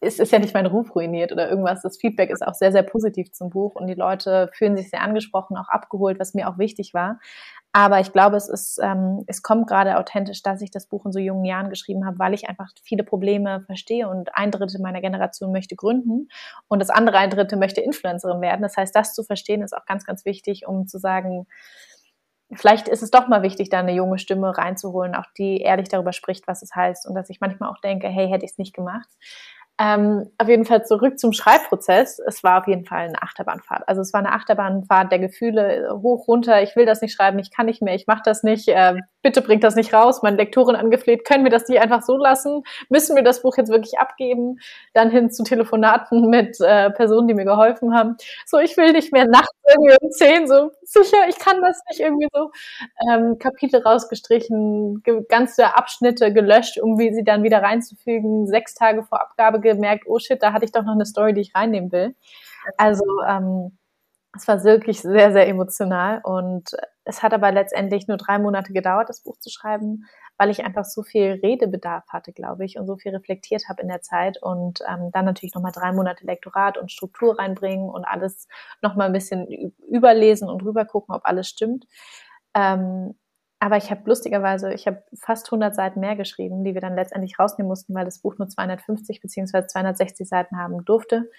es 0.05 0.19
ist 0.19 0.31
ja 0.31 0.39
nicht 0.39 0.53
mein 0.53 0.65
Ruf 0.65 0.95
ruiniert 0.95 1.31
oder 1.31 1.49
irgendwas. 1.49 1.81
Das 1.81 1.97
Feedback 1.97 2.29
ist 2.29 2.45
auch 2.45 2.53
sehr, 2.53 2.71
sehr 2.71 2.83
positiv 2.83 3.31
zum 3.31 3.49
Buch 3.49 3.75
und 3.75 3.87
die 3.87 3.93
Leute 3.93 4.49
fühlen 4.53 4.77
sich 4.77 4.89
sehr 4.89 5.01
angesprochen, 5.01 5.57
auch 5.57 5.69
abgeholt, 5.69 6.19
was 6.19 6.33
mir 6.33 6.47
auch 6.49 6.57
wichtig 6.57 6.93
war. 6.93 7.19
Aber 7.73 7.99
ich 7.99 8.13
glaube, 8.13 8.37
es 8.37 8.47
ist, 8.47 8.79
ähm, 8.81 9.23
es 9.27 9.41
kommt 9.41 9.67
gerade 9.67 9.97
authentisch, 9.97 10.41
dass 10.43 10.61
ich 10.61 10.71
das 10.71 10.87
Buch 10.87 11.05
in 11.05 11.11
so 11.11 11.19
jungen 11.19 11.43
Jahren 11.43 11.69
geschrieben 11.69 12.05
habe, 12.05 12.19
weil 12.19 12.33
ich 12.33 12.47
einfach 12.47 12.69
viele 12.83 13.03
Probleme 13.03 13.61
verstehe 13.65 14.07
und 14.07 14.35
ein 14.35 14.51
Drittel 14.51 14.79
meiner 14.81 15.01
Generation 15.01 15.51
möchte 15.51 15.75
gründen 15.75 16.29
und 16.67 16.79
das 16.79 16.89
andere 16.89 17.17
ein 17.17 17.29
Drittel 17.29 17.57
möchte 17.57 17.81
Influencerin 17.81 18.41
werden. 18.41 18.61
Das 18.61 18.77
heißt, 18.77 18.95
das 18.95 19.13
zu 19.13 19.23
verstehen 19.23 19.61
ist 19.61 19.75
auch 19.75 19.85
ganz, 19.85 20.05
ganz 20.05 20.23
wichtig, 20.25 20.67
um 20.67 20.87
zu 20.87 20.99
sagen, 20.99 21.47
vielleicht 22.53 22.87
ist 22.87 23.03
es 23.03 23.11
doch 23.11 23.27
mal 23.27 23.41
wichtig, 23.41 23.69
da 23.69 23.79
eine 23.79 23.93
junge 23.93 24.19
Stimme 24.19 24.57
reinzuholen, 24.57 25.15
auch 25.15 25.25
die 25.37 25.57
ehrlich 25.57 25.89
darüber 25.89 26.13
spricht, 26.13 26.47
was 26.47 26.61
es 26.61 26.75
heißt 26.75 27.07
und 27.07 27.15
dass 27.15 27.29
ich 27.29 27.41
manchmal 27.41 27.69
auch 27.69 27.79
denke, 27.79 28.07
hey, 28.07 28.29
hätte 28.29 28.45
ich 28.45 28.51
es 28.51 28.57
nicht 28.57 28.73
gemacht. 28.73 29.09
Ähm, 29.77 30.31
auf 30.38 30.47
jeden 30.47 30.63
Fall 30.63 30.85
zurück 30.85 31.19
zum 31.19 31.33
Schreibprozess. 31.33 32.19
Es 32.19 32.43
war 32.43 32.61
auf 32.61 32.67
jeden 32.67 32.85
Fall 32.85 33.07
eine 33.07 33.21
Achterbahnfahrt. 33.21 33.88
Also 33.88 34.01
es 34.01 34.13
war 34.13 34.19
eine 34.19 34.31
Achterbahnfahrt 34.31 35.11
der 35.11 35.19
Gefühle 35.19 35.99
hoch, 36.01 36.29
runter. 36.29 36.61
Ich 36.63 36.77
will 36.77 36.85
das 36.85 37.01
nicht 37.01 37.13
schreiben, 37.13 37.39
ich 37.39 37.51
kann 37.51 37.65
nicht 37.65 37.81
mehr, 37.81 37.93
ich 37.93 38.07
mache 38.07 38.21
das 38.23 38.43
nicht. 38.43 38.69
Äh, 38.69 38.95
bitte 39.21 39.41
bringt 39.41 39.65
das 39.65 39.75
nicht 39.75 39.93
raus. 39.93 40.21
Meine 40.23 40.38
Lektorin 40.38 40.77
angefleht, 40.77 41.25
können 41.25 41.43
wir 41.43 41.51
das 41.51 41.67
nicht 41.67 41.81
einfach 41.81 42.03
so 42.03 42.15
lassen? 42.15 42.63
Müssen 42.88 43.17
wir 43.17 43.23
das 43.23 43.41
Buch 43.41 43.57
jetzt 43.57 43.69
wirklich 43.69 43.99
abgeben? 43.99 44.59
Dann 44.93 45.09
hin 45.09 45.29
zu 45.29 45.43
Telefonaten 45.43 46.29
mit 46.29 46.57
äh, 46.61 46.91
Personen, 46.91 47.27
die 47.27 47.33
mir 47.33 47.45
geholfen 47.45 47.93
haben. 47.93 48.15
So, 48.45 48.59
ich 48.59 48.77
will 48.77 48.93
nicht 48.93 49.11
mehr 49.11 49.25
nachts 49.27 49.51
irgendwie 49.67 49.97
um 49.99 50.11
zehn. 50.11 50.47
So 50.47 50.71
sicher, 50.83 51.27
ich 51.27 51.38
kann 51.38 51.61
das 51.61 51.81
nicht 51.89 51.99
irgendwie 51.99 52.27
so. 52.33 52.51
Ähm, 53.11 53.39
Kapitel 53.39 53.81
rausgestrichen, 53.81 55.03
ganze 55.27 55.75
Abschnitte 55.75 56.31
gelöscht, 56.31 56.79
um 56.79 56.95
sie 56.97 57.23
dann 57.25 57.43
wieder 57.43 57.61
reinzufügen. 57.61 58.47
Sechs 58.47 58.73
Tage 58.73 59.03
vor 59.03 59.21
Abgabe 59.21 59.59
gemerkt, 59.73 60.06
oh 60.08 60.19
shit, 60.19 60.41
da 60.41 60.54
hatte 60.54 60.65
ich 60.65 60.71
doch 60.71 60.84
noch 60.84 60.93
eine 60.93 61.06
Story, 61.06 61.34
die 61.34 61.41
ich 61.41 61.56
reinnehmen 61.56 61.91
will. 61.91 62.15
Also 62.78 63.04
ähm, 63.28 63.78
es 64.36 64.47
war 64.47 64.63
wirklich 64.63 65.01
sehr, 65.01 65.32
sehr 65.32 65.47
emotional 65.47 66.19
und 66.23 66.75
es 67.06 67.23
hat 67.23 67.34
aber 67.34 67.51
letztendlich 67.51 68.08
nur 68.08 68.17
drei 68.17 68.39
Monate 68.39 68.73
gedauert, 68.73 69.10
das 69.10 69.21
Buch 69.21 69.38
zu 69.38 69.49
schreiben, 69.49 70.06
weil 70.38 70.49
ich 70.49 70.65
einfach 70.65 70.84
so 70.86 71.04
viel 71.04 71.39
Redebedarf 71.41 72.06
hatte, 72.10 72.34
glaube 72.34 72.65
ich, 72.65 72.78
und 72.78 72.88
so 72.88 72.97
viel 72.97 73.15
reflektiert 73.15 73.69
habe 73.69 73.82
in 73.82 73.88
der 73.88 74.01
Zeit 74.01 74.41
und 74.41 74.82
ähm, 74.89 75.12
dann 75.12 75.25
natürlich 75.25 75.56
nochmal 75.56 75.71
drei 75.71 75.91
Monate 75.93 76.25
Lektorat 76.25 76.78
und 76.78 76.91
Struktur 76.91 77.39
reinbringen 77.39 77.89
und 77.89 78.04
alles 78.06 78.47
nochmal 78.82 79.08
ein 79.08 79.13
bisschen 79.13 79.73
überlesen 79.89 80.49
und 80.49 80.63
rübergucken, 80.63 81.15
ob 81.15 81.25
alles 81.25 81.47
stimmt. 81.47 81.86
Ähm, 82.54 83.15
aber 83.59 83.77
ich 83.77 83.89
habe 83.89 84.01
lustigerweise, 84.05 84.73
ich 84.73 84.85
habe 84.85 85.03
fast 85.13 85.47
100 85.47 85.73
Seiten 85.73 85.99
mehr 85.99 86.15
geschrieben, 86.15 86.63
die 86.63 86.73
wir 86.73 86.81
dann 86.81 86.95
letztendlich 86.95 87.39
rausnehmen 87.39 87.69
mussten, 87.69 87.93
weil 87.95 88.05
das 88.05 88.19
Buch 88.19 88.37
nur 88.37 88.49
250 88.49 89.21
beziehungsweise 89.21 89.67
260 89.67 90.27
Seiten 90.27 90.57
haben 90.57 90.83
durfte. 90.85 91.29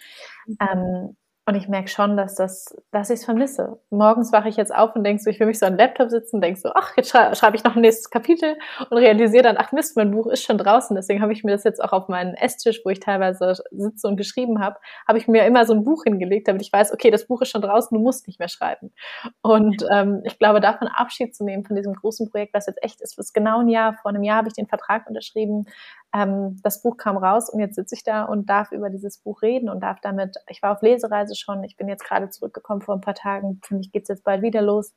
Mhm. 0.46 0.56
Ähm, 0.60 1.16
und 1.48 1.54
ich 1.54 1.68
merke 1.68 1.88
schon, 1.88 2.16
dass 2.16 2.34
das, 2.34 2.76
dass 2.90 3.08
ich 3.08 3.20
es 3.20 3.24
vermisse. 3.24 3.78
Morgens 3.90 4.32
wache 4.32 4.48
ich 4.48 4.56
jetzt 4.56 4.74
auf 4.74 4.96
und 4.96 5.04
denke 5.04 5.22
so, 5.22 5.30
ich 5.30 5.38
will 5.38 5.46
mich 5.46 5.60
so 5.60 5.66
an 5.66 5.74
den 5.74 5.78
Laptop 5.78 6.10
sitzen, 6.10 6.40
denke 6.40 6.58
so, 6.58 6.70
ach, 6.74 6.96
jetzt 6.96 7.10
schrei 7.10 7.32
schreibe 7.36 7.56
ich 7.56 7.62
noch 7.62 7.76
ein 7.76 7.82
nächstes 7.82 8.10
Kapitel 8.10 8.56
und 8.90 8.98
realisiere 8.98 9.44
dann, 9.44 9.56
ach 9.56 9.70
Mist, 9.70 9.96
mein 9.96 10.10
Buch 10.10 10.26
ist 10.26 10.42
schon 10.42 10.58
draußen. 10.58 10.96
Deswegen 10.96 11.22
habe 11.22 11.32
ich 11.32 11.44
mir 11.44 11.52
das 11.52 11.62
jetzt 11.62 11.82
auch 11.82 11.92
auf 11.92 12.08
meinen 12.08 12.34
Esstisch, 12.34 12.80
wo 12.84 12.90
ich 12.90 12.98
teilweise 12.98 13.54
sitze 13.70 14.08
und 14.08 14.16
geschrieben 14.16 14.60
habe, 14.60 14.80
habe 15.06 15.18
ich 15.18 15.28
mir 15.28 15.46
immer 15.46 15.64
so 15.66 15.72
ein 15.72 15.84
Buch 15.84 16.02
hingelegt, 16.02 16.48
damit 16.48 16.62
ich 16.62 16.72
weiß, 16.72 16.92
okay, 16.92 17.12
das 17.12 17.28
Buch 17.28 17.40
ist 17.42 17.50
schon 17.50 17.62
draußen, 17.62 17.96
du 17.96 18.02
musst 18.02 18.26
nicht 18.26 18.40
mehr 18.40 18.48
schreiben. 18.48 18.92
Und 19.40 19.86
ähm, 19.88 20.22
ich 20.24 20.40
glaube, 20.40 20.60
davon 20.60 20.88
Abschied 20.88 21.36
zu 21.36 21.44
nehmen 21.44 21.64
von 21.64 21.76
diesem 21.76 21.94
großen 21.94 22.28
Projekt, 22.28 22.54
was 22.54 22.66
jetzt 22.66 22.82
echt 22.82 23.00
ist, 23.00 23.18
was 23.18 23.32
genau 23.32 23.60
ein 23.60 23.68
Jahr, 23.68 23.94
vor 24.02 24.08
einem 24.08 24.24
Jahr 24.24 24.38
habe 24.38 24.48
ich 24.48 24.54
den 24.54 24.66
Vertrag 24.66 25.06
unterschrieben, 25.06 25.66
ähm, 26.16 26.58
das 26.62 26.82
Buch 26.82 26.96
kam 26.96 27.16
raus 27.16 27.50
und 27.50 27.60
jetzt 27.60 27.74
sitze 27.74 27.94
ich 27.94 28.02
da 28.02 28.24
und 28.24 28.48
darf 28.48 28.72
über 28.72 28.88
dieses 28.88 29.18
Buch 29.18 29.42
reden 29.42 29.68
und 29.68 29.80
darf 29.80 30.00
damit, 30.00 30.36
ich 30.48 30.62
war 30.62 30.72
auf 30.72 30.82
Lesereise 30.82 31.34
schon, 31.36 31.62
ich 31.64 31.76
bin 31.76 31.88
jetzt 31.88 32.04
gerade 32.04 32.30
zurückgekommen 32.30 32.80
vor 32.80 32.94
ein 32.94 33.02
paar 33.02 33.14
Tagen, 33.14 33.60
für 33.62 33.74
mich 33.74 33.92
geht's 33.92 34.08
jetzt 34.08 34.24
bald 34.24 34.42
wieder 34.42 34.62
los. 34.62 34.94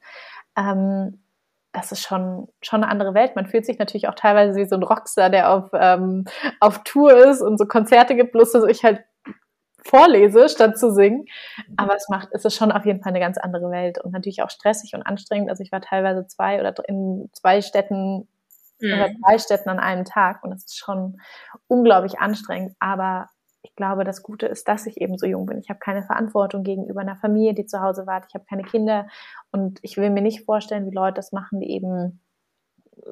Ähm, 0.57 1.21
das 1.73 1.91
ist 1.91 2.01
schon, 2.01 2.47
schon 2.61 2.83
eine 2.83 2.91
andere 2.91 3.13
Welt. 3.13 3.35
Man 3.35 3.45
fühlt 3.45 3.65
sich 3.65 3.77
natürlich 3.77 4.07
auch 4.07 4.15
teilweise 4.15 4.57
wie 4.57 4.65
so 4.65 4.75
ein 4.75 4.83
Rockstar, 4.83 5.29
der 5.29 5.51
auf, 5.51 5.69
ähm, 5.73 6.25
auf 6.59 6.83
Tour 6.83 7.15
ist 7.15 7.41
und 7.41 7.59
so 7.59 7.65
Konzerte 7.65 8.15
gibt, 8.15 8.31
bloß 8.31 8.53
dass 8.53 8.63
ich 8.65 8.83
halt 8.83 9.03
vorlese, 9.83 10.49
statt 10.49 10.77
zu 10.79 10.91
singen. 10.91 11.25
Aber 11.77 11.95
es 11.95 12.07
macht, 12.09 12.29
es 12.31 12.45
ist 12.45 12.55
schon 12.55 12.71
auf 12.71 12.85
jeden 12.85 13.01
Fall 13.01 13.11
eine 13.11 13.19
ganz 13.19 13.37
andere 13.37 13.69
Welt 13.71 14.03
und 14.03 14.11
natürlich 14.11 14.41
auch 14.41 14.49
stressig 14.49 14.93
und 14.95 15.03
anstrengend. 15.03 15.49
Also 15.49 15.63
ich 15.63 15.71
war 15.71 15.81
teilweise 15.81 16.25
zwei 16.27 16.59
oder 16.59 16.73
in 16.87 17.29
zwei 17.33 17.61
Städten 17.61 18.27
mhm. 18.81 18.93
oder 18.93 19.09
drei 19.23 19.37
Städten 19.37 19.69
an 19.69 19.79
einem 19.79 20.05
Tag. 20.05 20.43
Und 20.43 20.51
das 20.51 20.65
ist 20.65 20.77
schon 20.77 21.19
unglaublich 21.67 22.19
anstrengend. 22.19 22.75
Aber 22.79 23.29
ich 23.61 23.75
glaube, 23.75 24.03
das 24.03 24.23
Gute 24.23 24.45
ist, 24.45 24.67
dass 24.67 24.85
ich 24.85 25.01
eben 25.01 25.17
so 25.17 25.25
jung 25.25 25.45
bin. 25.45 25.59
Ich 25.59 25.69
habe 25.69 25.79
keine 25.79 26.03
Verantwortung 26.03 26.63
gegenüber 26.63 27.01
einer 27.01 27.17
Familie, 27.17 27.53
die 27.53 27.65
zu 27.65 27.81
Hause 27.81 28.07
wartet. 28.07 28.31
Ich 28.31 28.35
habe 28.35 28.45
keine 28.45 28.63
Kinder. 28.63 29.07
Und 29.51 29.79
ich 29.81 29.97
will 29.97 30.09
mir 30.09 30.21
nicht 30.21 30.45
vorstellen, 30.45 30.85
wie 30.89 30.95
Leute 30.95 31.15
das 31.15 31.31
machen, 31.31 31.59
die 31.59 31.71
eben 31.71 32.21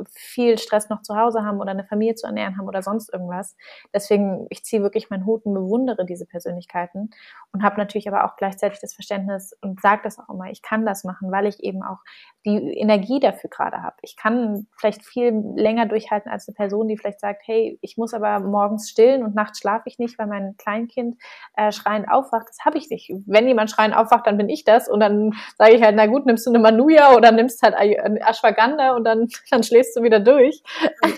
viel 0.10 0.58
Stress 0.58 0.90
noch 0.90 1.02
zu 1.02 1.16
Hause 1.16 1.44
haben 1.44 1.60
oder 1.60 1.72
eine 1.72 1.86
Familie 1.86 2.16
zu 2.16 2.28
ernähren 2.28 2.58
haben 2.58 2.68
oder 2.68 2.82
sonst 2.82 3.12
irgendwas. 3.12 3.56
Deswegen, 3.94 4.48
ich 4.50 4.64
ziehe 4.64 4.82
wirklich 4.82 5.10
meinen 5.10 5.26
Hut 5.26 5.46
und 5.46 5.54
bewundere 5.54 6.06
diese 6.06 6.26
Persönlichkeiten 6.26 7.10
und 7.52 7.64
habe 7.64 7.78
natürlich 7.78 8.08
aber 8.08 8.26
auch 8.26 8.36
gleichzeitig 8.36 8.80
das 8.80 8.94
Verständnis 8.94 9.54
und 9.62 9.82
sage 9.82 10.02
das 10.04 10.20
auch 10.20 10.30
immer, 10.30 10.50
ich 10.50 10.62
kann 10.62 10.86
das 10.86 11.04
machen, 11.04 11.32
weil 11.32 11.46
ich 11.46 11.64
eben 11.64 11.84
auch 11.84 12.00
die 12.48 12.78
Energie 12.78 13.20
dafür 13.20 13.50
gerade 13.50 13.84
habe. 13.84 13.96
Ich 14.02 14.16
kann 14.16 14.68
vielleicht 14.78 15.06
viel 15.06 15.32
länger 15.56 15.86
durchhalten 15.86 16.32
als 16.32 16.48
eine 16.48 16.56
Person, 16.56 16.88
die 16.88 16.98
vielleicht 16.98 17.20
sagt, 17.20 17.44
hey, 17.46 17.78
ich 17.82 17.98
muss 17.98 18.14
aber 18.14 18.40
morgens 18.40 18.90
stillen 18.90 19.24
und 19.24 19.36
nachts 19.36 19.60
schlafe 19.60 19.84
ich 19.88 20.00
nicht, 20.00 20.18
weil 20.18 20.28
mein 20.28 20.56
Kleinkind 20.58 21.18
äh, 21.56 21.72
schreiend 21.72 22.10
aufwacht. 22.10 22.48
Das 22.50 22.66
habe 22.66 22.78
ich 22.78 22.90
nicht. 22.90 23.12
Wenn 23.26 23.48
jemand 23.48 23.70
schreiend 23.70 23.96
aufwacht, 23.96 24.26
dann 24.26 24.38
bin 24.38 24.50
ich 24.50 24.64
das 24.64 24.88
und 24.88 25.00
dann 25.00 25.34
sage 25.58 25.76
ich 25.76 25.84
halt, 25.84 25.96
na 25.96 26.06
gut, 26.08 26.26
nimmst 26.26 26.46
du 26.46 26.52
eine 26.52 26.60
Manuja 26.60 27.14
oder 27.16 27.32
nimmst 27.32 27.62
halt 27.62 27.76
Ashwagandha 27.76 28.96
und 28.96 29.04
dann, 29.04 29.28
dann 29.52 29.64
schläfst 29.64 29.96
du 29.98 30.04
wieder 30.04 30.20
durch. 30.20 30.62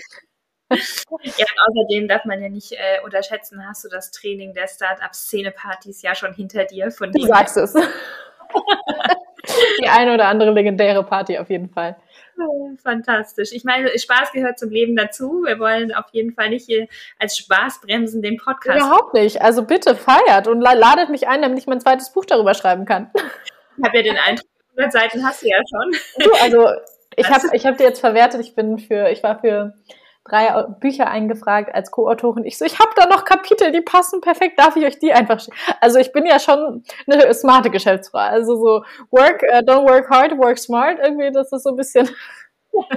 Ja, 0.70 1.46
außerdem 1.66 2.06
darf 2.06 2.24
man 2.26 2.40
ja 2.40 2.48
nicht 2.48 2.70
äh, 2.70 3.00
unterschätzen, 3.04 3.66
hast 3.66 3.82
du 3.82 3.88
das 3.88 4.12
Training 4.12 4.54
der 4.54 4.68
Startup-Szene-Partys 4.68 6.00
ja 6.02 6.14
schon 6.14 6.32
hinter 6.32 6.64
dir. 6.64 6.92
Von 6.92 7.10
du 7.10 7.26
sagst 7.26 7.56
es. 7.56 7.74
Die 9.82 9.88
eine 9.88 10.14
oder 10.14 10.28
andere 10.28 10.52
legendäre 10.52 11.04
Party 11.04 11.38
auf 11.38 11.50
jeden 11.50 11.68
Fall. 11.68 11.96
Fantastisch. 12.82 13.50
Ich 13.52 13.64
meine, 13.64 13.90
Spaß 13.98 14.32
gehört 14.32 14.58
zum 14.58 14.70
Leben 14.70 14.96
dazu. 14.96 15.42
Wir 15.44 15.58
wollen 15.58 15.92
auf 15.92 16.06
jeden 16.12 16.32
Fall 16.32 16.48
nicht 16.48 16.66
hier 16.66 16.86
als 17.18 17.36
Spaßbremsen 17.36 18.22
den 18.22 18.38
Podcast. 18.38 18.78
Überhaupt 18.78 19.14
nicht. 19.14 19.42
Also 19.42 19.64
bitte 19.64 19.94
feiert 19.94 20.48
und 20.48 20.60
ladet 20.60 21.10
mich 21.10 21.28
ein, 21.28 21.42
damit 21.42 21.58
ich 21.58 21.66
mein 21.66 21.80
zweites 21.80 22.12
Buch 22.12 22.24
darüber 22.24 22.54
schreiben 22.54 22.84
kann. 22.86 23.10
Ich 23.76 23.84
habe 23.84 23.96
ja 23.98 24.02
den 24.02 24.16
Eindruck, 24.16 24.46
100 24.76 24.92
Seiten 24.92 25.26
hast 25.26 25.42
du 25.42 25.48
ja 25.48 25.58
schon. 25.68 26.24
Du, 26.24 26.30
also 26.42 26.68
ich 27.16 27.28
habe 27.28 27.48
ich 27.52 27.66
hab 27.66 27.76
dir 27.76 27.84
jetzt 27.84 28.00
verwertet, 28.00 28.40
ich 28.40 28.54
bin 28.54 28.78
für, 28.78 29.10
ich 29.10 29.22
war 29.22 29.38
für 29.38 29.74
drei 30.30 30.62
Bücher 30.80 31.08
eingefragt 31.08 31.74
als 31.74 31.90
Co-Autorin. 31.90 32.44
Ich 32.44 32.58
so, 32.58 32.64
ich 32.64 32.78
habe 32.78 32.90
da 32.96 33.06
noch 33.06 33.24
Kapitel, 33.24 33.72
die 33.72 33.80
passen 33.80 34.20
perfekt, 34.20 34.58
darf 34.58 34.76
ich 34.76 34.84
euch 34.84 34.98
die 34.98 35.12
einfach 35.12 35.40
schicken? 35.40 35.56
Also 35.80 35.98
ich 35.98 36.12
bin 36.12 36.26
ja 36.26 36.38
schon 36.38 36.84
eine 37.06 37.32
smarte 37.34 37.70
Geschäftsfrau. 37.70 38.18
Also 38.18 38.56
so 38.56 38.84
work, 39.10 39.42
uh, 39.42 39.58
don't 39.58 39.88
work 39.88 40.08
hard, 40.10 40.38
work 40.38 40.58
smart. 40.58 40.98
Irgendwie, 41.02 41.30
das 41.32 41.52
ist 41.52 41.64
so 41.64 41.70
ein 41.70 41.76
bisschen. 41.76 42.08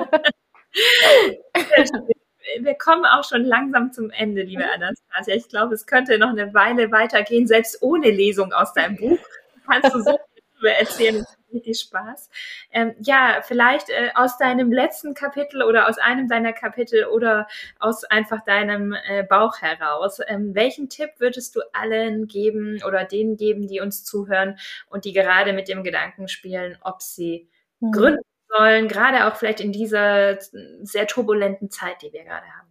Wir 2.60 2.76
kommen 2.76 3.06
auch 3.06 3.24
schon 3.24 3.46
langsam 3.46 3.93
zum 3.93 4.12
Ende, 4.12 4.43
liebe 4.43 4.65
Anastasia. 4.69 5.36
Ich 5.36 5.48
glaube, 5.48 5.73
es 5.73 5.86
könnte 5.86 6.19
noch 6.19 6.29
eine 6.29 6.54
Weile 6.54 6.92
weitergehen, 6.92 7.48
selbst 7.48 7.81
ohne 7.81 8.12
Lesung 8.12 8.52
aus 8.54 8.73
deinem 8.73 8.98
Buch. 8.98 9.19
Kannst 9.65 9.94
du 9.94 10.02
so 10.02 10.12
viel 10.12 10.44
darüber 10.54 10.71
erzählen 10.77 11.25
richtig 11.54 11.79
Spaß. 11.79 12.29
Ähm, 12.71 12.93
ja, 12.99 13.41
vielleicht 13.43 13.89
äh, 13.89 14.10
aus 14.15 14.37
deinem 14.37 14.71
letzten 14.71 15.13
Kapitel 15.13 15.63
oder 15.63 15.87
aus 15.87 15.97
einem 15.97 16.27
deiner 16.27 16.54
Kapitel 16.54 17.06
oder 17.06 17.47
aus 17.79 18.04
einfach 18.04 18.43
deinem 18.43 18.93
äh, 19.08 19.23
Bauch 19.23 19.62
heraus. 19.62 20.19
Ähm, 20.27 20.56
welchen 20.56 20.89
Tipp 20.89 21.12
würdest 21.17 21.56
du 21.56 21.62
allen 21.73 22.27
geben 22.27 22.81
oder 22.85 23.06
denen 23.06 23.37
geben, 23.37 23.67
die 23.67 23.79
uns 23.79 24.04
zuhören 24.04 24.58
und 24.89 25.06
die 25.06 25.13
gerade 25.13 25.54
mit 25.54 25.67
dem 25.67 25.83
Gedanken 25.83 26.27
spielen, 26.27 26.77
ob 26.81 27.01
sie 27.01 27.49
mhm. 27.79 27.91
gründen 27.91 28.23
sollen, 28.49 28.87
gerade 28.87 29.27
auch 29.27 29.35
vielleicht 29.35 29.62
in 29.62 29.71
dieser 29.71 30.37
sehr 30.81 31.08
turbulenten 31.08 31.69
Zeit, 31.69 32.01
die 32.01 32.13
wir 32.13 32.23
gerade 32.23 32.45
haben? 32.45 32.63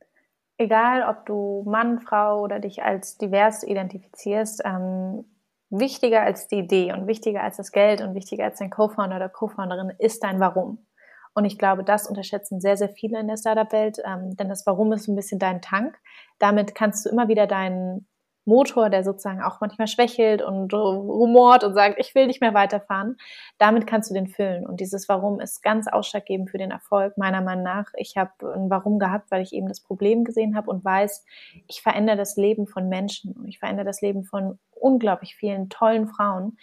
egal 0.63 1.03
ob 1.09 1.27
du 1.27 1.63
Mann, 1.67 2.01
Frau 2.01 2.41
oder 2.41 2.61
dich 2.61 2.83
als 2.83 3.19
divers 3.19 3.63
identifizierst, 3.65 4.63
ähm, 4.65 5.25
wichtiger 5.73 6.23
als 6.23 6.47
die 6.47 6.59
Idee 6.59 6.93
und 6.93 7.07
wichtiger 7.07 7.43
als 7.43 7.57
das 7.57 7.73
Geld 7.73 8.01
und 8.03 8.15
wichtiger 8.15 8.45
als 8.45 8.59
dein 8.59 8.71
Co-Founder 8.71 9.17
oder 9.17 9.29
Co-Founderin 9.29 9.93
ist 9.99 10.23
dein 10.23 10.39
Warum. 10.39 10.87
Und 11.35 11.47
ich 11.47 11.59
glaube, 11.59 11.83
das 11.83 12.07
unterschätzen 12.07 12.61
sehr, 12.61 12.77
sehr 12.77 12.91
viele 12.91 13.19
in 13.19 13.27
der 13.27 13.39
Startup-Welt, 13.39 13.99
ähm, 14.05 14.37
denn 14.37 14.51
das 14.51 14.67
Warum 14.67 14.93
ist 14.93 15.09
ein 15.09 15.17
bisschen 15.17 15.39
dein 15.39 15.63
Tank. 15.63 15.99
Damit 16.39 16.75
kannst 16.75 17.07
du 17.07 17.11
immer 17.11 17.29
wieder 17.29 17.47
deinen 17.47 18.07
Motor, 18.45 18.91
der 18.91 19.05
sozusagen 19.05 19.43
auch 19.43 19.61
manchmal 19.61 19.87
schwächelt 19.87 20.43
und 20.43 20.73
rumort 20.75 21.65
und 21.65 21.75
sagt, 21.75 21.99
ich 21.99 22.15
will 22.15 22.27
nicht 22.27 22.41
mehr 22.41 22.55
weiterfahren, 22.55 23.17
damit 23.59 23.87
kannst 23.87 24.11
du 24.11 24.15
den 24.15 24.27
füllen. 24.27 24.67
Und 24.67 24.81
dieses 24.81 25.09
Warum 25.09 25.41
ist 25.41 25.63
ganz 25.63 25.87
ausschlaggebend 25.87 26.51
für 26.51 26.59
den 26.59 26.71
Erfolg, 26.71 27.17
meiner 27.17 27.41
Meinung 27.41 27.65
nach. 27.65 27.87
Ich 27.97 28.17
habe 28.17 28.33
ein 28.55 28.71
Warum 28.71 28.99
gehabt, 28.99 29.31
weil 29.31 29.43
ich 29.43 29.53
eben 29.53 29.69
das 29.69 29.81
Problem 29.81 30.25
gesehen 30.25 30.57
habe 30.57 30.71
und 30.71 30.85
weiß, 30.85 31.25
ich 31.69 31.83
verändere 31.83 32.17
das 32.17 32.37
Leben 32.37 32.67
von 32.67 32.89
Menschen 32.89 33.33
und 33.33 33.47
ich 33.47 33.59
verändere 33.59 33.87
das 33.87 34.01
Leben 34.01 34.25
von 34.25 34.59
unglaublich 34.73 35.37
vielen 35.37 35.69
tollen 35.69 36.09
Frauen, 36.09 36.57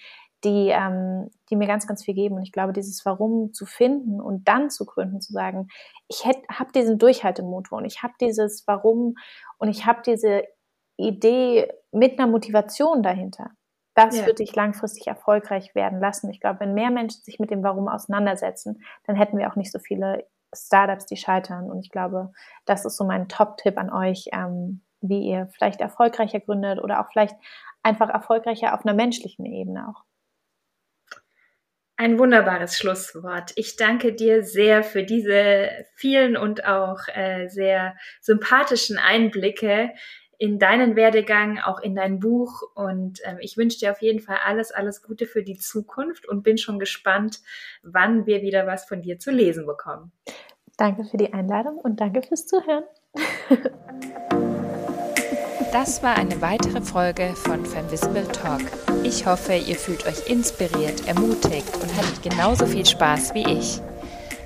die, 0.43 0.69
ähm, 0.69 1.29
die 1.49 1.55
mir 1.55 1.67
ganz, 1.67 1.87
ganz 1.87 2.03
viel 2.03 2.13
geben. 2.13 2.35
Und 2.35 2.43
ich 2.43 2.51
glaube, 2.51 2.73
dieses 2.73 3.05
Warum 3.05 3.53
zu 3.53 3.65
finden 3.65 4.21
und 4.21 4.47
dann 4.47 4.69
zu 4.69 4.85
gründen, 4.85 5.21
zu 5.21 5.33
sagen, 5.33 5.67
ich 6.07 6.25
habe 6.25 6.71
diesen 6.73 6.97
Durchhaltemotor 6.97 7.77
und 7.77 7.85
ich 7.85 8.03
habe 8.03 8.13
dieses 8.19 8.65
Warum 8.67 9.15
und 9.57 9.69
ich 9.69 9.85
habe 9.85 10.01
diese 10.05 10.43
Idee 10.99 11.71
mit 11.91 12.19
einer 12.19 12.27
Motivation 12.27 13.03
dahinter. 13.03 13.51
Das 13.95 14.17
ja. 14.17 14.25
wird 14.25 14.39
dich 14.39 14.55
langfristig 14.55 15.07
erfolgreich 15.07 15.75
werden 15.75 15.99
lassen. 15.99 16.29
Ich 16.29 16.39
glaube, 16.39 16.61
wenn 16.61 16.73
mehr 16.73 16.91
Menschen 16.91 17.21
sich 17.23 17.39
mit 17.39 17.51
dem 17.51 17.63
Warum 17.63 17.87
auseinandersetzen, 17.87 18.81
dann 19.05 19.15
hätten 19.15 19.37
wir 19.37 19.51
auch 19.51 19.55
nicht 19.55 19.71
so 19.71 19.79
viele 19.79 20.25
Startups, 20.53 21.05
die 21.05 21.17
scheitern. 21.17 21.69
Und 21.69 21.79
ich 21.79 21.91
glaube, 21.91 22.31
das 22.65 22.85
ist 22.85 22.97
so 22.97 23.03
mein 23.03 23.27
Top-Tipp 23.27 23.77
an 23.77 23.91
euch, 23.91 24.29
ähm, 24.31 24.81
wie 25.01 25.27
ihr 25.27 25.47
vielleicht 25.51 25.81
erfolgreicher 25.81 26.39
gründet 26.39 26.81
oder 26.81 27.01
auch 27.01 27.11
vielleicht 27.11 27.35
einfach 27.83 28.09
erfolgreicher 28.09 28.73
auf 28.73 28.85
einer 28.85 28.95
menschlichen 28.95 29.45
Ebene 29.45 29.87
auch. 29.89 30.03
Ein 31.97 32.17
wunderbares 32.17 32.77
Schlusswort. 32.77 33.51
Ich 33.57 33.75
danke 33.75 34.13
dir 34.13 34.43
sehr 34.43 34.83
für 34.83 35.03
diese 35.03 35.69
vielen 35.95 36.37
und 36.37 36.63
auch 36.63 36.99
äh, 37.13 37.49
sehr 37.49 37.97
sympathischen 38.21 38.97
Einblicke 38.97 39.91
in 40.39 40.57
deinen 40.57 40.95
Werdegang, 40.95 41.59
auch 41.59 41.79
in 41.79 41.95
dein 41.95 42.19
Buch. 42.19 42.63
Und 42.73 43.19
ähm, 43.25 43.37
ich 43.41 43.57
wünsche 43.57 43.77
dir 43.77 43.91
auf 43.91 44.01
jeden 44.01 44.21
Fall 44.21 44.37
alles, 44.43 44.71
alles 44.71 45.03
Gute 45.03 45.27
für 45.27 45.43
die 45.43 45.57
Zukunft 45.57 46.27
und 46.27 46.43
bin 46.43 46.57
schon 46.57 46.79
gespannt, 46.79 47.41
wann 47.83 48.25
wir 48.25 48.41
wieder 48.41 48.65
was 48.65 48.85
von 48.85 49.01
dir 49.01 49.19
zu 49.19 49.31
lesen 49.31 49.67
bekommen. 49.67 50.11
Danke 50.77 51.03
für 51.03 51.17
die 51.17 51.33
Einladung 51.33 51.77
und 51.77 51.99
danke 51.99 52.23
fürs 52.23 52.47
Zuhören. 52.47 52.85
Das 55.71 56.01
war 56.01 56.17
eine 56.17 56.41
weitere 56.41 56.81
Folge 56.81 57.35
von 57.35 57.63
Femvisible 57.63 58.27
Talk. 58.29 58.61
Ich 59.03 59.27
hoffe, 59.27 59.53
ihr 59.53 59.75
fühlt 59.75 60.07
euch 60.07 60.27
inspiriert, 60.27 61.07
ermutigt 61.07 61.75
und 61.75 61.95
hattet 61.95 62.23
genauso 62.23 62.65
viel 62.65 62.87
Spaß 62.87 63.35
wie 63.35 63.47
ich. 63.47 63.79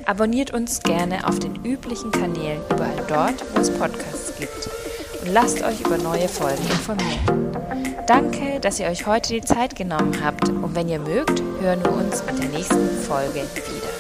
Abonniert 0.06 0.54
uns 0.54 0.84
gerne 0.84 1.26
auf 1.26 1.40
den 1.40 1.64
üblichen 1.64 2.12
Kanälen 2.12 2.62
überall 2.70 3.06
dort, 3.08 3.56
wo 3.56 3.62
es 3.62 3.72
Podcasts 3.72 4.38
gibt 4.38 4.83
und 5.24 5.34
lasst 5.34 5.62
euch 5.64 5.82
über 5.82 5.98
neue 5.98 6.28
Folgen 6.28 6.64
informieren. 6.64 7.52
Danke, 8.08 8.60
dass 8.60 8.80
ihr 8.80 8.88
euch 8.88 9.06
heute 9.06 9.34
die 9.34 9.42
Zeit 9.42 9.76
genommen 9.76 10.18
habt 10.24 10.50
und 10.50 10.76
wenn 10.76 10.90
ihr 10.90 11.00
mögt, 11.00 11.42
hören 11.62 11.84
wir 11.84 11.94
uns 11.94 12.22
in 12.22 12.40
der 12.40 12.50
nächsten 12.50 12.90
Folge 13.08 13.42
wieder. 13.42 13.94